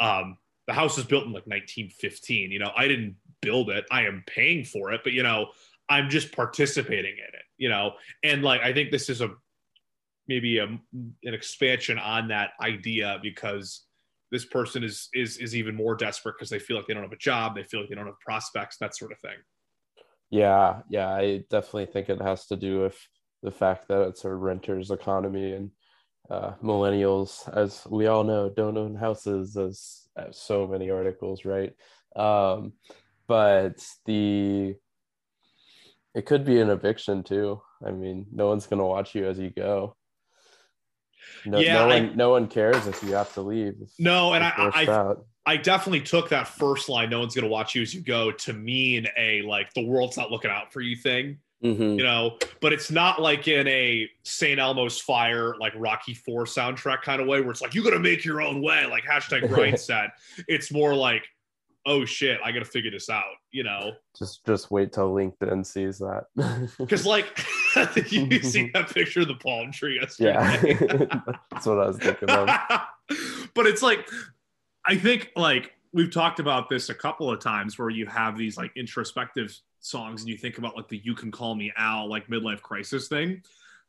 Um, 0.00 0.38
the 0.66 0.72
house 0.72 0.96
was 0.96 1.06
built 1.06 1.24
in 1.24 1.32
like 1.32 1.46
1915. 1.46 2.50
You 2.50 2.58
know, 2.58 2.72
I 2.76 2.88
didn't 2.88 3.16
build 3.40 3.70
it. 3.70 3.84
I 3.90 4.02
am 4.02 4.24
paying 4.26 4.64
for 4.64 4.92
it, 4.92 5.02
but 5.04 5.12
you 5.12 5.22
know, 5.22 5.48
I'm 5.88 6.08
just 6.10 6.32
participating 6.32 7.12
in 7.12 7.24
it. 7.24 7.44
You 7.58 7.68
know, 7.68 7.92
and 8.22 8.42
like 8.42 8.60
I 8.62 8.72
think 8.72 8.90
this 8.90 9.08
is 9.08 9.20
a 9.20 9.30
maybe 10.28 10.58
a, 10.58 10.64
an 10.64 10.80
expansion 11.22 11.98
on 11.98 12.28
that 12.28 12.50
idea 12.60 13.18
because 13.22 13.84
this 14.32 14.44
person 14.44 14.82
is 14.82 15.08
is 15.14 15.38
is 15.38 15.54
even 15.54 15.74
more 15.74 15.94
desperate 15.94 16.34
because 16.36 16.50
they 16.50 16.58
feel 16.58 16.76
like 16.76 16.86
they 16.86 16.94
don't 16.94 17.02
have 17.02 17.12
a 17.12 17.16
job, 17.16 17.54
they 17.54 17.62
feel 17.62 17.80
like 17.80 17.88
they 17.88 17.94
don't 17.94 18.06
have 18.06 18.20
prospects, 18.20 18.76
that 18.78 18.96
sort 18.96 19.12
of 19.12 19.18
thing. 19.20 19.36
yeah 20.30 20.80
yeah 20.90 21.08
i 21.08 21.44
definitely 21.50 21.86
think 21.86 22.08
it 22.08 22.20
has 22.20 22.46
to 22.46 22.56
do 22.56 22.80
with 22.82 22.98
the 23.42 23.50
fact 23.50 23.86
that 23.86 24.08
it's 24.08 24.24
a 24.24 24.34
renter's 24.34 24.90
economy 24.90 25.52
and 25.52 25.70
uh, 26.28 26.52
millennials 26.62 27.48
as 27.56 27.86
we 27.88 28.08
all 28.08 28.24
know 28.24 28.50
don't 28.50 28.76
own 28.76 28.96
houses 28.96 29.56
as 29.56 30.06
have 30.16 30.34
so 30.34 30.66
many 30.66 30.90
articles, 30.90 31.44
right? 31.44 31.72
Um, 32.14 32.72
but 33.26 33.84
the 34.06 34.74
it 36.14 36.24
could 36.24 36.44
be 36.44 36.60
an 36.60 36.70
eviction 36.70 37.22
too. 37.22 37.60
I 37.86 37.90
mean, 37.90 38.26
no 38.32 38.48
one's 38.48 38.66
gonna 38.66 38.86
watch 38.86 39.14
you 39.14 39.26
as 39.26 39.38
you 39.38 39.50
go. 39.50 39.95
No, 41.44 41.58
Yeah, 41.58 41.74
no 41.74 41.90
I- 41.90 42.00
one, 42.00 42.16
no 42.16 42.30
one 42.30 42.48
cares 42.48 42.86
if 42.86 43.02
you 43.02 43.12
have 43.14 43.32
to 43.34 43.40
leave. 43.42 43.74
No, 43.98 44.32
and 44.34 44.42
I, 44.44 44.52
I. 44.56 45.14
I 45.48 45.56
definitely 45.56 46.00
took 46.00 46.28
that 46.30 46.48
first 46.48 46.88
line, 46.88 47.08
no 47.08 47.20
one's 47.20 47.32
going 47.36 47.44
to 47.44 47.48
watch 47.48 47.76
you 47.76 47.82
as 47.82 47.94
you 47.94 48.00
go, 48.00 48.32
to 48.32 48.52
mean 48.52 49.06
a 49.16 49.42
like 49.42 49.72
the 49.74 49.86
world's 49.86 50.16
not 50.16 50.32
looking 50.32 50.50
out 50.50 50.72
for 50.72 50.80
you 50.80 50.96
thing, 50.96 51.38
Mhm. 51.62 51.96
you 51.98 52.02
know? 52.02 52.36
But 52.60 52.72
it's 52.72 52.90
not 52.90 53.22
like 53.22 53.46
in 53.46 53.68
a 53.68 54.10
St. 54.24 54.58
Elmo's 54.58 54.98
Fire, 55.00 55.54
like 55.60 55.72
Rocky 55.76 56.14
Four 56.14 56.46
soundtrack 56.46 57.02
kind 57.02 57.20
of 57.20 57.28
way 57.28 57.40
where 57.42 57.52
it's 57.52 57.62
like, 57.62 57.76
you 57.76 57.84
got 57.84 57.90
to 57.90 58.00
make 58.00 58.24
your 58.24 58.40
own 58.42 58.60
way, 58.60 58.86
like 58.86 59.04
hashtag 59.04 59.48
grind 59.54 59.78
set. 59.78 60.10
It's 60.48 60.72
more 60.72 60.92
like, 60.96 61.24
oh 61.86 62.04
shit, 62.04 62.40
I 62.44 62.50
got 62.50 62.58
to 62.58 62.64
figure 62.64 62.90
this 62.90 63.08
out, 63.08 63.36
you 63.52 63.62
know? 63.62 63.92
Just 64.18 64.44
just 64.44 64.70
wait 64.70 64.92
till 64.92 65.14
LinkedIn 65.14 65.64
sees 65.64 65.98
that. 65.98 66.26
Because 66.78 67.06
like, 67.06 67.44
you 68.10 68.42
see 68.42 68.70
that 68.74 68.92
picture 68.92 69.20
of 69.20 69.28
the 69.28 69.36
palm 69.36 69.70
tree 69.70 69.98
yesterday. 70.00 70.32
yeah, 70.32 71.20
that's 71.50 71.66
what 71.66 71.78
I 71.78 71.86
was 71.86 71.98
thinking 71.98 72.28
of. 72.28 72.48
but 73.54 73.66
it's 73.66 73.82
like 73.82 74.08
I 74.84 74.96
think 74.96 75.30
like 75.36 75.72
we've 75.92 76.12
talked 76.12 76.40
about 76.40 76.68
this 76.68 76.90
a 76.90 76.94
couple 76.94 77.30
of 77.30 77.40
times 77.40 77.78
where 77.78 77.90
you 77.90 78.06
have 78.06 78.36
these 78.36 78.56
like 78.56 78.72
introspective 78.76 79.56
songs 79.80 80.22
and 80.22 80.28
you 80.28 80.36
think 80.36 80.58
about 80.58 80.76
like 80.76 80.88
the 80.88 81.00
you 81.04 81.14
can 81.14 81.30
call 81.30 81.54
me 81.54 81.72
Al 81.76 82.08
like 82.08 82.26
midlife 82.26 82.60
crisis 82.60 83.08
thing. 83.08 83.42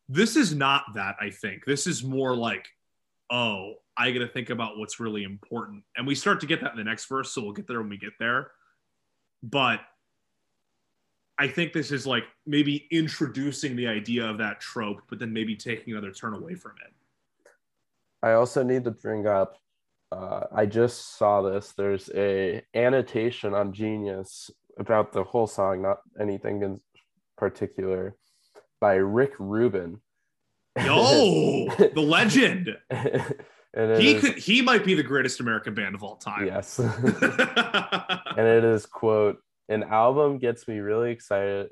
This 0.08 0.36
is 0.36 0.56
not 0.56 0.84
that 0.94 1.16
I 1.20 1.32
think. 1.32 1.66
This 1.66 1.88
is 1.88 2.04
more 2.04 2.36
like 2.36 2.68
oh, 3.30 3.74
I 3.98 4.12
got 4.12 4.20
to 4.20 4.28
think 4.28 4.50
about 4.50 4.78
what's 4.78 5.00
really 5.00 5.24
important. 5.24 5.84
And 5.96 6.06
we 6.06 6.14
start 6.14 6.40
to 6.42 6.46
get 6.46 6.62
that 6.62 6.72
in 6.72 6.78
the 6.78 6.84
next 6.84 7.06
verse, 7.06 7.32
so 7.32 7.42
we'll 7.42 7.54
get 7.54 7.68
there 7.68 7.80
when 7.80 7.90
we 7.90 7.98
get 7.98 8.14
there. 8.20 8.52
But 9.42 9.82
I 11.40 11.48
think 11.48 11.74
this 11.74 11.92
is 11.92 12.06
like 12.06 12.24
maybe 12.46 12.88
introducing 12.92 13.76
the 13.76 13.88
idea 13.88 14.26
of 14.26 14.38
that 14.40 14.60
trope, 14.60 15.02
but 15.10 15.20
then 15.20 15.34
maybe 15.34 15.56
taking 15.56 15.94
another 15.94 16.12
turn 16.12 16.34
away 16.34 16.56
from 16.56 16.74
it. 16.86 16.94
I 18.22 18.34
also 18.34 18.64
need 18.64 18.84
to 18.86 18.92
bring 18.92 19.28
up. 19.28 19.58
Uh, 20.12 20.46
I 20.56 20.66
just 20.66 21.18
saw 21.18 21.42
this. 21.42 21.74
There's 21.78 22.10
a 22.16 22.64
annotation 22.74 23.54
on 23.54 23.74
Genius 23.74 24.50
about 24.80 25.12
the 25.12 25.24
whole 25.24 25.48
song, 25.48 25.82
not 25.82 26.00
anything 26.20 26.62
in 26.64 26.80
particular, 27.38 28.16
by 28.80 28.96
Rick 28.96 29.34
Rubin. 29.38 30.02
Yo, 30.78 31.68
the 31.94 32.02
legend. 32.02 32.76
and 33.74 33.92
it 33.92 34.00
He 34.02 34.16
is- 34.16 34.22
could 34.22 34.38
he 34.38 34.62
might 34.62 34.86
be 34.86 34.94
the 34.94 35.04
greatest 35.04 35.40
American 35.40 35.74
band 35.74 35.96
of 35.96 36.04
all 36.04 36.16
time. 36.18 36.46
yes, 36.46 36.80
and 36.80 38.48
it 38.48 38.64
is 38.64 38.86
quote 38.86 39.38
an 39.70 39.84
album 39.84 40.38
gets 40.38 40.68
me 40.68 40.80
really 40.80 41.12
excited 41.12 41.70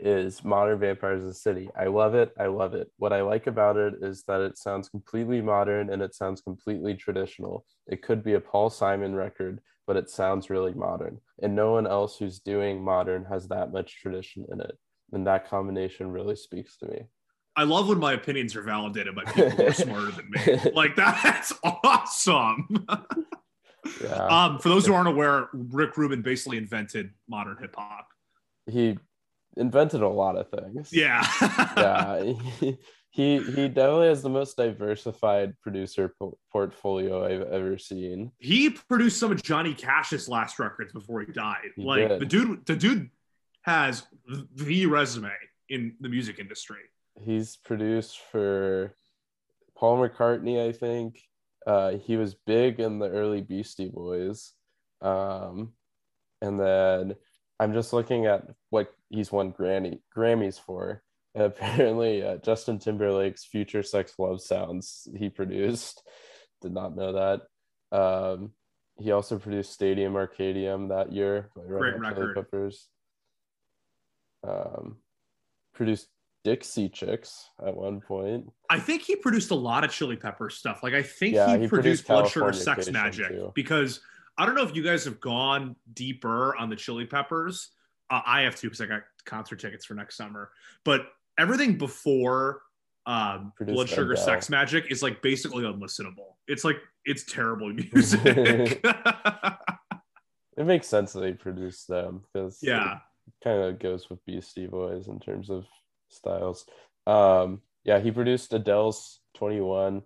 is 0.00 0.44
modern 0.44 0.78
vampires 0.78 1.22
of 1.22 1.28
the 1.28 1.34
city. 1.34 1.68
I 1.76 1.86
love 1.86 2.14
it. 2.14 2.32
I 2.38 2.46
love 2.46 2.74
it. 2.74 2.88
What 2.98 3.12
i 3.12 3.20
like 3.22 3.48
about 3.48 3.76
it 3.76 3.94
is 4.00 4.22
that 4.28 4.40
it 4.40 4.56
sounds 4.56 4.88
completely 4.88 5.40
modern 5.40 5.90
and 5.92 6.02
it 6.02 6.14
sounds 6.14 6.40
completely 6.40 6.94
traditional. 6.94 7.64
It 7.88 8.02
could 8.02 8.22
be 8.22 8.34
a 8.34 8.40
paul 8.40 8.70
simon 8.70 9.14
record 9.14 9.60
but 9.88 9.96
it 9.96 10.10
sounds 10.10 10.50
really 10.50 10.74
modern. 10.74 11.18
And 11.42 11.56
no 11.56 11.72
one 11.72 11.86
else 11.86 12.18
who's 12.18 12.40
doing 12.40 12.84
modern 12.84 13.24
has 13.24 13.48
that 13.48 13.72
much 13.72 13.96
tradition 14.02 14.44
in 14.52 14.60
it. 14.60 14.76
And 15.12 15.26
that 15.26 15.48
combination 15.48 16.10
really 16.12 16.36
speaks 16.36 16.76
to 16.78 16.86
me 16.86 17.06
I 17.58 17.64
love 17.64 17.88
when 17.88 17.98
my 17.98 18.12
opinions 18.12 18.54
are 18.56 18.62
validated 18.62 19.14
by 19.14 19.24
people 19.24 19.50
who 19.50 19.66
are 19.66 19.72
smarter 19.86 20.10
than 20.12 20.30
me. 20.30 20.70
Like 20.74 20.94
that's 20.96 21.52
awesome. 21.64 22.86
yeah 24.02 24.26
Um, 24.26 24.58
for 24.58 24.68
those 24.68 24.86
who 24.86 24.94
aren't 24.94 25.08
aware, 25.08 25.48
Rick 25.52 25.96
Rubin 25.96 26.22
basically 26.22 26.58
invented 26.58 27.10
modern 27.28 27.56
hip 27.58 27.74
hop. 27.76 28.06
he 28.66 28.98
invented 29.56 30.02
a 30.02 30.08
lot 30.08 30.36
of 30.36 30.48
things 30.50 30.90
Yeah. 30.92 31.26
yeah 31.76 32.22
he, 32.60 32.76
he 33.10 33.38
he 33.38 33.68
definitely 33.68 34.06
has 34.08 34.22
the 34.22 34.28
most 34.28 34.56
diversified 34.56 35.58
producer 35.62 36.14
po- 36.16 36.38
portfolio 36.52 37.24
i've 37.24 37.48
ever 37.50 37.76
seen 37.78 38.30
he 38.38 38.70
produced 38.70 39.18
some 39.18 39.32
of 39.32 39.42
Johnny 39.42 39.74
Cash's 39.74 40.28
last 40.28 40.60
records 40.60 40.92
before 40.92 41.22
he 41.22 41.32
died. 41.32 41.70
He 41.74 41.82
like 41.82 42.08
did. 42.08 42.20
the 42.20 42.26
dude, 42.26 42.66
the 42.66 42.76
dude 42.76 43.10
has 43.62 44.04
the 44.54 44.86
resume 44.86 45.32
in 45.68 45.96
the 46.00 46.08
music 46.08 46.38
industry. 46.38 46.84
He's 47.24 47.56
produced 47.56 48.18
for 48.30 48.94
paul 49.76 49.98
mccartney 49.98 50.66
i 50.66 50.72
think. 50.72 51.20
Uh 51.66 51.96
he 51.98 52.16
was 52.16 52.34
big 52.46 52.80
in 52.80 52.98
the 52.98 53.08
early 53.10 53.40
beastie 53.42 53.90
boys. 53.92 54.52
Um 55.02 55.72
and 56.40 56.58
then 56.58 57.14
i'm 57.60 57.72
just 57.72 57.92
looking 57.92 58.26
at 58.26 58.44
what 58.70 58.92
he's 59.10 59.32
won 59.32 59.50
granny 59.50 60.00
grammys 60.16 60.58
for. 60.60 61.02
And 61.34 61.44
apparently 61.52 62.22
uh, 62.22 62.38
justin 62.38 62.78
timberlake's 62.78 63.44
future 63.44 63.82
sex 63.82 64.14
love 64.18 64.40
sounds 64.40 65.08
he 65.16 65.28
produced. 65.28 66.02
Did 66.62 66.72
not 66.72 66.96
know 66.96 67.12
that. 67.12 67.96
Um 67.96 68.52
he 69.00 69.12
also 69.12 69.38
produced 69.38 69.72
stadium 69.72 70.14
arcadium 70.14 70.88
that 70.88 71.12
year 71.12 71.50
by 71.54 71.62
Red 71.62 71.80
Great 71.80 71.94
Hot 72.02 72.14
Chili 72.14 72.26
record. 72.26 72.34
peppers. 72.36 72.88
Um 74.46 74.96
produced 75.74 76.08
dixie 76.44 76.88
chicks 76.88 77.50
at 77.66 77.76
one 77.76 78.00
point 78.00 78.50
I 78.70 78.78
think 78.78 79.02
he 79.02 79.16
produced 79.16 79.50
a 79.50 79.54
lot 79.54 79.84
of 79.84 79.90
Chili 79.90 80.16
Pepper 80.16 80.50
stuff. 80.50 80.82
Like 80.82 80.94
I 80.94 81.02
think 81.02 81.34
Yeah, 81.34 81.56
he, 81.56 81.62
he 81.62 81.68
produced 81.68 82.06
produced 82.06 82.06
Blood 82.06 82.28
Sugar 82.28 82.52
Sex 82.52 82.88
Magik 82.88 83.28
too. 83.28 83.52
because 83.54 84.00
I 84.36 84.46
don't 84.46 84.54
know 84.54 84.62
if 84.62 84.74
you 84.74 84.82
guys 84.82 85.04
have 85.04 85.20
gone 85.20 85.74
deeper 85.92 86.56
on 86.56 86.70
the 86.70 86.76
Chili 86.76 87.06
Peppers. 87.06 87.70
Uh, 88.08 88.20
I 88.24 88.42
have 88.42 88.56
to 88.56 88.66
because 88.68 88.80
I 88.80 88.86
got 88.86 89.02
concert 89.24 89.60
tickets 89.60 89.84
for 89.84 89.94
next 89.94 90.16
summer. 90.16 90.50
But 90.84 91.08
everything 91.38 91.76
before 91.76 92.62
um, 93.08 93.52
Blood 93.58 93.88
Sugar. 93.88 94.14
Sex 94.16 94.48
Magik 94.48 94.90
is 94.90 95.02
like 95.02 95.22
basically 95.22 95.64
unlistenable. 95.64 96.34
It's 96.46 96.62
like 96.62 96.76
it's 97.04 97.24
terrible 97.24 97.72
music. 97.92 98.20
it 100.56 100.66
makes 100.66 100.86
sense 100.86 101.14
that 101.14 101.24
he 101.24 101.32
produced 101.32 101.88
them 101.88 102.22
because 102.32 102.58
yeah. 102.62 102.98
kind 103.42 103.62
of 103.62 103.78
goes 103.78 104.10
with 104.10 104.24
Beastie 104.26 104.66
Boys 104.66 105.08
in 105.08 105.18
terms 105.18 105.48
of 105.48 105.64
styles. 106.08 106.64
Um, 107.06 107.60
yeah, 107.84 107.98
he 108.00 108.10
produced 108.10 108.52
Adele's 108.52 109.20
21. 109.36 110.02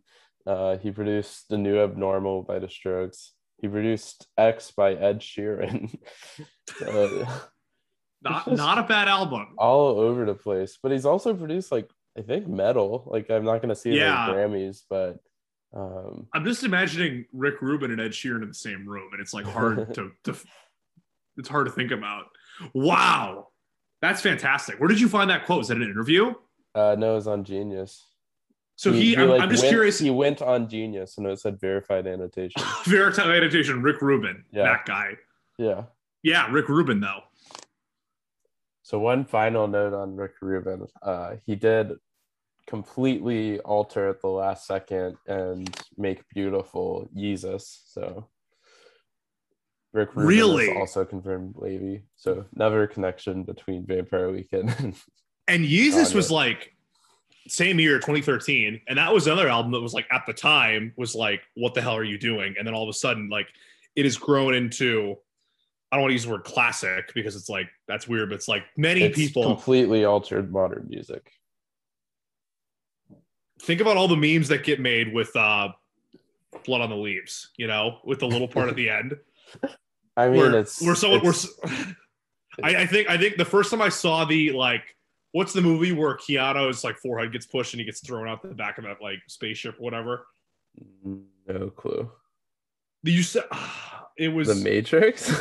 Uh, 0.46 0.76
he 0.78 0.90
produced 0.90 1.48
The 1.48 1.58
New 1.58 1.80
Abnormal 1.82 2.42
by 2.42 2.58
The 2.58 2.68
Strokes. 2.68 3.32
He 3.58 3.68
produced 3.68 4.26
X 4.36 4.72
by 4.72 4.94
Ed 4.94 5.20
Sheeran. 5.20 5.94
So, 6.78 7.26
Not 8.24 8.46
not 8.52 8.78
a 8.78 8.84
bad 8.84 9.08
album. 9.08 9.48
all 9.58 9.98
over 9.98 10.24
the 10.24 10.34
place. 10.34 10.78
But 10.80 10.92
he's 10.92 11.06
also 11.06 11.34
produced 11.34 11.72
like 11.72 11.90
I 12.16 12.22
think 12.22 12.46
metal. 12.46 13.08
Like 13.10 13.30
I'm 13.30 13.44
not 13.44 13.60
gonna 13.62 13.74
see 13.74 13.90
it 13.90 13.96
Yeah. 13.96 14.28
in 14.28 14.34
Grammys, 14.34 14.82
but 14.88 15.18
um, 15.74 16.28
I'm 16.32 16.44
just 16.44 16.62
imagining 16.62 17.24
Rick 17.32 17.60
Rubin 17.62 17.90
and 17.90 18.00
Ed 18.00 18.12
Sheeran 18.12 18.42
in 18.42 18.48
the 18.48 18.54
same 18.54 18.86
room, 18.88 19.08
and 19.12 19.20
it's 19.20 19.34
like 19.34 19.44
hard 19.46 19.92
to, 19.94 20.12
to 20.24 20.36
it's 21.36 21.48
hard 21.48 21.66
to 21.66 21.72
think 21.72 21.90
about. 21.90 22.26
Wow, 22.74 23.48
that's 24.02 24.20
fantastic. 24.20 24.78
Where 24.78 24.88
did 24.88 25.00
you 25.00 25.08
find 25.08 25.30
that 25.30 25.46
quote? 25.46 25.58
Was 25.58 25.68
that 25.68 25.78
an 25.78 25.82
interview? 25.84 26.34
uh, 26.74 26.96
no, 26.98 27.14
was 27.14 27.26
on 27.26 27.44
Genius. 27.44 28.06
So 28.76 28.90
he, 28.92 29.16
I'm, 29.16 29.28
like, 29.28 29.40
I'm 29.42 29.50
just 29.50 29.62
went- 29.62 29.70
curious. 29.72 29.98
He 29.98 30.10
went 30.10 30.42
on 30.42 30.68
Genius 30.68 31.16
and 31.18 31.26
it 31.26 31.38
said 31.38 31.58
verified 31.60 32.06
annotation. 32.06 32.60
Veritable 32.84 33.30
annotation, 33.30 33.80
Rick 33.82 34.00
Rubin, 34.02 34.44
Yeah. 34.52 34.64
that 34.64 34.84
guy. 34.86 35.16
yeah. 35.58 35.84
Yeah, 36.22 36.50
Rick 36.50 36.68
Rubin 36.68 37.00
though. 37.00 37.20
So 38.82 38.98
one 38.98 39.24
final 39.24 39.66
note 39.68 39.92
on 39.94 40.16
Rick 40.16 40.32
Rubin. 40.40 40.86
Uh, 41.02 41.36
he 41.46 41.54
did 41.56 41.92
completely 42.66 43.58
alter 43.60 44.08
at 44.08 44.20
the 44.20 44.28
last 44.28 44.66
second 44.66 45.16
and 45.26 45.68
make 45.96 46.28
beautiful 46.30 47.08
Yeezus. 47.16 47.80
So 47.86 48.28
Rick 49.92 50.14
Rubin 50.14 50.26
Really? 50.28 50.64
is 50.66 50.76
also 50.76 51.04
confirmed 51.04 51.54
Levy. 51.58 52.02
So 52.16 52.46
never 52.54 52.86
connection 52.86 53.42
between 53.44 53.86
Vampire 53.86 54.30
Weekend. 54.30 54.74
and- 54.78 54.94
And 55.48 55.64
Yeezus 55.64 56.14
was 56.14 56.30
like 56.30 56.74
same 57.48 57.80
year, 57.80 57.96
2013, 57.98 58.80
and 58.88 58.98
that 58.98 59.12
was 59.12 59.26
another 59.26 59.48
album 59.48 59.72
that 59.72 59.80
was 59.80 59.92
like 59.92 60.06
at 60.12 60.22
the 60.26 60.32
time 60.32 60.92
was 60.96 61.14
like, 61.14 61.42
what 61.56 61.74
the 61.74 61.82
hell 61.82 61.96
are 61.96 62.04
you 62.04 62.16
doing? 62.18 62.54
And 62.56 62.66
then 62.66 62.72
all 62.74 62.84
of 62.84 62.88
a 62.88 62.92
sudden, 62.92 63.28
like, 63.28 63.48
it 63.96 64.04
has 64.04 64.16
grown 64.16 64.54
into. 64.54 65.16
I 65.90 65.96
don't 65.96 66.02
want 66.04 66.10
to 66.10 66.14
use 66.14 66.24
the 66.24 66.30
word 66.30 66.44
classic 66.44 67.12
because 67.14 67.36
it's 67.36 67.50
like 67.50 67.68
that's 67.86 68.08
weird, 68.08 68.30
but 68.30 68.36
it's 68.36 68.48
like 68.48 68.62
many 68.78 69.02
it's 69.02 69.18
people 69.18 69.42
completely 69.44 70.06
altered 70.06 70.50
modern 70.50 70.86
music. 70.88 71.30
think 73.60 73.80
about 73.82 73.96
all 73.98 74.08
the 74.08 74.16
memes 74.16 74.48
that 74.48 74.64
get 74.64 74.80
made 74.80 75.12
with 75.12 75.34
uh 75.36 75.68
blood 76.64 76.80
on 76.80 76.88
the 76.88 76.96
leaves, 76.96 77.50
you 77.58 77.66
know, 77.66 77.98
with 78.04 78.20
the 78.20 78.26
little 78.26 78.48
part 78.48 78.68
at 78.70 78.76
the 78.76 78.88
end. 78.88 79.16
I 80.16 80.28
mean, 80.28 80.36
where, 80.38 80.56
it's 80.56 80.82
where 80.82 80.94
someone, 80.94 81.20
where, 81.20 81.30
it's- 81.30 81.48
I, 82.62 82.86
think, 82.86 83.08
I 83.08 83.16
think 83.16 83.36
the 83.36 83.44
first 83.44 83.70
time 83.70 83.80
I 83.80 83.88
saw 83.88 84.24
the 84.24 84.52
like, 84.52 84.82
what's 85.32 85.52
the 85.52 85.62
movie 85.62 85.92
where 85.92 86.16
Keanu's 86.16 86.84
like 86.84 86.98
forehead 86.98 87.32
gets 87.32 87.46
pushed 87.46 87.72
and 87.72 87.80
he 87.80 87.86
gets 87.86 88.00
thrown 88.00 88.28
out 88.28 88.42
the 88.42 88.48
back 88.48 88.78
of 88.78 88.84
that 88.84 89.00
like 89.00 89.18
spaceship 89.26 89.76
or 89.78 89.82
whatever? 89.82 90.26
no 91.46 91.70
clue. 91.70 92.10
You 93.02 93.22
said 93.22 93.44
it 94.18 94.28
was 94.28 94.48
The 94.48 94.54
Matrix. 94.56 95.32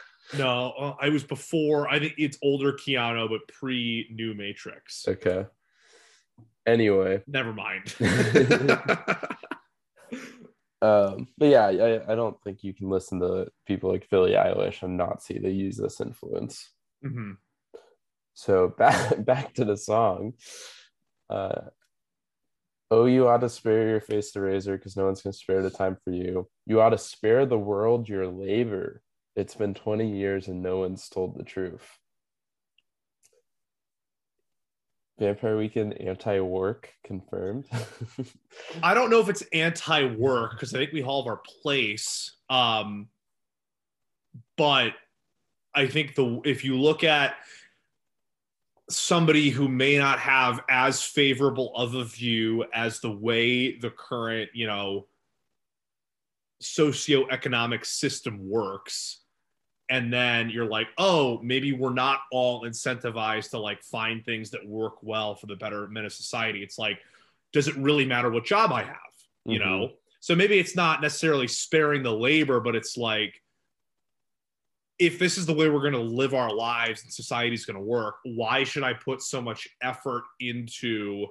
no, 0.38 0.72
uh, 0.78 0.94
I 1.00 1.08
was 1.08 1.24
before. 1.24 1.88
I 1.88 1.98
think 1.98 2.14
it's 2.18 2.38
older 2.42 2.72
Keanu, 2.72 3.28
but 3.28 3.40
pre 3.48 4.08
New 4.12 4.34
Matrix. 4.34 5.06
okay. 5.08 5.46
Anyway, 6.66 7.22
Never 7.26 7.52
mind. 7.52 7.94
um, 10.82 11.28
but 11.36 11.48
yeah, 11.48 11.66
I, 11.66 12.12
I 12.12 12.14
don't 12.14 12.40
think 12.42 12.64
you 12.64 12.74
can 12.74 12.88
listen 12.88 13.20
to 13.20 13.48
people 13.66 13.90
like 13.90 14.08
Billie 14.10 14.32
Eilish 14.32 14.82
and 14.82 14.96
not 14.96 15.22
see 15.22 15.38
they 15.38 15.50
use 15.50 15.76
this 15.76 16.00
influence. 16.00 16.70
Mhm. 17.04 17.36
So 18.34 18.68
back 18.78 19.24
back 19.24 19.54
to 19.54 19.64
the 19.64 19.76
song. 19.76 20.34
Uh, 21.28 21.70
oh, 22.90 23.06
you 23.06 23.28
ought 23.28 23.40
to 23.40 23.48
spare 23.48 23.88
your 23.88 24.00
face 24.00 24.32
the 24.32 24.40
razor 24.40 24.76
because 24.76 24.96
no 24.96 25.04
one's 25.06 25.22
gonna 25.22 25.32
spare 25.32 25.62
the 25.62 25.70
time 25.70 25.96
for 26.04 26.12
you. 26.12 26.48
You 26.66 26.80
ought 26.80 26.90
to 26.90 26.98
spare 26.98 27.46
the 27.46 27.58
world 27.58 28.08
your 28.08 28.26
labor. 28.26 29.02
It's 29.36 29.54
been 29.54 29.74
20 29.74 30.10
years 30.18 30.48
and 30.48 30.62
no 30.62 30.78
one's 30.78 31.08
told 31.08 31.36
the 31.38 31.44
truth. 31.44 31.99
Vampire 35.20 35.58
Weekend 35.58 36.00
anti-work 36.00 36.92
confirmed. 37.04 37.66
I 38.82 38.94
don't 38.94 39.10
know 39.10 39.20
if 39.20 39.28
it's 39.28 39.44
anti-work 39.52 40.52
because 40.52 40.74
I 40.74 40.78
think 40.78 40.92
we 40.92 41.02
all 41.02 41.22
have 41.22 41.30
our 41.30 41.42
place. 41.62 42.36
Um, 42.48 43.08
but 44.56 44.94
I 45.74 45.86
think 45.86 46.14
the 46.14 46.40
if 46.44 46.64
you 46.64 46.80
look 46.80 47.04
at 47.04 47.34
somebody 48.88 49.50
who 49.50 49.68
may 49.68 49.98
not 49.98 50.18
have 50.18 50.60
as 50.70 51.02
favorable 51.02 51.72
of 51.76 51.94
a 51.94 52.04
view 52.04 52.64
as 52.74 53.00
the 53.00 53.10
way 53.10 53.76
the 53.76 53.90
current, 53.90 54.50
you 54.54 54.66
know, 54.66 55.06
socioeconomic 56.62 57.84
system 57.84 58.48
works, 58.48 59.19
and 59.90 60.12
then 60.12 60.48
you're 60.48 60.66
like, 60.66 60.88
oh, 60.98 61.40
maybe 61.42 61.72
we're 61.72 61.92
not 61.92 62.20
all 62.30 62.62
incentivized 62.62 63.50
to 63.50 63.58
like 63.58 63.82
find 63.82 64.24
things 64.24 64.50
that 64.50 64.66
work 64.66 65.02
well 65.02 65.34
for 65.34 65.46
the 65.46 65.56
betterment 65.56 66.06
of 66.06 66.12
society. 66.12 66.62
It's 66.62 66.78
like, 66.78 67.00
does 67.52 67.66
it 67.66 67.76
really 67.76 68.06
matter 68.06 68.30
what 68.30 68.44
job 68.44 68.72
I 68.72 68.84
have? 68.84 68.96
You 69.44 69.58
Mhm. 69.58 69.64
know? 69.64 69.92
So 70.20 70.36
maybe 70.36 70.58
it's 70.58 70.76
not 70.76 71.02
necessarily 71.02 71.48
sparing 71.48 72.04
the 72.04 72.12
labor, 72.12 72.60
but 72.60 72.76
it's 72.76 72.96
like, 72.96 73.42
if 74.98 75.18
this 75.18 75.38
is 75.38 75.46
the 75.46 75.54
way 75.54 75.68
we're 75.68 75.80
going 75.80 75.94
to 75.94 75.98
live 75.98 76.34
our 76.34 76.52
lives 76.54 77.02
and 77.02 77.12
society's 77.12 77.64
going 77.64 77.78
to 77.78 77.82
work, 77.82 78.16
why 78.22 78.64
should 78.64 78.82
I 78.82 78.92
put 78.92 79.22
so 79.22 79.40
much 79.40 79.66
effort 79.82 80.24
into 80.38 81.26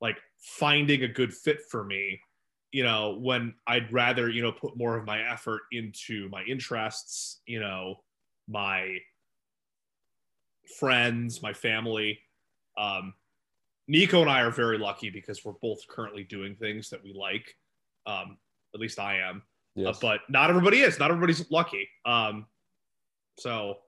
like 0.00 0.18
finding 0.38 1.02
a 1.04 1.08
good 1.08 1.32
fit 1.32 1.60
for 1.70 1.84
me? 1.84 2.20
You 2.72 2.82
know, 2.84 3.18
when 3.20 3.54
I'd 3.66 3.92
rather, 3.92 4.28
you 4.28 4.42
know, 4.42 4.52
put 4.52 4.76
more 4.76 4.96
of 4.96 5.06
my 5.06 5.20
effort 5.22 5.62
into 5.72 6.28
my 6.30 6.42
interests, 6.42 7.40
you 7.46 7.60
know, 7.60 7.96
my 8.46 8.98
friends, 10.78 11.42
my 11.42 11.52
family. 11.52 12.20
Um, 12.76 13.14
Nico 13.88 14.20
and 14.20 14.30
I 14.30 14.42
are 14.42 14.50
very 14.50 14.78
lucky 14.78 15.08
because 15.10 15.44
we're 15.44 15.52
both 15.62 15.86
currently 15.88 16.24
doing 16.24 16.54
things 16.56 16.90
that 16.90 17.02
we 17.02 17.12
like. 17.14 17.54
Um, 18.06 18.36
at 18.74 18.80
least 18.80 18.98
I 18.98 19.18
am. 19.20 19.42
Uh, 19.82 19.94
but 20.00 20.20
not 20.28 20.50
everybody 20.50 20.80
is. 20.80 20.98
Not 20.98 21.10
everybody's 21.10 21.50
lucky. 21.50 21.88
Um, 22.04 22.46
so 23.38 23.78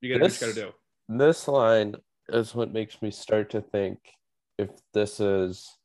you 0.00 0.10
gotta 0.10 0.22
what 0.22 0.26
you 0.32 0.38
This- 0.38 0.54
gotta 0.54 0.68
do. 0.68 0.74
this 1.08 1.48
line 1.48 1.94
is 2.28 2.54
what 2.54 2.72
makes 2.72 3.00
me 3.00 3.10
start 3.10 3.50
to 3.50 3.60
think 3.62 3.98
if 4.58 4.70
this 4.92 5.18
is 5.18 5.77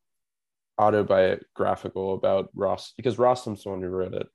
autobiographical 0.79 2.13
about 2.13 2.49
Ross 2.55 2.93
because 2.97 3.17
Rostam's 3.17 3.63
the 3.63 3.69
one 3.69 3.81
who 3.81 3.89
wrote 3.89 4.13
it, 4.13 4.27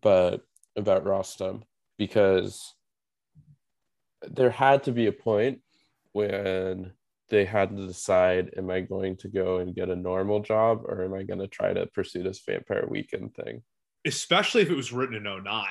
but 0.00 0.42
about 0.76 1.04
Rostam 1.04 1.62
because 1.98 2.74
there 4.22 4.50
had 4.50 4.84
to 4.84 4.92
be 4.92 5.06
a 5.06 5.12
point 5.12 5.60
when 6.12 6.92
they 7.28 7.44
had 7.44 7.76
to 7.76 7.86
decide 7.86 8.54
am 8.56 8.70
I 8.70 8.80
going 8.80 9.16
to 9.18 9.28
go 9.28 9.58
and 9.58 9.74
get 9.74 9.88
a 9.90 9.96
normal 9.96 10.40
job 10.40 10.82
or 10.84 11.04
am 11.04 11.14
I 11.14 11.22
going 11.22 11.40
to 11.40 11.48
try 11.48 11.72
to 11.72 11.86
pursue 11.86 12.22
this 12.22 12.42
vampire 12.46 12.86
weekend 12.88 13.34
thing? 13.34 13.62
Especially 14.06 14.62
if 14.62 14.70
it 14.70 14.76
was 14.76 14.92
written 14.92 15.16
in 15.16 15.24
9 15.24 15.66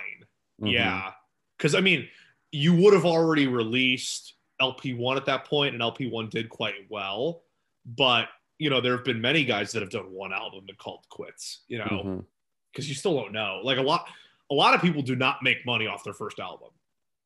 Mhm. 0.61 0.71
Yeah. 0.71 1.11
Because 1.57 1.75
I 1.75 1.81
mean, 1.81 2.07
you 2.51 2.75
would 2.75 2.93
have 2.93 3.05
already 3.05 3.47
released 3.47 4.35
LP1 4.61 5.17
at 5.17 5.25
that 5.25 5.45
point, 5.45 5.73
and 5.73 5.81
LP1 5.81 6.29
did 6.29 6.49
quite 6.49 6.75
well. 6.89 7.43
But 7.85 8.29
you 8.57 8.69
know, 8.69 8.81
there 8.81 8.95
have 8.95 9.05
been 9.05 9.21
many 9.21 9.43
guys 9.43 9.71
that 9.71 9.81
have 9.81 9.89
done 9.89 10.11
one 10.11 10.33
album 10.33 10.65
and 10.67 10.77
called 10.77 11.05
quits, 11.09 11.63
you 11.67 11.77
know, 11.77 12.23
because 12.71 12.87
you 12.87 12.95
still 12.95 13.15
don't 13.15 13.33
know. 13.33 13.59
Like 13.63 13.77
a 13.77 13.81
lot 13.81 14.07
a 14.51 14.53
lot 14.53 14.73
of 14.73 14.81
people 14.81 15.01
do 15.01 15.15
not 15.15 15.43
make 15.43 15.65
money 15.65 15.87
off 15.87 16.03
their 16.03 16.13
first 16.13 16.39
album. 16.39 16.69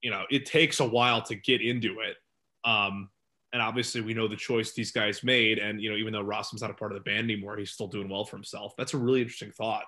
You 0.02 0.12
know, 0.12 0.24
it 0.32 0.46
takes 0.46 0.80
a 0.80 0.88
while 0.88 1.22
to 1.24 1.36
get 1.36 1.62
into 1.62 2.00
it. 2.00 2.16
Um, 2.64 3.10
and 3.52 3.62
obviously 3.62 4.02
we 4.02 4.14
know 4.14 4.28
the 4.28 4.36
choice 4.36 4.74
these 4.74 4.92
guys 4.92 5.24
made. 5.24 5.60
And 5.60 5.82
you 5.82 5.90
know, 5.90 5.98
even 5.98 6.14
though 6.14 6.22
Rostam's 6.22 6.62
not 6.62 6.72
a 6.72 6.76
part 6.76 6.92
of 6.92 6.98
the 6.98 7.04
band 7.04 7.30
anymore, 7.30 7.58
he's 7.58 7.72
still 7.72 7.88
doing 7.88 8.10
well 8.10 8.26
for 8.26 8.38
himself. 8.38 8.74
That's 8.78 8.94
a 8.94 8.98
really 8.98 9.22
interesting 9.22 9.52
thought. 9.52 9.86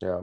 Yeah. 0.00 0.22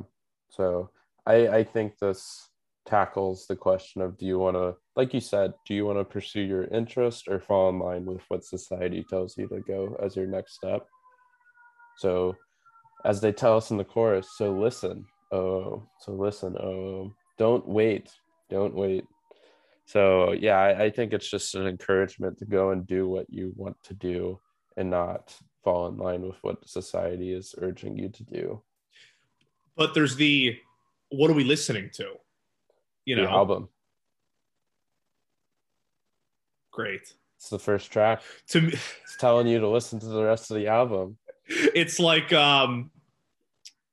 So 0.50 0.90
I 1.26 1.48
I 1.48 1.64
think 1.64 1.98
this 2.00 2.50
tackles 2.86 3.46
the 3.48 3.56
question 3.56 4.02
of 4.02 4.18
do 4.18 4.26
you 4.26 4.40
want 4.40 4.56
to 4.56 4.76
like 5.00 5.14
you 5.14 5.22
said, 5.22 5.54
do 5.66 5.74
you 5.74 5.86
want 5.86 5.98
to 5.98 6.04
pursue 6.04 6.42
your 6.42 6.66
interest 6.66 7.30
or 7.30 7.40
fall 7.40 7.70
in 7.70 7.80
line 7.80 8.06
with 8.06 8.22
what 8.28 8.44
society 8.44 9.06
tells 9.10 9.38
you 9.38 9.48
to 9.48 9.62
go 9.62 9.96
as 10.04 10.14
your 10.14 10.28
next 10.28 10.56
step? 10.56 10.86
So 12.00 12.36
as 13.06 13.22
they 13.22 13.32
tell 13.32 13.56
us 13.56 13.72
in 13.72 13.78
the 13.78 13.86
chorus, 13.86 14.28
so 14.36 14.52
listen, 14.52 15.06
oh, 15.32 15.88
so 16.02 16.12
listen, 16.12 16.58
oh, 16.58 17.14
don't 17.38 17.66
wait, 17.66 18.12
don't 18.50 18.76
wait. 18.76 19.06
So 19.86 20.34
yeah, 20.34 20.58
I, 20.58 20.84
I 20.84 20.90
think 20.90 21.14
it's 21.14 21.32
just 21.32 21.56
an 21.56 21.66
encouragement 21.66 22.38
to 22.40 22.46
go 22.46 22.72
and 22.72 22.86
do 22.86 23.08
what 23.08 23.28
you 23.30 23.54
want 23.56 23.78
to 23.84 23.94
do 23.94 24.38
and 24.76 24.90
not 24.90 25.34
fall 25.64 25.88
in 25.88 25.98
line 25.98 26.24
with 26.24 26.38
what 26.42 26.68
society 26.68 27.32
is 27.32 27.56
urging 27.58 27.98
you 27.98 28.10
to 28.10 28.24
do. 28.24 28.62
But 29.78 29.94
there's 29.94 30.18
the 30.18 30.58
what 31.10 31.32
are 31.32 31.36
we 31.36 31.46
listening 31.46 31.90
to? 31.94 32.16
You 33.10 33.16
the 33.16 33.24
album. 33.24 33.70
great. 36.72 37.12
It's 37.38 37.50
the 37.50 37.58
first 37.58 37.92
track. 37.92 38.22
To 38.50 38.62
me, 38.62 38.74
It's 38.74 39.18
telling 39.18 39.48
you 39.48 39.60
to 39.60 39.68
listen 39.68 40.00
to 40.00 40.06
the 40.06 40.24
rest 40.24 40.52
of 40.52 40.58
the 40.58 40.68
album. 40.68 41.18
it's 41.48 42.00
like 42.00 42.32
um 42.34 42.92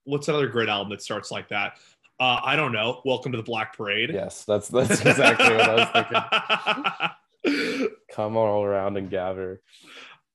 what's 0.04 0.28
another 0.28 0.48
great 0.48 0.68
album 0.68 0.90
that 0.90 1.00
starts 1.00 1.30
like 1.30 1.48
that? 1.48 1.78
Uh, 2.20 2.40
I 2.44 2.56
don't 2.56 2.72
know. 2.72 3.00
Welcome 3.06 3.32
to 3.32 3.38
the 3.38 3.44
Black 3.44 3.74
Parade. 3.74 4.10
Yes, 4.12 4.44
that's 4.44 4.68
that's 4.68 5.00
exactly 5.00 5.56
what 5.56 5.70
I 5.70 7.08
was 7.42 7.42
thinking. 7.42 7.90
Come 8.12 8.36
all 8.36 8.62
around 8.64 8.98
and 8.98 9.08
gather. 9.08 9.62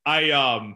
I 0.07 0.31
um 0.31 0.75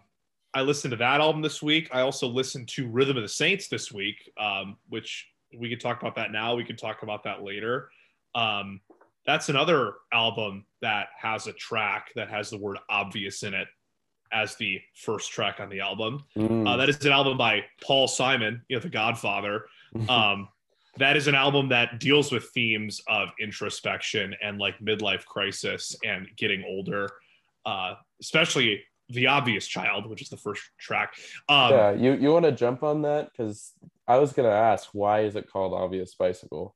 I 0.54 0.62
listened 0.62 0.92
to 0.92 0.98
that 0.98 1.22
album 1.22 1.42
this 1.42 1.64
week. 1.64 1.90
I 1.92 2.02
also 2.02 2.28
listened 2.28 2.68
to 2.70 2.88
Rhythm 2.88 3.18
of 3.18 3.24
the 3.24 3.30
Saints 3.30 3.68
this 3.68 3.92
week, 3.92 4.32
um, 4.40 4.78
which 4.90 5.28
we 5.60 5.70
could 5.70 5.82
talk 5.82 6.02
about 6.02 6.16
that 6.16 6.32
now. 6.32 6.56
We 6.56 6.64
could 6.64 6.78
talk 6.78 7.04
about 7.04 7.24
that 7.24 7.44
later. 7.44 7.90
Um, 8.34 8.82
that's 9.26 9.50
another 9.50 9.94
album 10.14 10.66
that 10.82 11.08
has 11.20 11.48
a 11.48 11.54
track 11.54 12.10
that 12.16 12.30
has 12.30 12.50
the 12.50 12.58
word 12.58 12.78
obvious 12.90 13.44
in 13.44 13.54
it 13.54 13.68
as 14.32 14.56
the 14.56 14.80
first 14.96 15.32
track 15.32 15.60
on 15.60 15.70
the 15.70 15.80
album. 15.80 16.24
Mm. 16.38 16.68
Uh, 16.68 16.78
that 16.78 16.90
is 16.90 17.04
an 17.06 17.12
album 17.12 17.38
by 17.38 17.64
Paul 17.82 18.08
Simon, 18.08 18.62
you 18.68 18.76
know, 18.76 18.82
the 18.82 18.90
Godfather. 18.90 19.66
Um, 20.10 20.50
that 20.98 21.16
is 21.16 21.28
an 21.28 21.36
album 21.36 21.70
that 21.70 22.00
deals 22.00 22.30
with 22.30 22.50
themes 22.50 23.02
of 23.08 23.30
introspection 23.40 24.36
and 24.42 24.60
like 24.60 24.78
midlife 24.80 25.24
crisis 25.26 25.96
and 26.04 26.28
getting 26.36 26.66
older, 26.68 27.10
uh, 27.66 27.96
especially 28.20 28.84
the 29.10 29.28
obvious 29.28 29.68
child, 29.68 30.10
which 30.10 30.22
is 30.22 30.30
the 30.30 30.38
first 30.38 30.64
track. 30.78 31.14
Um, 31.48 31.72
yeah, 31.72 31.92
you 31.92 32.14
you 32.14 32.32
want 32.32 32.44
to 32.46 32.52
jump 32.52 32.84
on 32.84 33.04
that 33.04 33.32
because 33.32 33.74
I 34.08 34.18
was 34.18 34.34
gonna 34.34 34.50
ask 34.50 34.90
why 34.94 35.22
is 35.22 35.36
it 35.36 35.50
called 35.52 35.74
Obvious 35.74 36.14
Bicycle? 36.16 36.76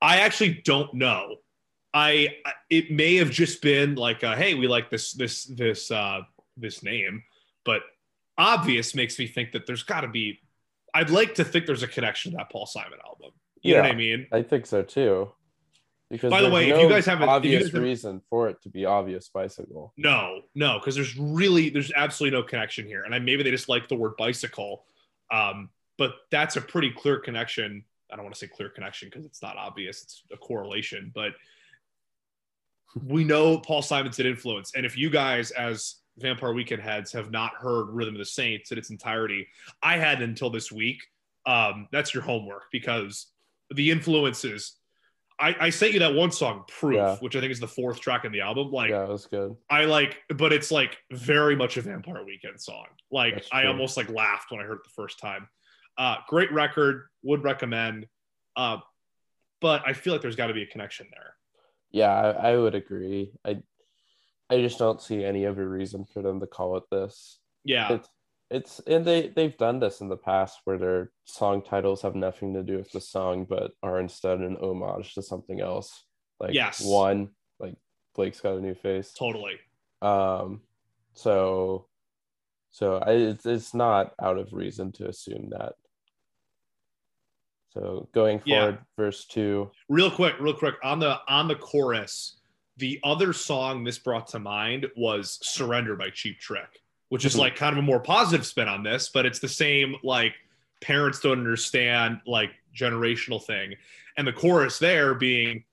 I 0.00 0.20
actually 0.20 0.62
don't 0.64 0.94
know. 0.94 1.36
I 1.92 2.36
it 2.70 2.90
may 2.90 3.16
have 3.16 3.30
just 3.30 3.62
been 3.62 3.96
like, 3.96 4.24
uh, 4.24 4.36
hey, 4.36 4.54
we 4.54 4.68
like 4.68 4.90
this 4.90 5.12
this 5.12 5.44
this 5.44 5.90
uh, 5.90 6.20
this 6.56 6.82
name, 6.82 7.22
but 7.64 7.82
obvious 8.38 8.94
makes 8.94 9.18
me 9.18 9.26
think 9.26 9.52
that 9.52 9.66
there's 9.66 9.82
got 9.82 10.02
to 10.02 10.08
be. 10.08 10.40
I'd 10.94 11.10
like 11.10 11.34
to 11.34 11.44
think 11.44 11.66
there's 11.66 11.82
a 11.82 11.88
connection 11.88 12.32
to 12.32 12.38
that 12.38 12.50
Paul 12.50 12.66
Simon 12.66 12.98
album. 13.04 13.30
You 13.62 13.74
know 13.74 13.82
what 13.82 13.90
I 13.90 13.94
mean? 13.94 14.26
I 14.32 14.42
think 14.42 14.66
so 14.66 14.82
too. 14.82 15.30
Because 16.10 16.30
By 16.30 16.40
the 16.42 16.50
way, 16.50 16.68
if 16.70 16.80
you 16.80 16.88
guys 16.88 17.06
have 17.06 17.20
an 17.20 17.28
obvious 17.28 17.66
haven't- 17.66 17.82
reason 17.82 18.20
for 18.30 18.48
it 18.48 18.60
to 18.62 18.68
be 18.68 18.84
Obvious 18.84 19.28
Bicycle. 19.28 19.92
No, 19.96 20.40
no, 20.56 20.78
because 20.80 20.96
there's 20.96 21.16
really 21.16 21.70
there's 21.70 21.92
absolutely 21.92 22.36
no 22.36 22.42
connection 22.44 22.86
here, 22.86 23.04
and 23.04 23.14
I, 23.14 23.20
maybe 23.20 23.42
they 23.44 23.50
just 23.52 23.68
like 23.68 23.88
the 23.88 23.94
word 23.94 24.16
bicycle, 24.16 24.84
um, 25.30 25.68
but 26.00 26.14
that's 26.30 26.56
a 26.56 26.62
pretty 26.62 26.90
clear 26.90 27.18
connection. 27.18 27.84
I 28.10 28.16
don't 28.16 28.24
want 28.24 28.34
to 28.34 28.38
say 28.40 28.46
clear 28.46 28.70
connection 28.70 29.08
because 29.10 29.26
it's 29.26 29.42
not 29.42 29.58
obvious; 29.58 30.02
it's 30.02 30.22
a 30.32 30.36
correlation. 30.38 31.12
But 31.14 31.32
we 33.06 33.22
know 33.22 33.58
Paul 33.58 33.82
Simon's 33.82 34.18
an 34.18 34.24
influence, 34.24 34.72
and 34.74 34.86
if 34.86 34.96
you 34.96 35.10
guys, 35.10 35.50
as 35.50 35.96
Vampire 36.16 36.54
Weekend 36.54 36.80
heads, 36.80 37.12
have 37.12 37.30
not 37.30 37.52
heard 37.52 37.90
Rhythm 37.90 38.14
of 38.14 38.18
the 38.18 38.24
Saints 38.24 38.72
in 38.72 38.78
its 38.78 38.88
entirety, 38.88 39.46
I 39.82 39.98
had 39.98 40.22
until 40.22 40.48
this 40.48 40.72
week. 40.72 41.02
Um, 41.44 41.86
that's 41.92 42.14
your 42.14 42.22
homework 42.22 42.64
because 42.72 43.26
the 43.74 43.90
influences. 43.90 44.76
I, 45.38 45.56
I 45.58 45.70
sent 45.70 45.94
you 45.94 46.00
that 46.00 46.12
one 46.12 46.30
song, 46.32 46.64
Proof, 46.68 46.96
Yeah. 46.96 47.16
which 47.16 47.34
I 47.34 47.40
think 47.40 47.50
is 47.50 47.60
the 47.60 47.66
fourth 47.68 47.98
track 47.98 48.26
in 48.26 48.32
the 48.32 48.42
album. 48.42 48.70
Like, 48.70 48.90
yeah, 48.90 49.04
was 49.04 49.24
good. 49.24 49.56
I 49.70 49.86
like, 49.86 50.18
but 50.36 50.52
it's 50.52 50.70
like 50.70 50.98
very 51.10 51.56
much 51.56 51.78
a 51.78 51.80
Vampire 51.80 52.22
Weekend 52.26 52.60
song. 52.60 52.84
Like, 53.10 53.46
I 53.50 53.64
almost 53.64 53.96
like 53.96 54.10
laughed 54.10 54.50
when 54.50 54.60
I 54.60 54.64
heard 54.64 54.78
it 54.78 54.84
the 54.84 54.90
first 54.90 55.18
time. 55.18 55.48
Uh, 55.98 56.16
great 56.28 56.52
record, 56.52 57.08
would 57.22 57.44
recommend. 57.44 58.06
Uh, 58.56 58.78
but 59.60 59.82
I 59.86 59.92
feel 59.92 60.12
like 60.14 60.22
there's 60.22 60.36
got 60.36 60.46
to 60.46 60.54
be 60.54 60.62
a 60.62 60.66
connection 60.66 61.06
there. 61.12 61.34
Yeah, 61.90 62.10
I, 62.12 62.52
I 62.52 62.56
would 62.56 62.74
agree. 62.74 63.32
I 63.44 63.62
I 64.48 64.60
just 64.60 64.78
don't 64.78 65.00
see 65.00 65.24
any 65.24 65.46
other 65.46 65.68
reason 65.68 66.04
for 66.04 66.22
them 66.22 66.40
to 66.40 66.46
call 66.46 66.76
it 66.76 66.84
this. 66.90 67.38
Yeah, 67.64 67.92
It's 67.92 68.08
it's 68.50 68.80
and 68.86 69.04
they 69.04 69.28
they've 69.28 69.56
done 69.56 69.78
this 69.80 70.00
in 70.00 70.08
the 70.08 70.16
past 70.16 70.60
where 70.64 70.78
their 70.78 71.12
song 71.24 71.62
titles 71.62 72.02
have 72.02 72.14
nothing 72.14 72.54
to 72.54 72.62
do 72.62 72.76
with 72.78 72.90
the 72.90 73.00
song 73.00 73.46
but 73.48 73.72
are 73.82 74.00
instead 74.00 74.40
an 74.40 74.56
homage 74.56 75.14
to 75.14 75.22
something 75.22 75.60
else. 75.60 76.04
Like 76.40 76.54
Yes. 76.54 76.84
one, 76.84 77.30
like 77.60 77.74
Blake's 78.14 78.40
got 78.40 78.56
a 78.56 78.60
new 78.60 78.74
face. 78.74 79.12
totally. 79.12 79.58
Um 80.02 80.62
so 81.14 81.86
so 82.70 82.96
I 82.98 83.12
it's, 83.12 83.46
it's 83.46 83.74
not 83.74 84.14
out 84.22 84.38
of 84.38 84.52
reason 84.52 84.92
to 84.92 85.08
assume 85.08 85.50
that. 85.50 85.72
So 87.72 88.08
going 88.12 88.42
Yeah. 88.44 88.60
forward, 88.60 88.78
verse 88.96 89.24
two. 89.26 89.70
real 89.88 90.10
quick 90.10 90.34
real 90.40 90.54
quick 90.54 90.74
on 90.82 90.98
the 90.98 91.20
on 91.28 91.48
the 91.48 91.54
chorus 91.56 92.36
the 92.76 92.98
other 93.04 93.32
song 93.32 93.84
this 93.84 93.98
brought 93.98 94.26
to 94.28 94.38
mind 94.38 94.86
was 94.96 95.38
surrender 95.42 95.96
by 95.96 96.08
cheap 96.10 96.38
trick 96.40 96.80
which 97.10 97.24
is 97.24 97.34
Mhm. 97.34 97.40
like 97.40 97.56
kind 97.56 97.72
of 97.72 97.78
a 97.78 97.82
more 97.82 98.00
positive 98.00 98.46
spin 98.46 98.68
on 98.68 98.82
this 98.82 99.08
but 99.10 99.26
it's 99.26 99.38
the 99.40 99.48
same 99.48 99.96
like 100.02 100.34
parents 100.80 101.20
don't 101.20 101.38
understand 101.38 102.20
like 102.26 102.50
generational 102.74 103.44
thing 103.44 103.74
and 104.16 104.26
the 104.26 104.32
chorus 104.32 104.78
there 104.78 105.14
being 105.14 105.64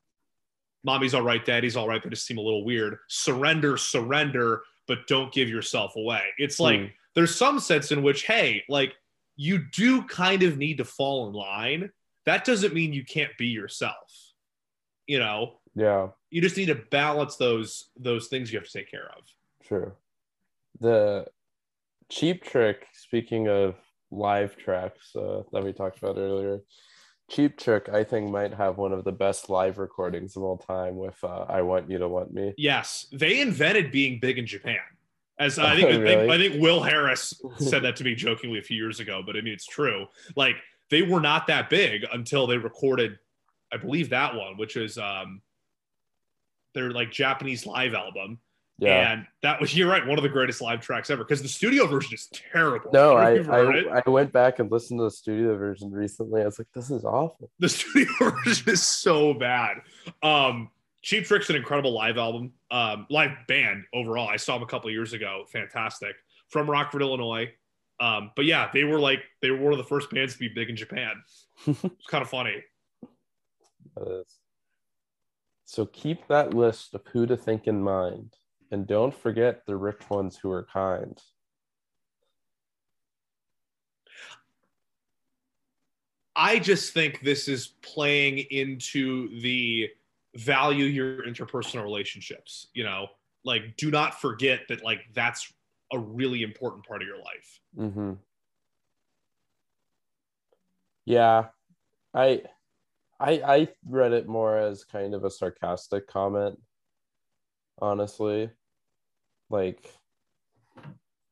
mommy's 0.84 1.14
all 1.14 1.22
right 1.22 1.46
daddy's 1.46 1.78
all 1.78 1.88
right 1.88 2.04
they 2.04 2.10
just 2.10 2.26
seem 2.26 2.38
a 2.38 2.42
little 2.42 2.66
weird 2.66 2.98
surrender 3.08 3.78
surrender 3.78 4.64
but 4.88 5.06
don't 5.08 5.32
give 5.34 5.50
yourself 5.50 5.95
away 5.95 6.21
it's 6.38 6.60
like 6.60 6.80
Hmm. 6.80 6.86
there's 7.15 7.36
some 7.36 7.60
sense 7.60 7.91
in 7.91 8.04
which 8.04 8.23
hey 8.23 8.63
like 8.69 8.93
you 9.36 9.60
do 9.71 10.02
kind 10.04 10.43
of 10.43 10.58
need 10.58 10.78
to 10.78 10.86
fall 10.86 11.28
in 11.28 11.34
line 11.34 11.91
that 12.26 12.43
doesn't 12.45 12.73
mean 12.73 12.93
you 12.93 13.06
can't 13.06 13.38
be 13.38 13.47
yourself 13.47 14.34
you 15.06 15.19
know 15.19 15.60
Yeah. 15.76 16.10
you 16.32 16.41
just 16.41 16.58
need 16.58 16.67
to 16.67 16.76
balance 16.91 17.36
those 17.36 17.89
those 17.97 18.28
things 18.28 18.52
you 18.52 18.60
have 18.60 18.67
to 18.67 18.73
take 18.80 18.89
care 18.91 19.10
of 19.17 19.23
True. 19.63 19.93
The 20.80 21.26
Cheap 22.10 22.43
Trick, 22.43 22.88
speaking 22.93 23.50
of 23.50 23.76
live 24.12 24.56
tracks 24.56 25.13
uh, 25.13 25.43
that 25.52 25.62
we 25.63 25.73
talked 25.73 25.97
about 25.97 26.17
earlier, 26.17 26.62
Cheap 27.30 27.58
Trick, 27.58 27.90
I 27.90 28.04
think, 28.04 28.32
might 28.32 28.54
have 28.54 28.78
one 28.78 28.94
of 28.94 29.04
the 29.04 29.12
best 29.12 29.50
live 29.50 29.78
recordings 29.78 30.38
of 30.38 30.44
all 30.44 30.58
time 30.58 30.96
with 30.96 31.22
uh, 31.24 31.46
I 31.50 31.62
Want 31.62 31.90
You 31.90 31.98
to 31.98 32.08
Want 32.08 32.34
Me. 32.34 32.54
yes 32.58 33.08
they 33.12 33.42
invented 33.42 33.92
being 33.92 34.20
big 34.20 34.38
in 34.38 34.46
japan 34.46 34.80
as 35.40 35.60
i 35.60 35.76
think, 35.76 35.88
I, 35.88 35.92
think 35.92 36.04
really? 36.04 36.30
I 36.30 36.38
think 36.50 36.62
will 36.62 36.82
harris 36.82 37.34
said 37.58 37.84
that 37.84 37.96
to 37.98 38.04
me 38.04 38.16
jokingly 38.16 38.60
a 38.60 38.63
few 38.63 38.78
years 38.78 39.00
ago 39.00 39.22
but 39.26 39.36
i 39.36 39.42
mean 39.42 39.54
it's 39.54 39.68
true 39.68 40.06
like 40.36 40.56
they 40.90 41.02
were 41.02 41.20
not 41.20 41.48
that 41.48 41.70
big 41.70 42.06
until 42.13 42.48
they 42.48 42.58
recorded 42.58 43.20
i 43.74 43.78
believe 43.78 44.10
that 44.10 44.34
one 44.36 44.58
which 44.58 44.78
is 44.78 44.98
um 44.98 45.42
their 46.74 46.92
like 46.92 47.12
japanese 47.12 47.66
live 47.66 47.94
album 47.94 48.40
Yeah. 48.80 49.12
And 49.12 49.28
that 49.42 49.60
was 49.60 49.76
you're 49.76 49.90
right, 49.90 50.06
one 50.06 50.20
of 50.20 50.24
the 50.24 50.30
greatest 50.30 50.62
live 50.62 50.82
tracks 50.82 51.10
ever 51.10 51.24
because 51.24 51.42
the 51.42 51.48
studio 51.48 51.88
version 51.88 52.13
is 52.13 52.30
terrible. 52.52 52.92
no, 52.94 53.13
I, 53.18 53.32
if 53.32 53.38
you've 53.38 53.48
heard 53.48 53.76
it. 53.76 53.88
I, 53.88 54.04
I 54.06 54.10
went 54.10 54.32
back 54.32 54.60
and 54.60 54.72
listened 54.72 55.00
to 55.00 55.06
the 55.06 55.12
studio 55.12 55.58
version 55.58 55.92
recently. 55.92 56.42
I 56.42 56.46
was 56.46 56.60
like, 56.60 56.68
this 56.74 56.92
is 56.92 57.04
awful. 57.04 57.50
the 57.60 57.70
studio 57.70 58.08
version 58.20 58.70
is 58.72 58.84
so 58.84 59.34
bad. 59.34 59.78
Um, 60.22 60.70
Cheap 61.02 61.26
Trick's 61.26 61.50
an 61.50 61.56
incredible 61.56 61.94
live 61.94 62.18
album, 62.18 62.52
um, 62.70 63.08
live 63.10 63.32
band 63.48 63.86
overall. 63.94 64.28
I 64.28 64.36
saw 64.36 64.56
them 64.56 64.63
a 64.63 64.68
couple 64.68 64.90
of 64.90 64.94
years 64.94 65.13
ago. 65.13 65.46
Fantastic 65.48 66.16
from 66.50 66.70
Rockford, 66.70 67.02
Illinois. 67.02 67.52
Um, 68.00 68.32
but 68.36 68.46
yeah, 68.46 68.70
they 68.74 68.84
were 68.84 69.00
like 69.00 69.24
they 69.42 69.50
were 69.50 69.58
one 69.58 69.72
of 69.72 69.78
the 69.78 69.84
first 69.84 70.12
bands 70.12 70.34
to 70.34 70.40
be 70.40 70.50
big 70.50 70.70
in 70.70 70.76
Japan. 70.76 71.13
It's 71.68 72.08
kind 72.10 72.22
of 72.22 72.30
funny. 72.30 72.63
That 73.96 74.22
is. 74.22 74.36
So 75.66 75.86
keep 75.86 76.28
that 76.28 76.54
list 76.54 76.94
of 76.94 77.02
who 77.12 77.26
to 77.26 77.36
think 77.36 77.68
in 77.68 77.82
mind, 77.82 78.36
and 78.71 78.88
don't 78.88 79.13
forget 79.13 79.65
the 79.65 79.75
rich 79.75 80.10
ones 80.10 80.38
who 80.38 80.51
are 80.51 80.67
kind. 80.71 81.21
I 86.36 86.60
just 86.60 86.93
think 86.93 87.21
this 87.21 87.47
is 87.47 87.67
playing 87.82 88.39
into 88.51 89.41
the 89.41 89.89
value 90.36 90.86
your 90.86 91.23
interpersonal 91.23 91.84
relationships. 91.84 92.67
You 92.73 92.84
know, 92.84 93.08
like 93.43 93.75
do 93.77 93.89
not 93.89 94.21
forget 94.21 94.62
that 94.69 94.84
like 94.84 94.99
that's 95.15 95.51
a 95.91 95.97
really 95.97 96.43
important 96.43 96.86
part 96.86 97.01
of 97.01 97.08
your 97.08 97.17
life. 97.17 97.60
Mm-hmm. 97.77 98.13
Yeah, 101.06 101.45
I, 102.13 102.41
I, 103.19 103.32
I 103.32 103.67
read 103.88 104.12
it 104.12 104.27
more 104.27 104.58
as 104.58 104.84
kind 104.84 105.13
of 105.13 105.23
a 105.23 105.32
sarcastic 105.32 106.06
comment. 106.08 106.60
Honestly, 107.80 108.50
like 109.50 109.86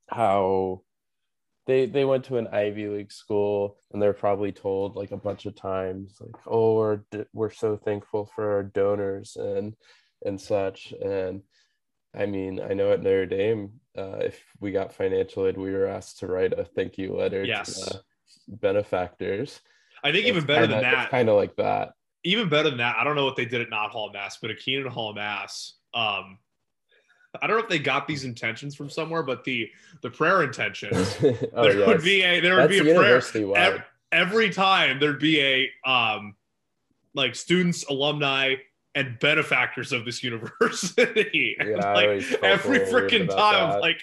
how 0.10 0.81
they 1.67 1.86
they 1.88 2.05
went 2.05 2.25
to 2.25 2.38
an 2.38 2.47
Ivy 2.47 2.88
League 2.88 3.12
school 3.12 3.77
and 3.91 4.01
they're 4.01 4.13
probably 4.13 4.51
told 4.51 4.95
like 4.95 5.12
a 5.12 5.17
bunch 5.17 5.45
of 5.45 5.55
times 5.55 6.17
like, 6.19 6.36
oh, 6.47 6.75
we're 6.75 6.99
we're 7.34 7.51
so 7.51 7.77
thankful 7.77 8.29
for 8.36 8.53
our 8.53 8.63
donors 8.63 9.36
and 9.36 9.75
and 10.25 10.39
such 10.39 10.93
and. 11.03 11.41
I 12.17 12.25
mean, 12.27 12.62
I 12.62 12.73
know 12.73 12.93
at 12.93 13.01
Notre 13.03 13.25
Dame, 13.25 13.73
uh, 13.97 14.19
if 14.21 14.41
we 14.62 14.71
got 14.71 14.93
financial 14.93 15.47
aid, 15.47 15.58
we 15.58 15.73
were 15.73 15.86
asked 15.86 16.19
to 16.19 16.27
write 16.27 16.53
a 16.58 16.63
thank 16.63 16.97
you 16.97 17.13
letter 17.13 17.43
Yes. 17.43 17.77
to 17.89 18.01
benefactors. 18.47 19.60
I 20.01 20.13
think 20.13 20.25
even 20.25 20.45
better 20.45 20.65
than 20.65 20.81
that, 20.81 21.10
kind 21.10 21.27
of 21.27 21.36
like 21.36 21.58
that. 21.58 21.91
even 22.23 22.47
better 22.47 22.69
than 22.69 22.77
that, 22.77 22.95
I 22.97 23.03
don't 23.03 23.17
know 23.17 23.25
what 23.25 23.36
they 23.36 23.43
did 23.43 23.60
at 23.60 23.69
Knott 23.69 23.91
Hall 23.91 24.12
Mass, 24.13 24.38
but 24.41 24.49
at 24.49 24.60
Keenan 24.60 24.88
Hall 24.88 25.13
Mass, 25.13 25.73
um, 25.95 26.38
I 27.41 27.47
don't 27.47 27.58
know 27.58 27.63
if 27.63 27.69
they 27.69 27.79
got 27.79 28.08
these 28.08 28.23
intentions 28.23 28.75
from 28.75 28.89
somewhere, 28.89 29.23
but 29.23 29.43
the 29.43 29.69
the 30.01 30.10
prayer 30.10 30.43
intentions 30.43 31.17
oh, 31.23 31.31
there 31.63 31.79
yes. 31.79 31.88
would 31.88 32.03
be 32.03 32.21
a 32.21 32.39
there 32.39 32.55
would 32.55 32.69
That's 32.69 32.71
be 32.71 32.79
a 32.79 32.84
prayer 32.84 32.95
university 32.95 33.45
wide. 33.45 33.58
ev- 33.58 33.84
every 34.12 34.49
time 34.49 34.99
there'd 34.99 35.19
be 35.19 35.41
a 35.41 35.89
um 35.89 36.36
like 37.13 37.36
students, 37.36 37.86
alumni, 37.86 38.55
and 38.93 39.17
benefactors 39.19 39.93
of 39.93 40.03
this 40.05 40.23
university. 40.23 41.55
Yeah, 41.60 41.93
like 41.93 42.08
always 42.08 42.27
felt 42.27 42.43
a 42.43 42.47
every 42.47 42.79
freaking 42.79 43.29
time, 43.29 43.71
that. 43.71 43.81
like 43.81 44.01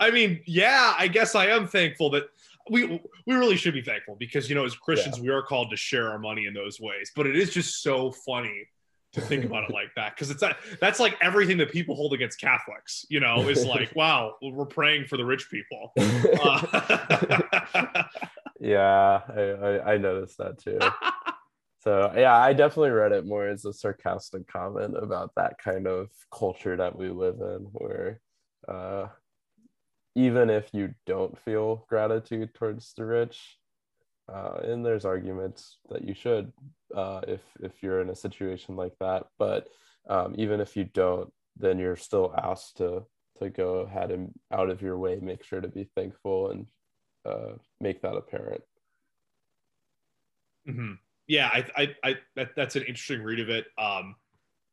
I 0.00 0.10
mean, 0.10 0.40
yeah, 0.46 0.94
I 0.98 1.08
guess 1.08 1.34
I 1.34 1.46
am 1.46 1.66
thankful 1.66 2.10
that 2.10 2.30
we 2.70 3.00
we 3.26 3.34
really 3.34 3.56
should 3.56 3.74
be 3.74 3.82
thankful 3.82 4.16
because 4.16 4.48
you 4.48 4.54
know 4.54 4.64
as 4.64 4.74
Christians 4.74 5.20
we 5.20 5.28
are 5.28 5.42
called 5.42 5.70
to 5.70 5.76
share 5.76 6.10
our 6.10 6.18
money 6.18 6.46
in 6.46 6.54
those 6.54 6.80
ways. 6.80 7.12
But 7.14 7.26
it 7.26 7.36
is 7.36 7.50
just 7.52 7.82
so 7.82 8.10
funny 8.10 8.64
to 9.12 9.20
think 9.20 9.44
about 9.44 9.64
it 9.64 9.70
like 9.72 9.88
that 9.96 10.14
because 10.14 10.30
it's 10.30 10.40
that 10.40 10.58
that's 10.80 11.00
like 11.00 11.16
everything 11.20 11.56
that 11.58 11.70
people 11.70 11.94
hold 11.94 12.12
against 12.12 12.40
Catholics. 12.40 13.04
You 13.08 13.20
know, 13.20 13.48
is 13.48 13.64
like 13.76 13.94
wow, 13.94 14.34
we're 14.42 14.66
praying 14.66 15.06
for 15.06 15.16
the 15.16 15.24
rich 15.24 15.48
people. 15.50 15.92
Uh, 16.40 18.04
yeah, 18.60 19.20
I, 19.28 19.40
I, 19.40 19.94
I 19.94 19.98
noticed 19.98 20.38
that 20.38 20.58
too. 20.58 20.78
so 21.80 22.12
yeah, 22.16 22.36
I 22.36 22.52
definitely 22.52 22.90
read 22.90 23.12
it 23.12 23.26
more 23.26 23.46
as 23.46 23.64
a 23.64 23.72
sarcastic 23.72 24.46
comment 24.46 24.94
about 24.96 25.32
that 25.36 25.58
kind 25.58 25.86
of 25.86 26.08
culture 26.32 26.76
that 26.76 26.96
we 26.96 27.08
live 27.08 27.40
in, 27.40 27.68
where 27.72 28.20
uh, 28.66 29.06
even 30.14 30.50
if 30.50 30.68
you 30.72 30.94
don't 31.06 31.38
feel 31.40 31.86
gratitude 31.88 32.54
towards 32.54 32.92
the 32.94 33.04
rich, 33.04 33.58
uh, 34.32 34.60
and 34.62 34.84
there's 34.84 35.04
arguments 35.04 35.78
that 35.90 36.06
you 36.06 36.14
should, 36.14 36.52
uh, 36.94 37.20
if 37.26 37.40
if 37.60 37.82
you're 37.82 38.00
in 38.00 38.10
a 38.10 38.14
situation 38.14 38.76
like 38.76 38.94
that, 39.00 39.26
but 39.38 39.68
um, 40.08 40.34
even 40.38 40.60
if 40.60 40.76
you 40.76 40.84
don't, 40.84 41.32
then 41.56 41.78
you're 41.78 41.96
still 41.96 42.34
asked 42.36 42.78
to 42.78 43.04
to 43.38 43.50
go 43.50 43.80
ahead 43.80 44.10
and 44.10 44.32
out 44.52 44.70
of 44.70 44.82
your 44.82 44.98
way, 44.98 45.18
make 45.20 45.44
sure 45.44 45.60
to 45.60 45.68
be 45.68 45.88
thankful 45.94 46.50
and 46.50 46.66
uh, 47.24 47.52
make 47.80 48.02
that 48.02 48.16
apparent. 48.16 48.62
Mhm. 50.68 50.98
Yeah, 51.26 51.48
I, 51.52 51.64
I, 51.76 51.96
I 52.02 52.14
that, 52.36 52.50
that's 52.56 52.76
an 52.76 52.82
interesting 52.82 53.22
read 53.22 53.40
of 53.40 53.48
it. 53.50 53.66
Um, 53.76 54.16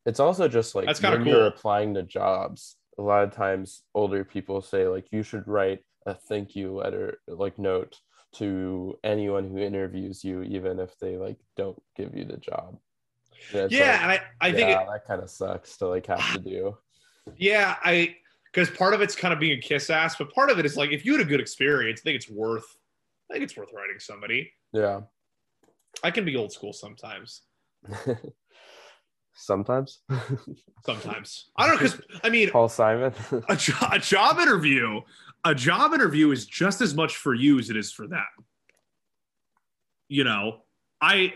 It's 0.06 0.20
also 0.20 0.48
just 0.48 0.74
like 0.74 0.86
That's 0.86 1.02
when 1.02 1.26
you're 1.26 1.46
applying 1.46 1.94
to 1.94 2.02
jobs. 2.02 2.76
A 2.98 3.02
lot 3.02 3.24
of 3.24 3.32
times, 3.32 3.82
older 3.94 4.24
people 4.24 4.62
say 4.62 4.88
like 4.88 5.12
you 5.12 5.22
should 5.22 5.46
write 5.46 5.80
a 6.06 6.14
thank 6.14 6.56
you 6.56 6.72
letter, 6.72 7.18
like 7.28 7.58
note 7.58 8.00
to 8.38 8.98
anyone 9.04 9.48
who 9.48 9.58
interviews 9.58 10.24
you, 10.24 10.42
even 10.42 10.78
if 10.78 10.98
they 10.98 11.16
like 11.16 11.38
don't 11.56 11.80
give 11.96 12.14
you 12.14 12.24
the 12.24 12.36
job. 12.36 12.78
And 13.52 13.70
yeah, 13.70 13.92
like, 13.92 14.00
and 14.00 14.12
I, 14.12 14.20
I 14.40 14.52
think, 14.52 14.70
it, 14.70 14.86
that 14.90 15.06
kind 15.06 15.22
of 15.22 15.30
sucks 15.30 15.76
to 15.78 15.88
like 15.88 16.06
have 16.06 16.32
to 16.32 16.38
do. 16.40 16.76
yeah, 17.36 17.76
I 17.82 18.16
because 18.56 18.70
part 18.70 18.94
of 18.94 19.02
it's 19.02 19.14
kind 19.14 19.34
of 19.34 19.40
being 19.40 19.58
a 19.58 19.60
kiss 19.60 19.90
ass, 19.90 20.16
but 20.16 20.32
part 20.32 20.50
of 20.50 20.58
it 20.58 20.64
is 20.64 20.76
like 20.76 20.90
if 20.90 21.04
you 21.04 21.12
had 21.12 21.20
a 21.20 21.28
good 21.28 21.40
experience, 21.40 22.00
I 22.00 22.04
think 22.04 22.16
it's 22.16 22.30
worth, 22.30 22.64
I 23.30 23.34
think 23.34 23.44
it's 23.44 23.56
worth 23.56 23.70
writing 23.74 23.98
somebody. 23.98 24.50
Yeah. 24.72 25.02
I 26.02 26.10
can 26.10 26.24
be 26.24 26.36
old 26.36 26.52
school 26.52 26.72
sometimes. 26.72 27.42
Sometimes. 29.36 30.00
Sometimes 30.84 31.50
I 31.56 31.66
don't 31.66 31.76
know 31.76 31.82
because 31.82 32.00
I 32.24 32.30
mean 32.30 32.50
Paul 32.50 32.68
Simon. 32.68 33.12
a, 33.48 33.56
jo- 33.56 33.74
a 33.92 33.98
job 33.98 34.38
interview 34.38 35.00
a 35.44 35.54
job 35.54 35.94
interview 35.94 36.30
is 36.32 36.44
just 36.44 36.80
as 36.80 36.94
much 36.94 37.16
for 37.16 37.32
you 37.32 37.58
as 37.58 37.70
it 37.70 37.76
is 37.76 37.92
for 37.92 38.06
them 38.06 38.24
you 40.08 40.24
know 40.24 40.58
i 41.00 41.32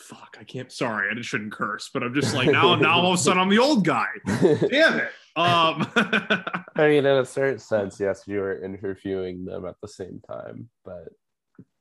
fuck 0.00 0.36
i 0.40 0.44
can't 0.44 0.72
sorry 0.72 1.14
i 1.14 1.20
shouldn't 1.20 1.52
curse 1.52 1.90
but 1.92 2.02
i'm 2.02 2.14
just 2.14 2.34
like 2.34 2.50
now 2.50 2.74
now 2.76 3.00
all 3.00 3.12
of 3.12 3.18
a 3.18 3.22
sudden 3.22 3.40
i'm 3.40 3.48
the 3.48 3.58
old 3.58 3.84
guy 3.84 4.06
damn 4.70 4.98
it 4.98 5.08
um 5.36 5.86
I 6.76 6.88
mean, 6.88 7.06
in 7.06 7.06
a 7.06 7.24
certain 7.24 7.60
sense, 7.60 8.00
yes, 8.00 8.24
you 8.26 8.40
are 8.40 8.60
interviewing 8.60 9.44
them 9.44 9.64
at 9.64 9.76
the 9.80 9.86
same 9.86 10.20
time, 10.28 10.68
but 10.84 11.08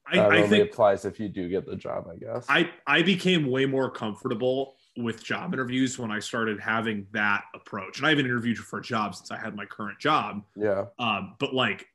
I, 0.08 0.20
I 0.20 0.26
only 0.26 0.48
think 0.48 0.72
applies 0.72 1.06
if 1.06 1.20
you 1.20 1.30
do 1.30 1.50
get 1.50 1.66
the 1.66 1.76
job, 1.76 2.08
I 2.12 2.18
guess. 2.18 2.46
I 2.48 2.70
I 2.86 3.02
became 3.02 3.48
way 3.50 3.66
more 3.66 3.90
comfortable 3.90 4.76
with 4.98 5.24
job 5.24 5.54
interviews 5.54 5.98
when 5.98 6.12
I 6.12 6.20
started 6.20 6.60
having 6.60 7.08
that 7.14 7.44
approach. 7.56 7.98
And 7.98 8.06
I 8.06 8.10
haven't 8.12 8.26
interviewed 8.26 8.58
for 8.58 8.80
a 8.80 8.82
job 8.84 9.16
since 9.16 9.32
I 9.32 9.38
had 9.38 9.56
my 9.56 9.66
current 9.66 10.00
job. 10.00 10.44
yeah. 10.56 10.86
Um, 11.00 11.36
but 11.40 11.54
like 11.54 11.88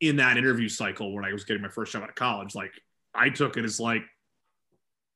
in 0.00 0.16
that 0.16 0.36
interview 0.36 0.68
cycle 0.68 1.14
when 1.14 1.24
I 1.24 1.32
was 1.32 1.44
getting 1.44 1.62
my 1.62 1.68
first 1.68 1.92
job 1.92 2.02
out 2.02 2.08
of 2.08 2.14
college, 2.16 2.54
like 2.54 2.72
I 3.14 3.30
took 3.30 3.56
it 3.56 3.64
as 3.64 3.78
like 3.78 4.02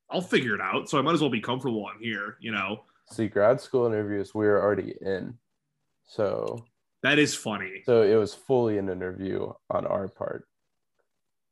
I'll 0.09 0.21
figure 0.21 0.55
it 0.55 0.61
out. 0.61 0.89
So 0.89 0.97
I 0.97 1.01
might 1.01 1.13
as 1.13 1.21
well 1.21 1.29
be 1.29 1.41
comfortable 1.41 1.85
on 1.85 2.01
here, 2.01 2.37
you 2.39 2.51
know. 2.51 2.83
See, 3.09 3.27
grad 3.27 3.59
school 3.61 3.85
interviews 3.87 4.33
we 4.33 4.45
were 4.45 4.61
already 4.61 4.95
in, 5.01 5.37
so 6.05 6.65
That 7.03 7.19
is 7.19 7.35
funny. 7.35 7.83
so 7.85 8.03
it 8.03 8.15
was 8.15 8.33
fully 8.33 8.77
an 8.77 8.87
interview 8.89 9.51
on 9.69 9.85
our 9.85 10.07
part, 10.07 10.47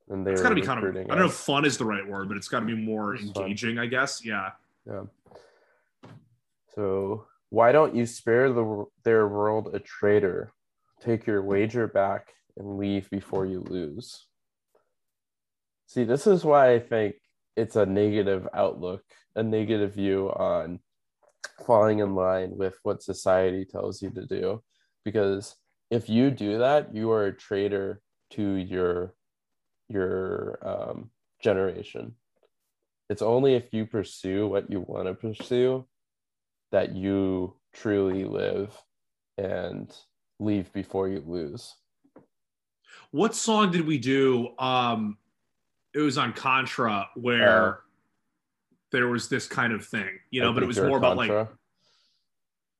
and 0.09 0.25
they 0.25 0.31
It's 0.31 0.39
were 0.39 0.43
got 0.43 0.49
to 0.49 0.55
be 0.55 0.61
kind 0.61 0.81
of 0.83 0.95
I 0.95 1.03
don't 1.03 1.19
know 1.19 1.25
if 1.25 1.33
fun 1.33 1.65
is 1.65 1.77
the 1.77 1.83
right 1.85 2.07
word, 2.07 2.29
but 2.29 2.37
it's 2.37 2.47
got 2.47 2.61
to 2.61 2.65
be 2.65 2.75
more 2.75 3.15
It's 3.15 3.29
fun. 3.31 3.43
engaging, 3.43 3.77
I 3.77 3.87
guess. 3.87 4.23
Yeah. 4.23 4.51
Yeah. 4.87 5.03
So 6.75 7.25
why 7.49 7.71
don't 7.71 7.95
you 7.95 8.05
spare 8.05 8.51
the 8.51 8.85
their 9.03 9.27
world 9.27 9.73
a 9.73 9.79
traitor? 9.79 10.51
Take 11.01 11.25
your 11.25 11.41
wager 11.41 11.87
back 11.87 12.33
and 12.57 12.77
leave 12.77 13.09
before 13.09 13.45
you 13.45 13.61
lose. 13.61 14.27
See, 15.87 16.03
this 16.03 16.27
is 16.27 16.43
why 16.43 16.73
I 16.73 16.79
think 16.79 17.15
it's 17.55 17.75
a 17.75 17.85
negative 17.85 18.47
outlook, 18.53 19.03
a 19.35 19.41
negative 19.41 19.95
view 19.95 20.29
on 20.29 20.79
falling 21.65 21.99
in 21.99 22.15
line 22.15 22.51
with 22.55 22.77
what 22.83 23.01
society 23.01 23.65
tells 23.65 24.01
you 24.01 24.11
to 24.11 24.25
do. 24.25 24.61
Because 25.03 25.55
if 25.89 26.09
you 26.09 26.29
do 26.29 26.59
that, 26.59 26.93
you 26.93 27.11
are 27.11 27.25
a 27.25 27.35
traitor 27.35 28.01
to 28.31 28.43
your 28.43 29.15
your 29.87 30.59
um, 30.61 31.09
generation. 31.41 32.13
It's 33.09 33.23
only 33.23 33.55
if 33.55 33.73
you 33.73 33.87
pursue 33.87 34.47
what 34.47 34.69
you 34.69 34.81
want 34.81 35.07
to 35.07 35.15
pursue 35.15 35.87
that 36.71 36.95
you 36.95 37.55
truly 37.73 38.23
live 38.23 38.75
and 39.37 39.95
leave 40.39 40.71
before 40.73 41.07
you 41.07 41.23
lose. 41.25 41.75
What 43.11 43.35
song 43.35 43.71
did 43.71 43.87
we 43.87 43.97
do? 43.97 44.49
Um, 44.59 45.17
it 45.93 45.99
was 45.99 46.17
on 46.17 46.33
Contra 46.33 47.09
where 47.15 47.67
Uh, 47.67 47.75
there 48.91 49.07
was 49.07 49.29
this 49.29 49.47
kind 49.47 49.73
of 49.73 49.85
thing, 49.85 50.19
you 50.31 50.41
know, 50.41 50.51
I 50.51 50.53
but 50.53 50.63
it 50.63 50.65
was 50.65 50.79
more 50.79 50.97
about 50.97 51.17
like, 51.17 51.47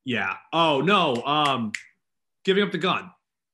yeah. 0.06 0.36
Oh 0.52 0.82
no, 0.82 1.16
um, 1.24 1.72
giving 2.44 2.64
up 2.64 2.72
the 2.72 2.78
gun. 2.80 3.12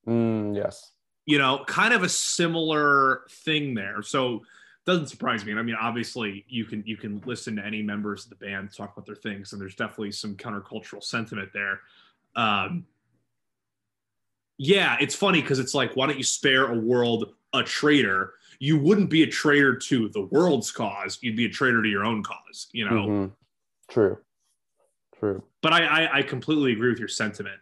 Mm, 0.08 0.56
yes. 0.56 0.92
You 1.26 1.38
know, 1.38 1.64
kind 1.68 1.94
of 1.94 2.04
a 2.04 2.10
similar 2.10 3.26
thing 3.30 3.74
there. 3.74 4.02
So 4.02 4.44
doesn't 4.86 5.08
surprise 5.08 5.44
me. 5.46 5.52
And 5.52 5.60
I 5.60 5.64
mean, 5.64 5.76
obviously, 5.80 6.46
you 6.48 6.66
can 6.66 6.84
you 6.86 6.98
can 6.98 7.22
listen 7.26 7.56
to 7.56 7.66
any 7.66 7.82
members 7.82 8.26
of 8.26 8.30
the 8.30 8.36
band 8.36 8.74
talk 8.76 8.94
about 8.96 9.06
their 9.06 9.16
things, 9.16 9.52
and 9.52 9.62
there's 9.62 9.76
definitely 9.76 10.12
some 10.12 10.36
countercultural 10.36 11.04
sentiment 11.04 11.50
there. 11.54 11.82
Um, 12.36 12.86
yeah, 14.58 14.96
it's 15.00 15.16
funny 15.16 15.42
because 15.42 15.60
it's 15.60 15.74
like, 15.74 15.96
why 15.96 16.08
don't 16.08 16.18
you 16.18 16.24
spare 16.24 16.72
a 16.72 16.78
world 16.78 17.34
a 17.54 17.64
traitor? 17.64 18.34
You 18.60 18.80
wouldn't 18.80 19.10
be 19.10 19.24
a 19.24 19.28
traitor 19.28 19.76
to 19.76 20.10
the 20.10 20.22
world's 20.22 20.72
cause; 20.72 21.18
you'd 21.22 21.36
be 21.36 21.46
a 21.46 21.50
traitor 21.50 21.82
to 21.82 21.90
your 21.90 22.06
own 22.06 22.24
cause. 22.24 22.68
You 22.72 22.86
know. 22.86 22.92
Mhm. 22.92 23.32
True. 23.90 24.18
True. 25.20 25.44
But 25.62 25.74
I, 25.74 25.86
I 25.86 26.18
I 26.18 26.22
completely 26.22 26.74
agree 26.74 26.90
with 26.90 27.00
your 27.00 27.08
sentiment. 27.08 27.60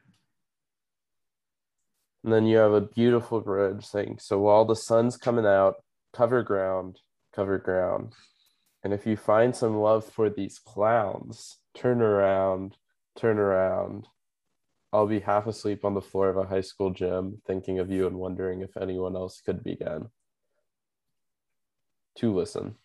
And 2.24 2.32
then 2.32 2.46
you 2.46 2.58
have 2.58 2.72
a 2.72 2.82
beautiful 2.82 3.42
bridge 3.42 3.86
saying, 3.86 4.18
So 4.20 4.40
while 4.40 4.66
the 4.66 4.76
sun's 4.76 5.18
coming 5.18 5.46
out, 5.46 5.76
cover 6.14 6.42
ground, 6.42 7.00
cover 7.34 7.58
ground. 7.58 8.14
And 8.84 8.94
if 8.94 9.06
you 9.06 9.16
find 9.16 9.56
some 9.56 9.78
love 9.78 10.06
for 10.06 10.30
these 10.30 10.60
clowns, 10.60 11.58
turn 11.76 12.02
around, 12.02 12.78
turn 13.18 13.40
around. 13.40 14.08
I'll 14.92 15.08
be 15.08 15.22
half 15.22 15.48
asleep 15.48 15.86
on 15.86 15.94
the 15.94 16.02
floor 16.02 16.30
of 16.30 16.38
a 16.38 16.44
high 16.44 16.62
school 16.62 16.92
gym, 16.92 17.42
thinking 17.48 17.80
of 17.80 17.90
you 17.90 18.08
and 18.08 18.18
wondering 18.18 18.62
if 18.62 18.78
anyone 18.78 19.16
else 19.16 19.42
could 19.42 19.64
begin. 19.64 20.08
To 22.18 22.34
listen. 22.34 22.76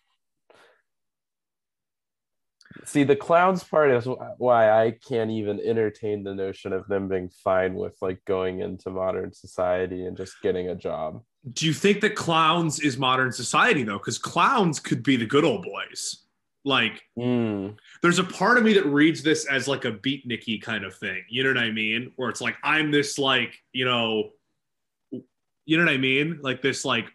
See, 2.85 3.03
the 3.03 3.15
clowns 3.15 3.63
part 3.63 3.91
is 3.91 4.07
why 4.37 4.69
I 4.69 4.91
can't 4.91 5.31
even 5.31 5.59
entertain 5.59 6.23
the 6.23 6.35
notion 6.35 6.71
of 6.71 6.87
them 6.87 7.07
being 7.07 7.29
fine 7.43 7.73
with 7.73 7.95
like 8.01 8.23
going 8.25 8.61
into 8.61 8.91
modern 8.91 9.33
society 9.33 10.05
and 10.05 10.15
just 10.15 10.41
getting 10.41 10.69
a 10.69 10.75
job. 10.75 11.23
Do 11.53 11.65
you 11.65 11.73
think 11.73 12.01
that 12.01 12.15
clowns 12.15 12.79
is 12.79 12.97
modern 12.97 13.31
society 13.31 13.83
though? 13.83 13.97
Because 13.97 14.17
clowns 14.17 14.79
could 14.79 15.03
be 15.03 15.15
the 15.15 15.25
good 15.25 15.45
old 15.45 15.63
boys. 15.63 16.25
Like, 16.65 17.01
Mm, 17.17 17.77
there's 18.01 18.19
a 18.19 18.23
part 18.23 18.57
of 18.57 18.63
me 18.63 18.73
that 18.73 18.85
reads 18.85 19.23
this 19.23 19.45
as 19.47 19.67
like 19.67 19.85
a 19.85 19.91
beatniky 19.91 20.61
kind 20.61 20.83
of 20.83 20.95
thing. 20.95 21.23
You 21.29 21.43
know 21.43 21.49
what 21.49 21.63
I 21.63 21.71
mean? 21.71 22.11
Where 22.17 22.29
it's 22.29 22.41
like 22.41 22.57
I'm 22.63 22.91
this 22.91 23.17
like 23.17 23.57
you 23.73 23.85
know, 23.85 24.31
you 25.11 25.77
know 25.77 25.85
what 25.85 25.93
I 25.93 25.97
mean? 25.97 26.39
Like 26.41 26.61
this 26.61 26.85
like 26.85 27.05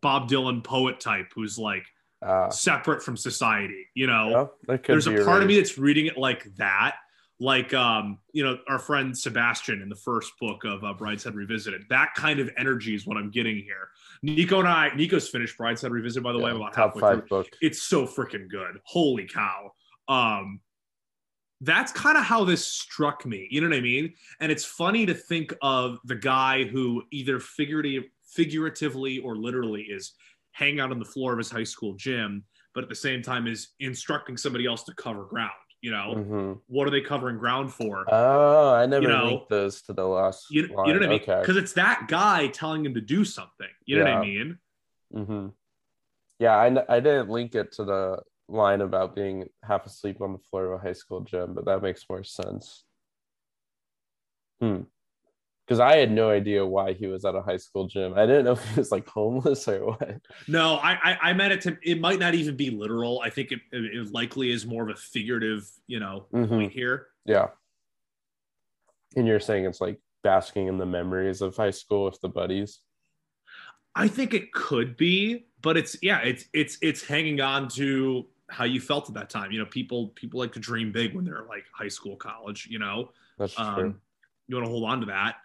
Bob 0.00 0.28
Dylan 0.28 0.64
poet 0.64 1.00
type 1.00 1.30
who's 1.34 1.58
like 1.58 1.84
uh, 2.22 2.50
separate 2.50 3.02
from 3.02 3.16
society. 3.16 3.86
You 3.94 4.06
know? 4.06 4.50
yeah, 4.68 4.76
there's 4.86 5.06
a 5.06 5.24
part 5.24 5.42
of 5.42 5.48
me 5.48 5.56
that's 5.56 5.78
reading 5.78 6.06
it 6.06 6.16
like 6.18 6.44
that 6.56 6.96
like 7.40 7.72
um 7.72 8.18
you 8.32 8.44
know 8.44 8.58
our 8.68 8.78
friend 8.78 9.16
sebastian 9.16 9.80
in 9.80 9.88
the 9.88 9.96
first 9.96 10.32
book 10.40 10.64
of 10.64 10.82
uh, 10.82 10.92
brideshead 10.92 11.34
revisited 11.34 11.82
that 11.88 12.12
kind 12.14 12.40
of 12.40 12.50
energy 12.56 12.94
is 12.94 13.06
what 13.06 13.16
i'm 13.16 13.30
getting 13.30 13.56
here 13.56 13.88
nico 14.22 14.58
and 14.58 14.68
i 14.68 14.90
nico's 14.96 15.28
finished 15.28 15.56
brideshead 15.56 15.90
revisited 15.90 16.22
by 16.22 16.32
the 16.32 16.38
way 16.38 16.50
I'm 16.50 16.56
about 16.56 16.72
top 16.72 16.94
halfway 16.94 17.00
five 17.00 17.18
through 17.20 17.28
book. 17.28 17.48
it's 17.60 17.82
so 17.82 18.06
freaking 18.06 18.48
good 18.48 18.78
holy 18.84 19.26
cow 19.26 19.72
um 20.08 20.60
that's 21.60 21.92
kind 21.92 22.16
of 22.16 22.24
how 22.24 22.44
this 22.44 22.66
struck 22.66 23.24
me 23.24 23.46
you 23.50 23.60
know 23.60 23.68
what 23.68 23.76
i 23.76 23.80
mean 23.80 24.12
and 24.40 24.50
it's 24.50 24.64
funny 24.64 25.06
to 25.06 25.14
think 25.14 25.54
of 25.62 25.98
the 26.04 26.14
guy 26.16 26.64
who 26.64 27.02
either 27.12 27.38
figurative, 27.38 28.04
figuratively 28.26 29.18
or 29.20 29.36
literally 29.36 29.82
is 29.82 30.12
hanging 30.58 30.80
out 30.80 30.90
on 30.90 30.98
the 30.98 31.04
floor 31.04 31.32
of 31.32 31.38
his 31.38 31.50
high 31.50 31.64
school 31.64 31.94
gym 31.94 32.44
but 32.74 32.82
at 32.82 32.88
the 32.90 32.94
same 32.94 33.22
time 33.22 33.46
is 33.46 33.68
instructing 33.80 34.36
somebody 34.36 34.66
else 34.66 34.82
to 34.82 34.92
cover 34.94 35.24
ground 35.24 35.50
you 35.80 35.90
know 35.90 36.14
Mhm. 36.16 36.60
what 36.66 36.86
are 36.88 36.90
they 36.90 37.00
covering 37.00 37.38
ground 37.38 37.72
for 37.72 38.04
Oh, 38.10 38.74
I 38.74 38.86
never 38.86 39.06
know, 39.08 39.26
linked 39.26 39.48
those 39.48 39.82
to 39.82 39.92
the 39.92 40.04
last. 40.06 40.46
you, 40.50 40.62
you 40.62 40.68
know 40.68 40.74
what 40.74 41.02
i 41.02 41.06
mean 41.06 41.20
Okay. 41.22 41.40
because 41.40 41.56
it's 41.56 41.74
that 41.74 42.06
guy 42.08 42.48
telling 42.48 42.84
him 42.84 42.94
to 42.94 43.00
do 43.00 43.24
something 43.24 43.68
you 43.86 43.96
know 43.96 44.04
what 44.04 44.10
i 44.12 44.14
Yeah. 44.14 44.20
mean 44.20 44.58
hmm 45.12 45.46
Yeah, 46.40 46.56
I 46.56 47.00
didn't 47.00 47.28
link 47.30 47.54
it 47.54 47.72
to 47.72 47.84
the 47.84 48.22
line 48.48 48.80
about 48.80 49.14
being 49.14 49.48
half 49.62 49.86
asleep 49.86 50.20
on 50.20 50.32
the 50.32 50.38
floor 50.38 50.66
of 50.66 50.80
a 50.80 50.82
high 50.82 50.94
school 50.94 51.20
gym, 51.20 51.54
but 51.54 51.64
that 51.66 51.82
makes 51.82 52.04
more 52.08 52.24
sense. 52.24 52.84
Hmm. 54.60 54.82
Because 55.68 55.80
I 55.80 55.96
had 55.96 56.10
no 56.10 56.30
idea 56.30 56.64
why 56.64 56.94
he 56.94 57.06
was 57.08 57.26
at 57.26 57.34
a 57.34 57.42
high 57.42 57.58
school 57.58 57.86
gym. 57.88 58.14
I 58.16 58.24
didn't 58.24 58.46
know 58.46 58.52
if 58.52 58.64
he 58.70 58.80
was 58.80 58.90
like 58.90 59.06
homeless 59.06 59.68
or 59.68 59.88
what. 59.88 60.16
No, 60.46 60.76
I, 60.76 60.92
I 61.10 61.18
I 61.24 61.32
meant 61.34 61.52
it 61.52 61.60
to. 61.62 61.76
It 61.82 62.00
might 62.00 62.18
not 62.18 62.32
even 62.34 62.56
be 62.56 62.70
literal. 62.70 63.20
I 63.20 63.28
think 63.28 63.52
it, 63.52 63.60
it, 63.70 64.10
likely 64.10 64.50
is 64.50 64.64
more 64.64 64.84
of 64.84 64.88
a 64.88 64.98
figurative, 64.98 65.70
you 65.86 66.00
know, 66.00 66.24
Mhm. 66.32 66.48
point 66.48 66.72
here. 66.72 67.08
Yeah. 67.26 67.48
And 69.14 69.26
you're 69.26 69.40
saying 69.40 69.66
it's 69.66 69.80
like 69.82 70.00
basking 70.22 70.68
in 70.68 70.78
the 70.78 70.86
memories 70.86 71.42
of 71.42 71.54
high 71.54 71.70
school 71.70 72.06
with 72.06 72.18
the 72.22 72.30
buddies. 72.30 72.80
I 73.94 74.08
think 74.08 74.32
it 74.32 74.52
could 74.54 74.96
be, 74.96 75.48
but 75.60 75.76
it's 75.76 75.98
yeah, 76.00 76.20
it's 76.20 76.46
it's 76.54 76.78
it's 76.80 77.04
hanging 77.04 77.42
on 77.42 77.68
to 77.70 78.26
how 78.48 78.64
you 78.64 78.80
felt 78.80 79.06
at 79.10 79.14
that 79.16 79.28
time. 79.28 79.52
You 79.52 79.58
know, 79.58 79.66
people 79.66 80.08
people 80.14 80.40
like 80.40 80.52
to 80.52 80.60
dream 80.60 80.92
big 80.92 81.14
when 81.14 81.26
they're 81.26 81.44
like 81.46 81.66
high 81.74 81.88
school, 81.88 82.16
college. 82.16 82.68
You 82.70 82.78
know, 82.78 83.10
That's 83.38 83.54
true. 83.54 83.64
um, 83.66 84.00
you 84.46 84.56
want 84.56 84.64
to 84.66 84.70
hold 84.70 84.84
on 84.84 85.00
to 85.00 85.06
that. 85.06 85.36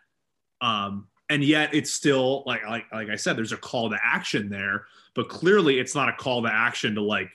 Um, 0.63 1.07
and 1.29 1.43
yet 1.43 1.73
it's 1.73 1.91
still 1.91 2.43
like 2.45 2.63
like 2.67 2.85
like 2.93 3.09
I 3.09 3.15
said, 3.17 3.35
there's 3.37 3.51
a 3.51 3.57
call 3.57 3.89
to 3.89 3.97
action 4.01 4.49
there, 4.49 4.85
but 5.15 5.27
clearly 5.29 5.79
it's 5.79 5.93
not 5.95 6.07
a 6.09 6.13
call 6.13 6.41
to 6.43 6.49
action 6.53 6.95
to 6.95 7.01
like, 7.01 7.29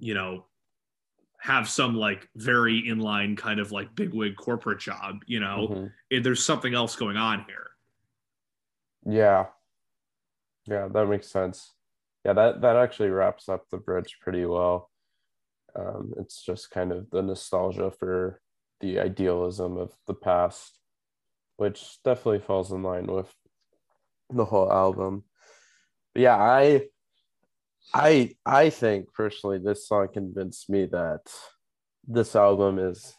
you 0.00 0.14
know, 0.14 0.44
have 1.40 1.68
some 1.68 1.94
like 1.96 2.28
very 2.34 2.82
inline 2.82 3.36
kind 3.36 3.60
of 3.60 3.72
like 3.72 3.94
bigwig 3.94 4.36
corporate 4.36 4.78
job. 4.80 5.16
You 5.26 5.40
know, 5.40 5.68
Mhm. 5.70 5.92
It- 6.10 6.22
there's 6.24 6.44
something 6.44 6.74
else 6.74 6.96
going 6.96 7.16
on 7.16 7.44
here. 7.44 7.70
Yeah. 9.04 9.46
Yeah, 10.66 10.88
that 10.88 11.06
makes 11.08 11.28
sense. 11.28 11.72
yeah, 12.24 12.32
that 12.32 12.62
that 12.62 12.76
actually 12.76 13.10
wraps 13.10 13.50
up 13.50 13.68
the 13.68 13.76
bridge 13.76 14.18
pretty 14.22 14.46
well. 14.46 14.90
Um, 15.76 16.14
it's 16.16 16.42
just 16.42 16.70
kind 16.70 16.90
of 16.90 17.10
the 17.10 17.20
nostalgia 17.20 17.90
for 17.90 18.40
the 18.80 18.98
idealism 18.98 19.76
of 19.76 19.92
the 20.06 20.14
past, 20.14 20.78
which 21.56 21.98
definitely 22.04 22.40
falls 22.40 22.72
in 22.72 22.82
line 22.82 23.06
with 23.06 23.32
the 24.30 24.44
whole 24.44 24.70
album. 24.70 25.24
But 26.14 26.22
yeah, 26.22 26.36
I 26.36 26.86
I 27.92 28.34
I 28.46 28.70
think 28.70 29.12
personally 29.12 29.58
this 29.58 29.86
song 29.86 30.08
convinced 30.12 30.70
me 30.70 30.86
that 30.86 31.22
this 32.06 32.36
album 32.36 32.78
is 32.78 33.14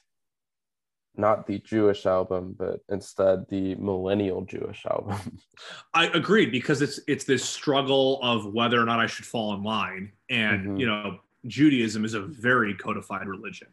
not 1.17 1.47
the 1.47 1.59
Jewish 1.59 2.05
album, 2.05 2.55
but 2.57 2.81
instead 2.89 3.45
the 3.49 3.75
millennial 3.75 4.43
Jewish 4.43 4.86
album. 4.86 5.39
I 5.93 6.07
agreed 6.07 6.51
because 6.51 6.81
it's 6.81 6.99
it's 7.07 7.23
this 7.23 7.43
struggle 7.43 8.19
of 8.21 8.53
whether 8.53 8.81
or 8.81 8.86
not 8.86 8.99
I 8.99 9.07
should 9.07 9.25
fall 9.25 9.53
in 9.53 9.63
line, 9.63 10.11
and 10.29 10.61
mm-hmm. 10.61 10.77
you 10.77 10.88
know, 10.88 11.19
Judaism 11.47 12.05
is 12.05 12.13
a 12.13 12.21
very 12.21 12.73
codified 12.73 13.27
religion. 13.27 13.67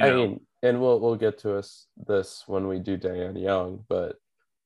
You 0.00 0.10
know? 0.10 0.12
I 0.12 0.16
mean, 0.26 0.40
and 0.62 0.80
we'll 0.80 1.00
we'll 1.00 1.16
get 1.16 1.38
to 1.38 1.56
us 1.56 1.86
this 2.06 2.44
when 2.46 2.68
we 2.68 2.78
do 2.78 2.96
Diane 2.96 3.36
Young, 3.36 3.84
but 3.88 4.16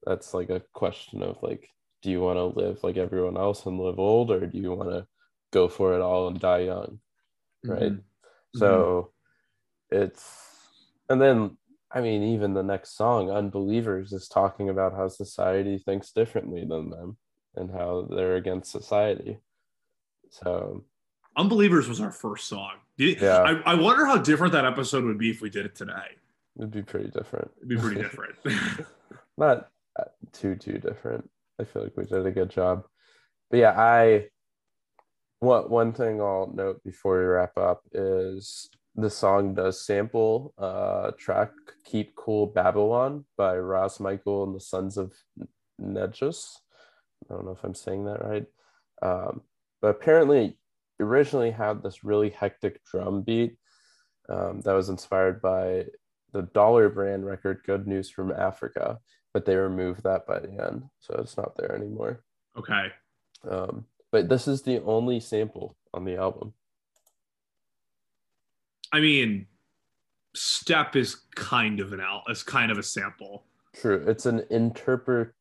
that's 0.05 0.35
like 0.35 0.51
a 0.51 0.63
question 0.73 1.23
of 1.23 1.43
like, 1.43 1.69
do 2.03 2.11
you 2.11 2.21
want 2.21 2.37
to 2.37 2.61
live 2.61 2.83
like 2.83 2.97
everyone 2.97 3.37
else 3.37 3.65
and 3.67 3.79
live 3.79 3.99
old, 3.99 4.31
or 4.31 4.47
do 4.47 4.59
you 4.59 4.73
want 4.73 4.91
to 4.91 5.07
go 5.53 5.69
for 5.69 5.95
it 5.95 6.01
all 6.01 6.29
and 6.29 6.41
die 6.41 6.61
young, 6.61 6.99
right? 7.65 7.93
Mm-hmm. 7.93 8.59
So 8.59 9.13
mm-hmm. 9.93 10.03
it's 10.03 10.45
and 11.09 11.21
then 11.21 11.57
I 11.95 12.01
mean, 12.01 12.25
even 12.25 12.55
the 12.55 12.63
next 12.63 12.97
song, 12.97 13.31
Unbelievers, 13.31 14.13
is 14.13 14.27
talking 14.27 14.69
about 14.69 14.95
how 14.95 15.09
society 15.09 15.79
thinks 15.79 16.11
differently 16.11 16.65
than 16.69 16.91
them 16.91 17.17
and 17.55 17.71
how 17.71 18.09
they're 18.11 18.35
against 18.35 18.73
society. 18.73 19.39
So, 20.31 20.85
Unbelievers 21.37 21.89
was 21.89 22.01
our 22.01 22.13
first 22.13 22.47
song. 22.47 22.73
yeah. 22.97 23.39
I, 23.39 23.73
I 23.73 23.75
wonder 23.75 24.07
how 24.07 24.19
different 24.19 24.53
that 24.53 24.65
episode 24.65 25.05
would 25.05 25.19
be 25.19 25.31
if 25.31 25.41
we 25.41 25.51
did 25.51 25.67
it 25.67 25.75
today. 25.75 26.17
It'd 26.59 26.71
be 26.71 26.83
pretty 26.83 27.11
different. 27.11 27.51
It'd 27.57 27.69
be 27.69 27.77
pretty 27.77 28.01
different. 28.03 28.37
Not 29.39 29.69
uh, 29.99 30.05
too, 30.33 30.55
too 30.57 30.79
different. 30.79 31.29
I 31.61 31.65
feel 31.65 31.83
like 31.83 31.97
we 31.97 32.05
did 32.05 32.27
a 32.27 32.31
good 32.31 32.51
job. 32.51 32.85
But 33.51 33.59
yeah, 33.59 33.75
I. 33.77 34.27
What 35.41 35.69
one 35.69 35.93
thing 35.93 36.23
I'll 36.23 36.51
note 36.55 36.83
before 36.85 37.19
we 37.19 37.25
wrap 37.25 37.59
up 37.59 37.83
is 37.93 38.71
the 38.95 39.11
song 39.11 39.53
does 39.55 39.85
sample 39.85 40.55
uh 40.57 41.11
track 41.19 41.51
Keep 41.85 42.15
Cool 42.15 42.47
Babylon 42.47 43.27
by 43.37 43.57
Ras 43.57 44.01
Michael 44.01 44.45
and 44.45 44.55
the 44.55 44.61
Sons 44.61 44.97
of 44.97 45.13
Negus. 45.79 46.61
I 47.29 47.35
don't 47.35 47.45
know 47.45 47.53
if 47.53 47.63
I'm 47.63 47.75
saying 47.75 48.05
that 48.05 48.25
right. 48.25 48.47
Um, 49.03 49.43
but 49.83 49.89
apparently 49.89 50.57
originally 51.01 51.51
had 51.51 51.83
this 51.83 52.05
really 52.05 52.31
hectic 52.31 52.85
drum 52.85 53.23
beat 53.23 53.57
um, 54.29 54.61
that 54.65 54.73
was 54.73 54.89
inspired 54.89 55.43
by 55.43 55.85
the 56.33 56.43
dollar 56.55 56.89
brand 56.89 57.25
record 57.25 57.63
Good 57.65 57.87
News 57.87 58.11
from 58.11 58.33
Africa, 58.33 58.99
but 59.33 59.45
they 59.45 59.57
removed 59.57 60.03
that 60.05 60.27
by 60.27 60.41
the 60.41 60.51
end. 60.51 60.85
So 61.01 61.15
it's 61.19 61.37
not 61.37 61.57
there 61.57 61.75
anymore. 61.75 62.25
Okay. 62.57 62.89
Um, 63.49 63.85
but 64.11 64.29
this 64.29 64.49
is 64.49 64.63
the 64.63 64.83
only 64.83 65.21
sample 65.21 65.77
on 65.93 66.05
the 66.05 66.17
album. 66.17 66.55
I 68.93 69.01
mean, 69.01 69.47
step 70.35 70.97
is 70.97 71.17
kind 71.35 71.81
of 71.81 71.93
an 71.93 72.01
out 72.01 72.23
is 72.29 72.43
kind 72.43 72.71
of 72.71 72.79
a 72.79 72.83
sample. 72.83 73.45
True. 73.75 74.05
It's 74.07 74.27
an 74.27 74.45
interpret 74.51 75.33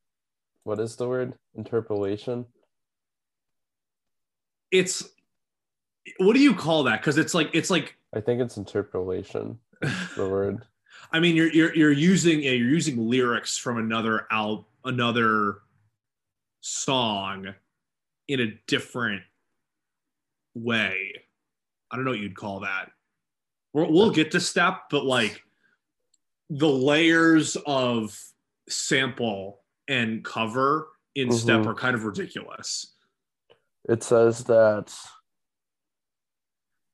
what 0.64 0.80
is 0.80 0.96
the 0.96 1.08
word? 1.08 1.34
Interpolation. 1.56 2.46
It's 4.72 5.10
what 6.18 6.34
do 6.34 6.40
you 6.40 6.54
call 6.54 6.84
that? 6.84 7.02
Because 7.02 7.18
it's 7.18 7.34
like 7.34 7.50
it's 7.54 7.70
like 7.70 7.96
I 8.14 8.22
think 8.22 8.42
it's 8.42 8.58
interpolation. 8.58 9.60
the 9.82 10.30
word. 10.30 10.64
I 11.12 11.20
mean, 11.20 11.36
you're 11.36 11.52
you're 11.52 11.76
you're 11.76 11.92
using 11.92 12.42
you're 12.42 12.54
using 12.54 12.98
lyrics 13.10 13.58
from 13.58 13.78
another 13.78 14.28
al 14.32 14.68
another 14.86 15.60
song 16.62 17.54
in 18.28 18.40
a 18.40 18.60
different 18.68 19.22
way. 20.56 21.14
I 21.92 21.96
don't 21.96 22.06
know 22.06 22.12
what 22.12 22.20
you'd 22.20 22.36
call 22.36 22.62
that 22.62 22.90
we'll 23.74 24.12
get 24.12 24.32
to 24.32 24.40
step, 24.40 24.84
but 24.90 25.06
like 25.06 25.42
the 26.50 26.70
layers 26.70 27.58
of 27.66 28.18
sample 28.70 29.62
and 29.88 30.24
cover 30.24 30.90
in 31.16 31.30
mm-hmm. 31.30 31.38
step 31.38 31.66
are 31.66 31.74
kind 31.74 31.96
of 31.96 32.06
ridiculous. 32.06 32.94
It 33.90 34.04
says 34.04 34.46
that 34.46 34.94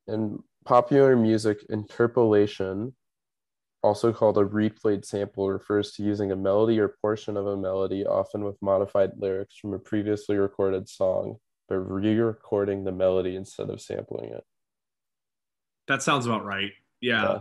in 0.10 0.43
popular 0.66 1.16
music, 1.16 1.60
interpolation, 1.70 2.93
also 3.82 4.12
called 4.12 4.38
a 4.38 4.43
replayed 4.43 5.05
sample, 5.05 5.49
refers 5.49 5.93
to 5.93 6.03
using 6.03 6.32
a 6.32 6.36
melody 6.36 6.80
or 6.80 6.95
portion 7.01 7.38
of 7.38 7.47
a 7.47 7.57
melody, 7.57 8.05
often 8.05 8.43
with 8.43 8.62
modified 8.62 9.12
lyrics 9.18 9.55
from 9.57 9.74
a 9.74 9.80
previously 9.80 10.36
recorded 10.36 10.89
song, 10.89 11.38
but 11.68 11.78
re 11.78 12.16
recording 12.16 12.84
the 12.84 12.91
melody 12.91 13.36
instead 13.36 13.70
of 13.70 13.82
sampling 13.82 14.32
it. 14.32 14.43
That 15.88 16.03
sounds 16.03 16.26
about 16.26 16.45
right. 16.45 16.72
Yeah. 17.01 17.24
yeah. 17.24 17.39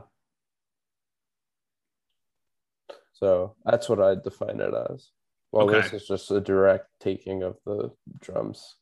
So 3.14 3.56
that's 3.64 3.88
what 3.88 4.00
I 4.00 4.14
define 4.14 4.60
it 4.60 4.72
as. 4.90 5.10
Well, 5.50 5.68
okay. 5.68 5.80
this 5.80 6.02
is 6.02 6.08
just 6.08 6.30
a 6.30 6.40
direct 6.40 6.86
taking 7.00 7.42
of 7.42 7.56
the 7.66 7.90
drums. 8.20 8.76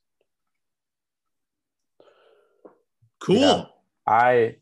Cool. 3.21 3.37
Yeah, 3.37 3.65
I 4.07 4.57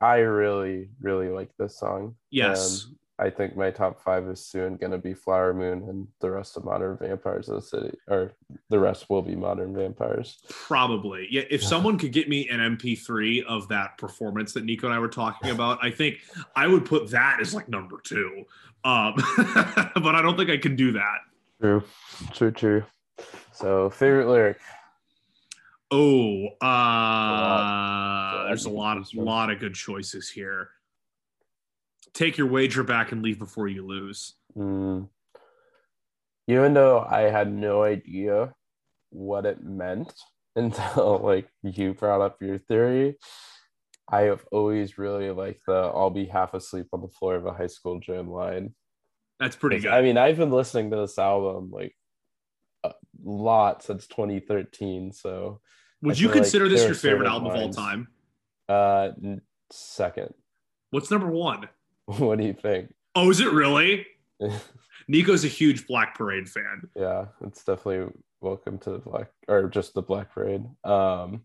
I 0.00 0.18
really 0.18 0.90
really 1.00 1.28
like 1.28 1.50
this 1.58 1.78
song. 1.78 2.16
Yes. 2.30 2.86
I 3.16 3.30
think 3.30 3.56
my 3.56 3.70
top 3.70 4.00
five 4.02 4.26
is 4.26 4.44
soon 4.44 4.76
going 4.76 4.90
to 4.90 4.98
be 4.98 5.14
Flower 5.14 5.54
Moon 5.54 5.88
and 5.88 6.08
the 6.20 6.32
rest 6.32 6.56
of 6.56 6.64
Modern 6.64 6.96
Vampires 6.96 7.48
of 7.48 7.54
the 7.54 7.62
City, 7.62 7.96
or 8.08 8.32
the 8.70 8.78
rest 8.80 9.08
will 9.08 9.22
be 9.22 9.36
Modern 9.36 9.72
Vampires. 9.72 10.38
Probably. 10.48 11.28
Yeah. 11.30 11.42
If 11.48 11.62
someone 11.62 11.96
could 11.96 12.10
get 12.12 12.28
me 12.28 12.48
an 12.48 12.58
MP3 12.58 13.44
of 13.44 13.68
that 13.68 13.98
performance 13.98 14.52
that 14.54 14.64
Nico 14.64 14.88
and 14.88 14.94
I 14.94 14.98
were 14.98 15.08
talking 15.08 15.50
about, 15.52 15.78
I 15.80 15.92
think 15.92 16.18
I 16.56 16.66
would 16.66 16.84
put 16.84 17.08
that 17.10 17.38
as 17.40 17.54
like 17.54 17.68
number 17.68 18.00
two. 18.02 18.44
Um, 18.82 19.14
but 19.94 20.14
I 20.16 20.20
don't 20.20 20.36
think 20.36 20.50
I 20.50 20.56
can 20.58 20.74
do 20.74 20.90
that. 20.92 21.18
True. 21.60 21.84
True, 22.32 22.50
true. 22.50 22.84
So, 23.52 23.90
favorite 23.90 24.26
lyric? 24.26 24.58
Oh, 25.96 26.48
uh, 26.66 28.48
there's 28.48 28.64
a 28.64 28.70
lot 28.70 28.96
of, 28.98 29.08
lot 29.14 29.50
of 29.50 29.60
good 29.60 29.74
choices 29.74 30.28
here 30.28 30.70
take 32.14 32.38
your 32.38 32.46
wager 32.46 32.82
back 32.82 33.12
and 33.12 33.22
leave 33.22 33.38
before 33.38 33.68
you 33.68 33.84
lose. 33.86 34.34
Mm. 34.56 35.08
Even 36.46 36.74
though 36.74 37.00
I 37.00 37.22
had 37.22 37.52
no 37.52 37.82
idea 37.82 38.54
what 39.10 39.44
it 39.44 39.62
meant 39.62 40.12
until 40.56 41.20
like 41.22 41.48
you 41.62 41.94
brought 41.94 42.22
up 42.22 42.40
your 42.40 42.58
theory, 42.58 43.18
I 44.08 44.22
have 44.22 44.44
always 44.52 44.98
really 44.98 45.30
liked 45.30 45.62
the 45.66 45.74
"I'll 45.74 46.10
be 46.10 46.26
half 46.26 46.54
asleep 46.54 46.86
on 46.92 47.00
the 47.00 47.08
floor 47.08 47.34
of 47.34 47.46
a 47.46 47.52
high 47.52 47.66
school 47.66 47.98
gym" 48.00 48.30
line. 48.30 48.74
That's 49.40 49.56
pretty 49.56 49.80
good. 49.80 49.92
I 49.92 50.02
mean, 50.02 50.16
I've 50.16 50.36
been 50.36 50.52
listening 50.52 50.90
to 50.90 50.96
this 50.98 51.18
album 51.18 51.70
like 51.72 51.96
a 52.84 52.92
lot 53.24 53.82
since 53.82 54.06
2013. 54.06 55.12
So, 55.12 55.60
would 56.04 56.20
you 56.20 56.28
consider 56.28 56.66
like 56.66 56.74
this 56.74 56.84
your 56.84 56.94
favorite 56.94 57.28
album 57.28 57.48
lines. 57.48 57.76
of 57.76 57.84
all 57.84 57.86
time? 57.86 58.08
Uh, 58.68 59.08
second. 59.70 60.34
What's 60.90 61.10
number 61.10 61.28
one? 61.28 61.68
What 62.06 62.36
do 62.36 62.44
you 62.44 62.52
think? 62.52 62.92
Oh, 63.14 63.30
is 63.30 63.40
it 63.40 63.50
really? 63.50 64.06
Nico's 65.08 65.42
a 65.42 65.48
huge 65.48 65.86
Black 65.86 66.14
Parade 66.14 66.46
fan. 66.46 66.82
Yeah, 66.94 67.28
it's 67.40 67.64
definitely 67.64 68.12
welcome 68.42 68.76
to 68.80 68.90
the 68.90 68.98
Black 68.98 69.30
or 69.48 69.70
just 69.70 69.94
the 69.94 70.02
Black 70.02 70.30
Parade. 70.30 70.66
Um, 70.84 71.44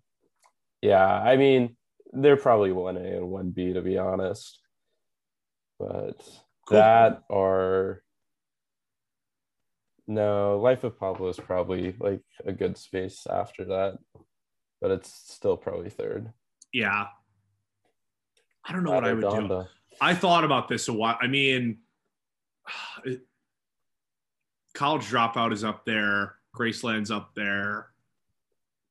yeah, 0.82 1.08
I 1.08 1.38
mean 1.38 1.78
they're 2.12 2.36
probably 2.36 2.74
one 2.74 2.98
A 2.98 3.18
and 3.18 3.30
one 3.30 3.52
B 3.52 3.72
to 3.72 3.82
be 3.82 3.98
honest, 3.98 4.60
but 5.80 6.18
cool. 6.68 6.78
that 6.78 7.24
or 7.30 8.04
no, 10.08 10.60
Life 10.60 10.84
of 10.84 11.00
Pablo 11.00 11.30
is 11.30 11.38
probably 11.38 11.96
like 12.00 12.24
a 12.46 12.52
good 12.52 12.78
space 12.78 13.26
after 13.30 13.64
that, 13.66 13.98
but 14.82 14.92
it's 14.92 15.12
still 15.12 15.58
probably 15.58 15.90
third. 15.90 16.32
Yeah, 16.74 17.08
I 18.66 18.74
don't 18.74 18.84
know 18.84 18.92
what 18.92 19.06
I 19.06 19.14
would 19.14 19.22
do. 19.22 19.66
I 20.02 20.14
thought 20.14 20.44
about 20.44 20.68
this 20.68 20.88
a 20.88 20.94
while. 20.94 21.18
I 21.22 21.28
mean, 21.28 21.80
college 24.74 25.04
dropout 25.04 25.52
is 25.52 25.64
up 25.64 25.86
there. 25.86 26.36
Graceland's 26.56 27.12
up 27.12 27.32
there. 27.36 27.88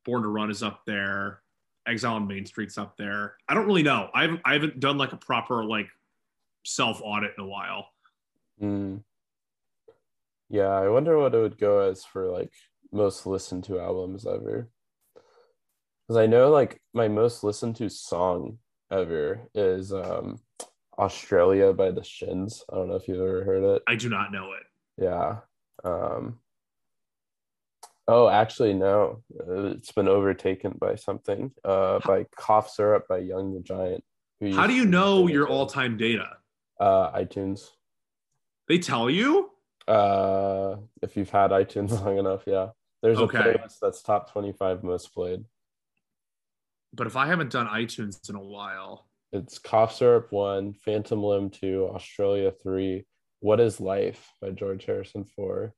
Born 0.05 0.23
to 0.23 0.29
Run 0.29 0.51
is 0.51 0.63
up 0.63 0.83
there. 0.87 1.41
Exile 1.87 2.15
on 2.15 2.27
Main 2.27 2.45
Street's 2.45 2.77
up 2.77 2.97
there. 2.97 3.35
I 3.49 3.55
don't 3.55 3.67
really 3.67 3.83
know. 3.83 4.11
I 4.15 4.23
haven't 4.23 4.41
I 4.45 4.53
haven't 4.53 4.81
done 4.81 4.99
like 4.99 5.13
a 5.13 5.17
proper 5.17 5.65
like 5.65 5.89
self 6.65 7.01
audit 7.03 7.33
in 7.39 7.45
a 7.45 7.47
while. 7.47 7.89
Mm. 8.63 9.03
Yeah, 10.51 10.69
I 10.69 10.89
wonder 10.89 11.19
what 11.19 11.35
it 11.35 11.41
would 11.41 11.59
go 11.59 11.81
as 11.81 12.05
for 12.05 12.27
like 12.27 12.53
most 12.93 13.27
listened 13.27 13.65
to 13.65 13.81
albums 13.81 14.27
ever. 14.27 14.69
Because 16.09 16.19
I 16.21 16.27
know 16.27 16.51
like 16.51 16.81
my 16.95 17.07
most 17.09 17.45
listened 17.45 17.77
to 17.77 17.89
song 17.91 18.59
ever 18.91 19.43
is 19.55 19.93
um 19.93 20.39
Australia 20.99 21.73
by 21.73 21.91
the 21.91 22.03
Shins. 22.03 22.65
I 22.73 22.77
don't 22.77 22.89
know 22.89 22.97
if 22.97 23.07
you've 23.07 23.21
ever 23.21 23.45
heard 23.45 23.63
it. 23.63 23.83
I 23.87 23.95
do 23.95 24.09
not 24.09 24.33
know 24.33 24.53
it. 24.53 25.03
Yeah. 25.05 25.41
Um 25.85 26.41
Oh, 28.11 28.27
actually 28.27 28.73
no. 28.73 29.23
It's 29.39 29.93
been 29.93 30.09
overtaken 30.09 30.77
by 30.81 30.95
something. 30.95 31.53
Uh 31.63 31.99
by 32.07 32.25
Cough 32.37 32.71
Syrup 32.71 33.07
by 33.09 33.19
Young 33.19 33.53
the 33.55 33.61
Giant. 33.61 34.03
who 34.41 34.53
How 34.55 34.67
do 34.67 34.73
you 34.73 34.87
know 34.87 35.27
your 35.27 35.47
all-time 35.47 35.97
data? 35.99 36.39
uh 36.81 37.13
iTunes. 37.13 37.69
They 38.67 38.79
tell 38.79 39.11
you? 39.11 39.51
Uh 39.87 40.77
if 41.03 41.19
you've 41.19 41.31
had 41.31 41.51
iTunes 41.51 41.91
long 42.05 42.17
enough, 42.17 42.45
yeah. 42.47 42.69
There's 43.03 43.19
Okay. 43.19 43.39
a 43.39 43.43
playlist 43.59 43.77
that's 43.81 44.03
top 44.03 44.33
25 44.33 44.83
most 44.83 45.13
played. 45.15 45.45
But 46.95 47.07
if 47.07 47.17
I 47.17 47.27
haven't 47.27 47.53
done 47.53 47.67
iTunes 47.67 48.29
in 48.29 48.35
a 48.37 48.43
while, 48.43 49.07
It's 49.33 49.59
Cough 49.59 49.95
Syrup 49.95 50.29
1, 50.31 50.73
Phantom 50.85 51.23
Limb 51.23 51.51
2, 51.51 51.91
Australia 51.95 52.51
3, 52.51 53.05
What 53.41 53.61
is 53.61 53.81
Life 53.81 54.33
by 54.41 54.51
George 54.51 54.85
Harrison 54.87 55.25
4, 55.25 55.75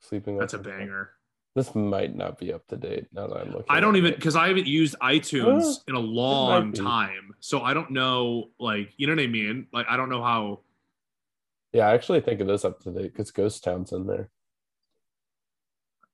Sleeping 0.00 0.38
that's 0.38 0.54
a 0.54 0.58
banger. 0.58 1.10
This 1.54 1.74
might 1.74 2.16
not 2.16 2.38
be 2.38 2.52
up 2.52 2.66
to 2.68 2.76
date 2.76 3.06
now 3.12 3.28
that 3.28 3.36
I'm 3.36 3.48
looking. 3.52 3.66
I 3.68 3.78
don't 3.78 3.94
even 3.96 4.14
because 4.14 4.34
I 4.34 4.48
haven't 4.48 4.66
used 4.66 4.96
iTunes 5.00 5.76
ah, 5.78 5.82
in 5.86 5.94
a 5.94 6.00
long 6.00 6.72
time, 6.72 7.34
so 7.38 7.60
I 7.62 7.74
don't 7.74 7.92
know. 7.92 8.50
Like, 8.58 8.92
you 8.96 9.06
know 9.06 9.12
what 9.14 9.22
I 9.22 9.28
mean? 9.28 9.68
Like, 9.72 9.86
I 9.88 9.96
don't 9.96 10.08
know 10.08 10.22
how. 10.22 10.60
Yeah, 11.72 11.86
I 11.86 11.94
actually 11.94 12.22
think 12.22 12.40
it 12.40 12.50
is 12.50 12.64
up 12.64 12.80
to 12.80 12.90
date 12.90 13.12
because 13.12 13.30
Ghost 13.30 13.62
Town's 13.62 13.92
in 13.92 14.06
there. 14.06 14.30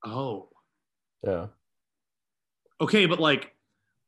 Oh, 0.05 0.49
Yeah. 1.25 1.47
okay, 2.81 3.07
but 3.07 3.19
like, 3.19 3.55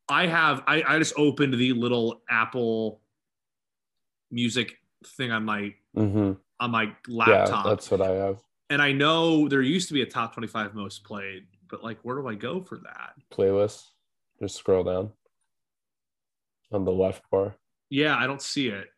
I 0.09 0.27
have. 0.27 0.63
I 0.67 0.83
I 0.87 0.99
just 0.99 1.15
opened 1.17 1.55
the 1.55 1.73
little 1.73 2.23
Apple 2.29 3.01
Music 4.31 4.75
thing 5.05 5.31
on 5.31 5.45
my 5.45 5.75
Mm-hmm. 5.97 6.33
on 6.61 6.71
my 6.71 6.93
laptop. 7.07 7.65
Yeah, 7.67 7.71
that's 7.71 7.91
what 7.91 8.01
I 8.01 8.13
have. 8.13 8.43
and 8.71 8.81
I 8.81 8.93
know 8.93 9.47
there 9.49 9.61
used 9.61 9.89
to 9.89 9.95
be 9.95 10.01
a 10.03 10.07
top 10.07 10.33
twenty-five 10.35 10.75
most 10.75 11.05
played, 11.05 11.47
but 11.71 11.85
like, 11.85 11.99
where 12.03 12.17
do 12.17 12.27
I 12.29 12.35
go 12.35 12.61
for 12.63 12.79
that? 12.79 13.13
Playlist. 13.31 13.89
Just 14.41 14.57
scroll 14.57 14.85
down 14.85 15.13
on 16.73 16.85
the 16.87 16.93
left 16.93 17.29
bar. 17.31 17.55
Yeah, 17.91 18.17
I 18.17 18.27
don't 18.27 18.41
see 18.43 18.69
it. 18.69 18.89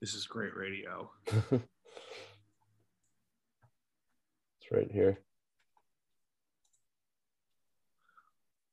This 0.00 0.14
is 0.14 0.26
great 0.26 0.56
radio. 0.56 1.10
right 4.70 4.90
here. 4.90 5.18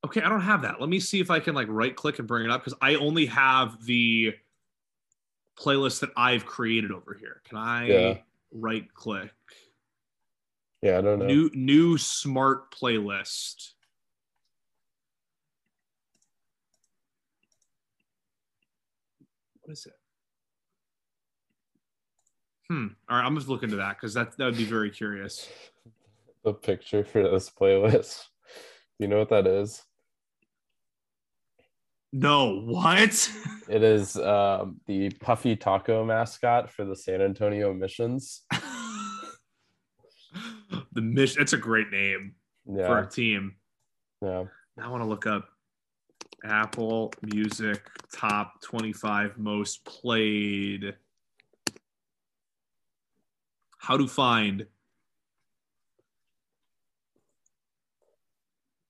Okay, 0.04 0.22
I 0.22 0.28
don't 0.28 0.40
have 0.40 0.62
that. 0.62 0.80
Let 0.80 0.88
me 0.88 1.00
see 1.00 1.20
if 1.20 1.30
I 1.30 1.40
can 1.40 1.54
like 1.54 1.66
right 1.68 1.94
click 1.94 2.18
and 2.18 2.28
bring 2.28 2.44
it 2.44 2.50
up 2.50 2.62
because 2.62 2.78
I 2.80 2.94
only 2.94 3.26
have 3.26 3.84
the 3.84 4.34
playlist 5.58 6.00
that 6.00 6.10
I've 6.16 6.46
created 6.46 6.92
over 6.92 7.14
here. 7.18 7.42
Can 7.44 7.58
I 7.58 7.86
Yeah. 7.86 8.18
right 8.52 8.92
click? 8.94 9.32
Yeah, 10.82 10.98
I 10.98 11.00
don't 11.00 11.18
know. 11.18 11.26
New 11.26 11.50
new 11.52 11.98
smart 11.98 12.70
playlist. 12.70 13.72
What 19.62 19.72
is 19.72 19.86
it? 19.86 19.97
Hmm. 22.70 22.88
All 23.08 23.16
right, 23.16 23.24
I'm 23.24 23.34
just 23.34 23.48
looking 23.48 23.70
to 23.70 23.76
that 23.76 23.96
because 23.96 24.12
that 24.14 24.36
that 24.36 24.44
would 24.44 24.56
be 24.56 24.64
very 24.64 24.90
curious. 24.90 25.48
the 26.44 26.52
picture 26.52 27.02
for 27.04 27.22
this 27.22 27.50
playlist. 27.50 28.24
You 28.98 29.06
know 29.08 29.18
what 29.18 29.28
that 29.30 29.46
is? 29.46 29.82
No, 32.12 32.60
what? 32.60 33.30
It 33.68 33.82
is 33.82 34.16
um, 34.16 34.80
the 34.86 35.10
Puffy 35.10 35.54
Taco 35.56 36.04
mascot 36.04 36.70
for 36.70 36.84
the 36.84 36.96
San 36.96 37.20
Antonio 37.20 37.72
Missions. 37.74 38.42
the 40.92 41.00
mission. 41.00 41.42
It's 41.42 41.52
a 41.52 41.58
great 41.58 41.90
name 41.90 42.34
for 42.66 42.78
Yeah, 42.78 43.02
a 43.02 43.06
team. 43.06 43.56
yeah. 44.22 44.44
Now 44.76 44.86
I 44.86 44.88
want 44.88 45.02
to 45.02 45.08
look 45.08 45.26
up 45.26 45.48
Apple 46.44 47.12
Music 47.22 47.82
top 48.14 48.60
25 48.62 49.38
most 49.38 49.84
played. 49.84 50.94
How 53.88 53.96
to 53.96 54.06
find. 54.06 54.66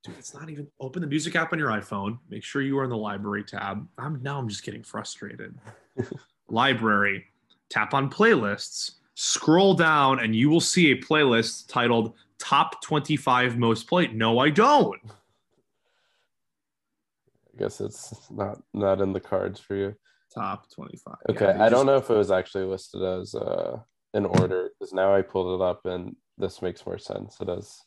Dude, 0.03 0.17
it's 0.19 0.35
not 0.35 0.51
even 0.51 0.67
open 0.81 1.03
the 1.03 1.07
music 1.07 1.37
app 1.37 1.53
on 1.53 1.59
your 1.61 1.69
iPhone. 1.69 2.19
Make 2.29 2.43
sure 2.43 2.63
you 2.63 2.77
are 2.81 2.83
in 2.83 2.91
the 2.91 2.97
library 2.97 3.45
tab. 3.45 3.87
I'm 3.97 4.21
now 4.25 4.41
I'm 4.41 4.49
just 4.49 4.65
getting 4.65 4.83
frustrated. 4.83 5.55
library, 6.49 7.27
tap 7.71 7.95
on 7.95 8.11
playlists, 8.11 8.95
scroll 9.15 9.75
down, 9.75 10.19
and 10.19 10.35
you 10.35 10.51
will 10.51 10.61
see 10.61 10.91
a 10.91 10.97
playlist 10.97 11.69
titled 11.69 12.15
Top 12.41 12.83
25 12.83 13.57
Most 13.57 13.87
Played. 13.87 14.17
No, 14.17 14.41
I 14.41 14.51
don't. 14.51 15.01
I 17.55 17.57
guess 17.57 17.81
it's 17.81 18.29
not 18.33 18.61
not 18.75 19.01
in 19.01 19.13
the 19.13 19.21
cards 19.21 19.61
for 19.61 19.77
you. 19.77 19.95
Top 20.35 20.69
25. 20.73 21.15
Okay, 21.31 21.45
Yeah, 21.45 21.65
I 21.65 21.69
don't 21.69 21.87
know 21.87 21.99
if 21.99 22.11
it 22.11 22.17
was 22.17 22.33
actually 22.33 22.65
listed 22.65 23.01
as 23.01 23.37
uh, 23.37 23.79
in 24.15 24.25
order 24.25 24.71
because 24.79 24.93
now 24.93 25.15
I 25.15 25.23
pulled 25.23 25.61
it 25.61 25.65
up 25.65 25.85
and 25.87 26.17
this 26.37 26.63
makes 26.63 26.87
more 26.87 26.99
sense. 26.99 27.37
It 27.41 27.49
has 27.49 27.81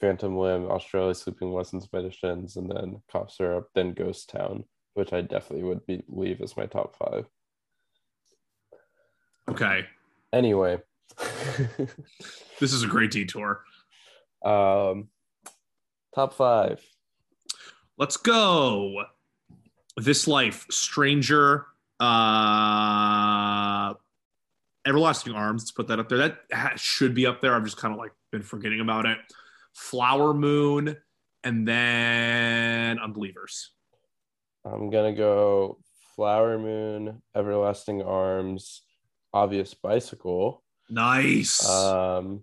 Phantom 0.00 0.36
Limb, 0.36 0.70
Australia 0.70 1.14
Sleeping 1.14 1.52
Lessons 1.52 1.88
Shins, 2.10 2.56
and 2.56 2.70
then 2.70 3.02
Cough 3.10 3.32
Syrup, 3.32 3.68
then 3.74 3.92
Ghost 3.94 4.30
Town, 4.30 4.64
which 4.94 5.12
I 5.12 5.22
definitely 5.22 5.64
would 5.64 5.84
be, 5.86 6.02
leave 6.08 6.40
as 6.40 6.56
my 6.56 6.66
top 6.66 6.96
five. 6.96 7.26
Okay. 9.48 9.86
Anyway, 10.32 10.78
This 12.60 12.72
is 12.72 12.82
a 12.82 12.86
great 12.86 13.10
detour. 13.10 13.64
um, 14.44 15.08
top 16.14 16.34
five. 16.34 16.84
Let's 17.96 18.16
go. 18.16 19.04
This 19.96 20.28
Life, 20.28 20.66
Stranger, 20.70 21.66
uh, 21.98 23.94
Everlasting 24.88 25.34
Arms. 25.34 25.62
Let's 25.62 25.72
put 25.72 25.88
that 25.88 25.98
up 25.98 26.08
there. 26.08 26.18
That 26.18 26.38
ha- 26.52 26.72
should 26.76 27.14
be 27.14 27.26
up 27.26 27.40
there. 27.40 27.54
I've 27.54 27.64
just 27.64 27.76
kind 27.76 27.92
of 27.92 27.98
like 27.98 28.12
been 28.32 28.42
forgetting 28.42 28.80
about 28.80 29.06
it. 29.06 29.18
Flower 29.74 30.32
Moon, 30.34 30.96
and 31.44 31.68
then 31.68 32.98
Unbelievers. 32.98 33.70
I'm 34.64 34.90
gonna 34.90 35.14
go 35.14 35.78
Flower 36.16 36.58
Moon, 36.58 37.22
Everlasting 37.36 38.02
Arms, 38.02 38.82
Obvious 39.32 39.74
Bicycle. 39.74 40.64
Nice. 40.90 41.68
Um, 41.68 42.42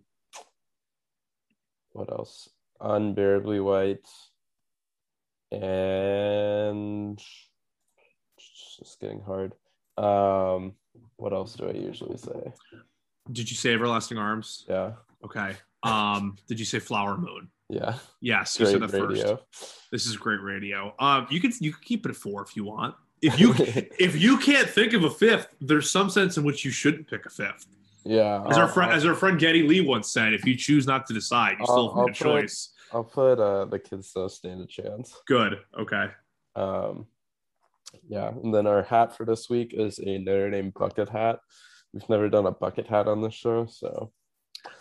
what 1.91 2.11
else? 2.11 2.47
Unbearably 2.79 3.59
White, 3.59 4.07
and 5.51 7.19
it's 8.37 8.77
just 8.79 8.99
getting 8.99 9.21
hard. 9.21 9.53
Um, 9.97 10.73
what 11.17 11.33
else 11.33 11.53
do 11.55 11.67
I 11.67 11.71
usually 11.73 12.17
say? 12.17 12.51
Did 13.31 13.49
you 13.49 13.55
say 13.57 13.73
Everlasting 13.73 14.17
Arms? 14.17 14.65
Yeah, 14.69 14.93
Okay. 15.23 15.55
Um, 15.83 16.35
did 16.47 16.59
you 16.59 16.65
say 16.65 16.79
Flower 16.79 17.15
Moon? 17.17 17.49
yeah. 17.69 17.95
Yes, 18.21 18.59
you 18.59 18.65
Great 18.65 18.71
said 18.73 18.81
that 18.81 18.91
first. 18.91 19.21
radio. 19.23 19.39
This 19.91 20.05
is 20.07 20.17
great 20.17 20.41
radio. 20.41 20.93
Um, 20.99 21.27
you 21.29 21.39
can 21.39 21.51
you 21.59 21.71
can 21.73 21.81
keep 21.83 22.05
it 22.05 22.09
at 22.09 22.15
four 22.15 22.41
if 22.43 22.55
you 22.55 22.63
want. 22.63 22.95
If 23.21 23.39
you 23.41 23.53
if 23.57 24.19
you 24.19 24.37
can't 24.37 24.67
think 24.69 24.93
of 24.93 25.03
a 25.03 25.09
fifth, 25.09 25.47
there's 25.61 25.89
some 25.89 26.09
sense 26.09 26.37
in 26.37 26.43
which 26.43 26.65
you 26.65 26.71
shouldn't 26.71 27.07
pick 27.07 27.25
a 27.25 27.29
fifth. 27.29 27.65
yeah, 28.03 28.43
As 28.49 28.57
our 28.57 28.67
friend, 28.67 28.91
I'll- 28.91 28.97
as 28.97 29.05
our 29.05 29.15
friend 29.15 29.39
Geddy 29.39 29.63
Lee 29.63 29.81
once 29.81 30.11
said, 30.11 30.33
if 30.33 30.45
you 30.45 30.55
choose 30.55 30.85
not 30.87 31.05
to 31.07 31.13
decide, 31.13 31.57
you 31.59 31.65
still 31.65 31.89
I'll- 31.89 31.95
have 31.97 32.03
a 32.05 32.07
put- 32.07 32.15
choice. 32.15 32.71
I'll 32.93 33.03
put 33.03 33.39
uh 33.39 33.65
the 33.65 33.79
kids 33.79 34.07
still 34.09 34.29
stand 34.29 34.61
a 34.61 34.65
chance. 34.67 35.15
Good. 35.27 35.59
Okay. 35.79 36.07
Um, 36.55 37.07
yeah, 38.07 38.29
and 38.29 38.53
then 38.53 38.67
our 38.67 38.83
hat 38.83 39.15
for 39.15 39.25
this 39.25 39.49
week 39.49 39.73
is 39.73 39.99
a 39.99 40.17
Notre 40.19 40.51
Dame 40.51 40.71
bucket 40.75 41.09
hat. 41.09 41.39
We've 41.93 42.07
never 42.09 42.29
done 42.29 42.45
a 42.45 42.51
bucket 42.51 42.87
hat 42.87 43.07
on 43.07 43.21
this 43.21 43.33
show, 43.33 43.65
so 43.67 44.11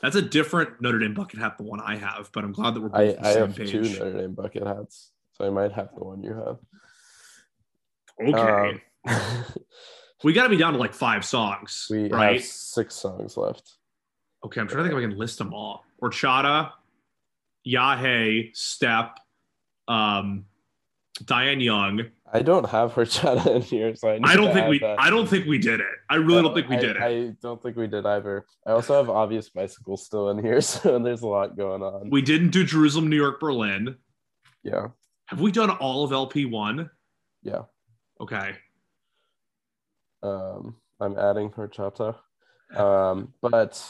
That's 0.02 0.16
a 0.16 0.22
different 0.22 0.80
Notre 0.80 0.98
Dame 0.98 1.14
bucket 1.14 1.38
hat 1.40 1.56
than 1.56 1.66
the 1.66 1.70
one 1.70 1.80
I 1.80 1.96
have, 1.96 2.30
but 2.32 2.44
I'm 2.44 2.52
glad 2.52 2.74
that 2.74 2.80
we're 2.80 2.88
both 2.88 2.98
I, 3.00 3.08
on 3.08 3.22
the 3.22 3.26
I 3.28 3.32
same 3.32 3.46
have 3.46 3.56
page. 3.56 3.70
two 3.70 3.82
Notre 3.82 4.18
Dame 4.18 4.34
bucket 4.34 4.66
hats, 4.66 5.12
so 5.32 5.46
I 5.46 5.50
might 5.50 5.72
have 5.72 5.90
the 5.96 6.04
one 6.04 6.22
you 6.22 6.34
have. 6.34 6.58
Okay. 8.20 8.80
Um, 9.06 9.44
we 10.24 10.32
got 10.32 10.44
to 10.44 10.48
be 10.48 10.56
down 10.56 10.72
to 10.72 10.78
like 10.78 10.94
five 10.94 11.24
songs, 11.24 11.86
we 11.90 12.08
right? 12.08 12.36
have 12.36 12.44
six 12.44 12.94
songs 12.94 13.36
left. 13.36 13.74
Okay, 14.44 14.60
I'm 14.60 14.68
trying 14.68 14.84
to 14.84 14.90
think 14.90 15.00
if 15.00 15.04
I 15.06 15.08
can 15.10 15.18
list 15.18 15.38
them 15.38 15.54
all. 15.54 15.84
Horchata, 16.02 16.72
Ya 17.62 17.96
Hey, 17.96 18.50
Step, 18.52 19.18
um, 19.88 20.44
Diane 21.24 21.60
Young. 21.60 22.06
I 22.32 22.42
don't 22.42 22.68
have 22.68 22.92
her 22.94 23.04
chat 23.04 23.46
in 23.46 23.62
here, 23.62 23.94
so 23.94 24.08
I, 24.08 24.18
I 24.24 24.36
don't 24.36 24.52
think 24.52 24.68
we. 24.68 24.78
That. 24.80 25.00
I 25.00 25.10
don't 25.10 25.28
think 25.28 25.46
we 25.46 25.58
did 25.58 25.80
it. 25.80 25.86
I 26.10 26.16
really 26.16 26.42
don't 26.42 26.54
think 26.54 26.68
we 26.68 26.76
I, 26.76 26.80
did 26.80 26.96
it. 26.96 27.02
I 27.02 27.36
don't 27.40 27.62
think 27.62 27.76
we 27.76 27.86
did 27.86 28.04
either. 28.04 28.44
I 28.66 28.72
also 28.72 28.96
have 28.96 29.08
obvious 29.08 29.50
bicycle 29.50 29.96
still 29.96 30.30
in 30.30 30.38
here, 30.38 30.60
so 30.60 30.98
there's 30.98 31.22
a 31.22 31.28
lot 31.28 31.56
going 31.56 31.82
on. 31.82 32.10
We 32.10 32.22
didn't 32.22 32.50
do 32.50 32.64
Jerusalem, 32.64 33.08
New 33.08 33.16
York, 33.16 33.38
Berlin. 33.40 33.96
Yeah. 34.62 34.88
Have 35.26 35.40
we 35.40 35.52
done 35.52 35.70
all 35.70 36.04
of 36.04 36.12
LP 36.12 36.44
one? 36.44 36.90
Yeah. 37.42 37.62
Okay. 38.20 38.56
Um, 40.22 40.76
I'm 41.00 41.18
adding 41.18 41.50
horchata. 41.50 42.16
Um, 42.74 43.34
but 43.40 43.82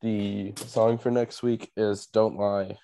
the 0.00 0.52
song 0.56 0.98
for 0.98 1.10
next 1.10 1.42
week 1.42 1.70
is 1.76 2.06
"Don't 2.06 2.36
Lie." 2.36 2.76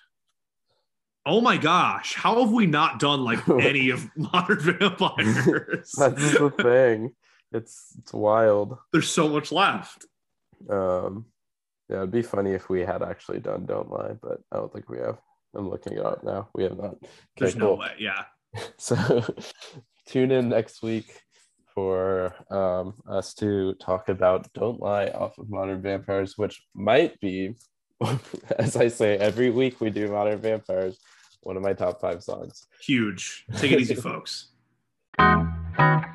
Oh 1.25 1.41
my 1.41 1.57
gosh! 1.57 2.13
How 2.13 2.41
have 2.41 2.51
we 2.51 2.67
not 2.67 2.99
done 2.99 3.23
like 3.23 3.47
any 3.61 3.89
of 3.89 4.09
Modern 4.15 4.59
Vampires? 4.59 5.91
That's 5.97 6.33
the 6.37 6.51
thing. 6.51 7.13
It's 7.51 7.95
it's 7.99 8.13
wild. 8.13 8.77
There's 8.91 9.09
so 9.09 9.27
much 9.29 9.51
left. 9.51 10.05
Um, 10.69 11.25
yeah, 11.89 11.97
it'd 11.97 12.11
be 12.11 12.21
funny 12.21 12.51
if 12.51 12.69
we 12.69 12.81
had 12.81 13.01
actually 13.01 13.39
done 13.39 13.65
"Don't 13.65 13.91
Lie," 13.91 14.17
but 14.21 14.41
I 14.51 14.57
don't 14.57 14.71
think 14.71 14.89
we 14.89 14.99
have. 14.99 15.17
I'm 15.55 15.69
looking 15.69 15.93
it 15.93 16.05
up 16.05 16.23
now. 16.23 16.49
We 16.53 16.63
have 16.63 16.77
not. 16.77 16.95
Okay, 16.95 17.07
There's 17.37 17.55
no 17.55 17.75
way. 17.75 17.91
Yeah. 17.99 18.25
So 18.77 19.21
tune 20.07 20.31
in 20.31 20.47
next 20.47 20.81
week 20.81 21.19
for 21.73 22.33
um, 22.49 22.93
us 23.05 23.33
to 23.35 23.73
talk 23.75 24.07
about 24.07 24.51
Don't 24.53 24.79
Lie 24.79 25.07
off 25.07 25.37
of 25.37 25.49
Modern 25.49 25.81
Vampires, 25.81 26.37
which 26.37 26.63
might 26.73 27.19
be, 27.19 27.55
as 28.57 28.77
I 28.77 28.87
say, 28.87 29.17
every 29.17 29.49
week 29.49 29.81
we 29.81 29.89
do 29.89 30.07
Modern 30.07 30.39
Vampires, 30.39 30.97
one 31.45 31.55
of 31.55 31.63
my 31.63 31.73
top 31.73 32.01
five 32.01 32.23
songs. 32.23 32.67
Huge. 32.81 33.45
Take 33.57 33.71
it 33.71 33.79
easy, 33.79 33.95
folks. 33.95 34.47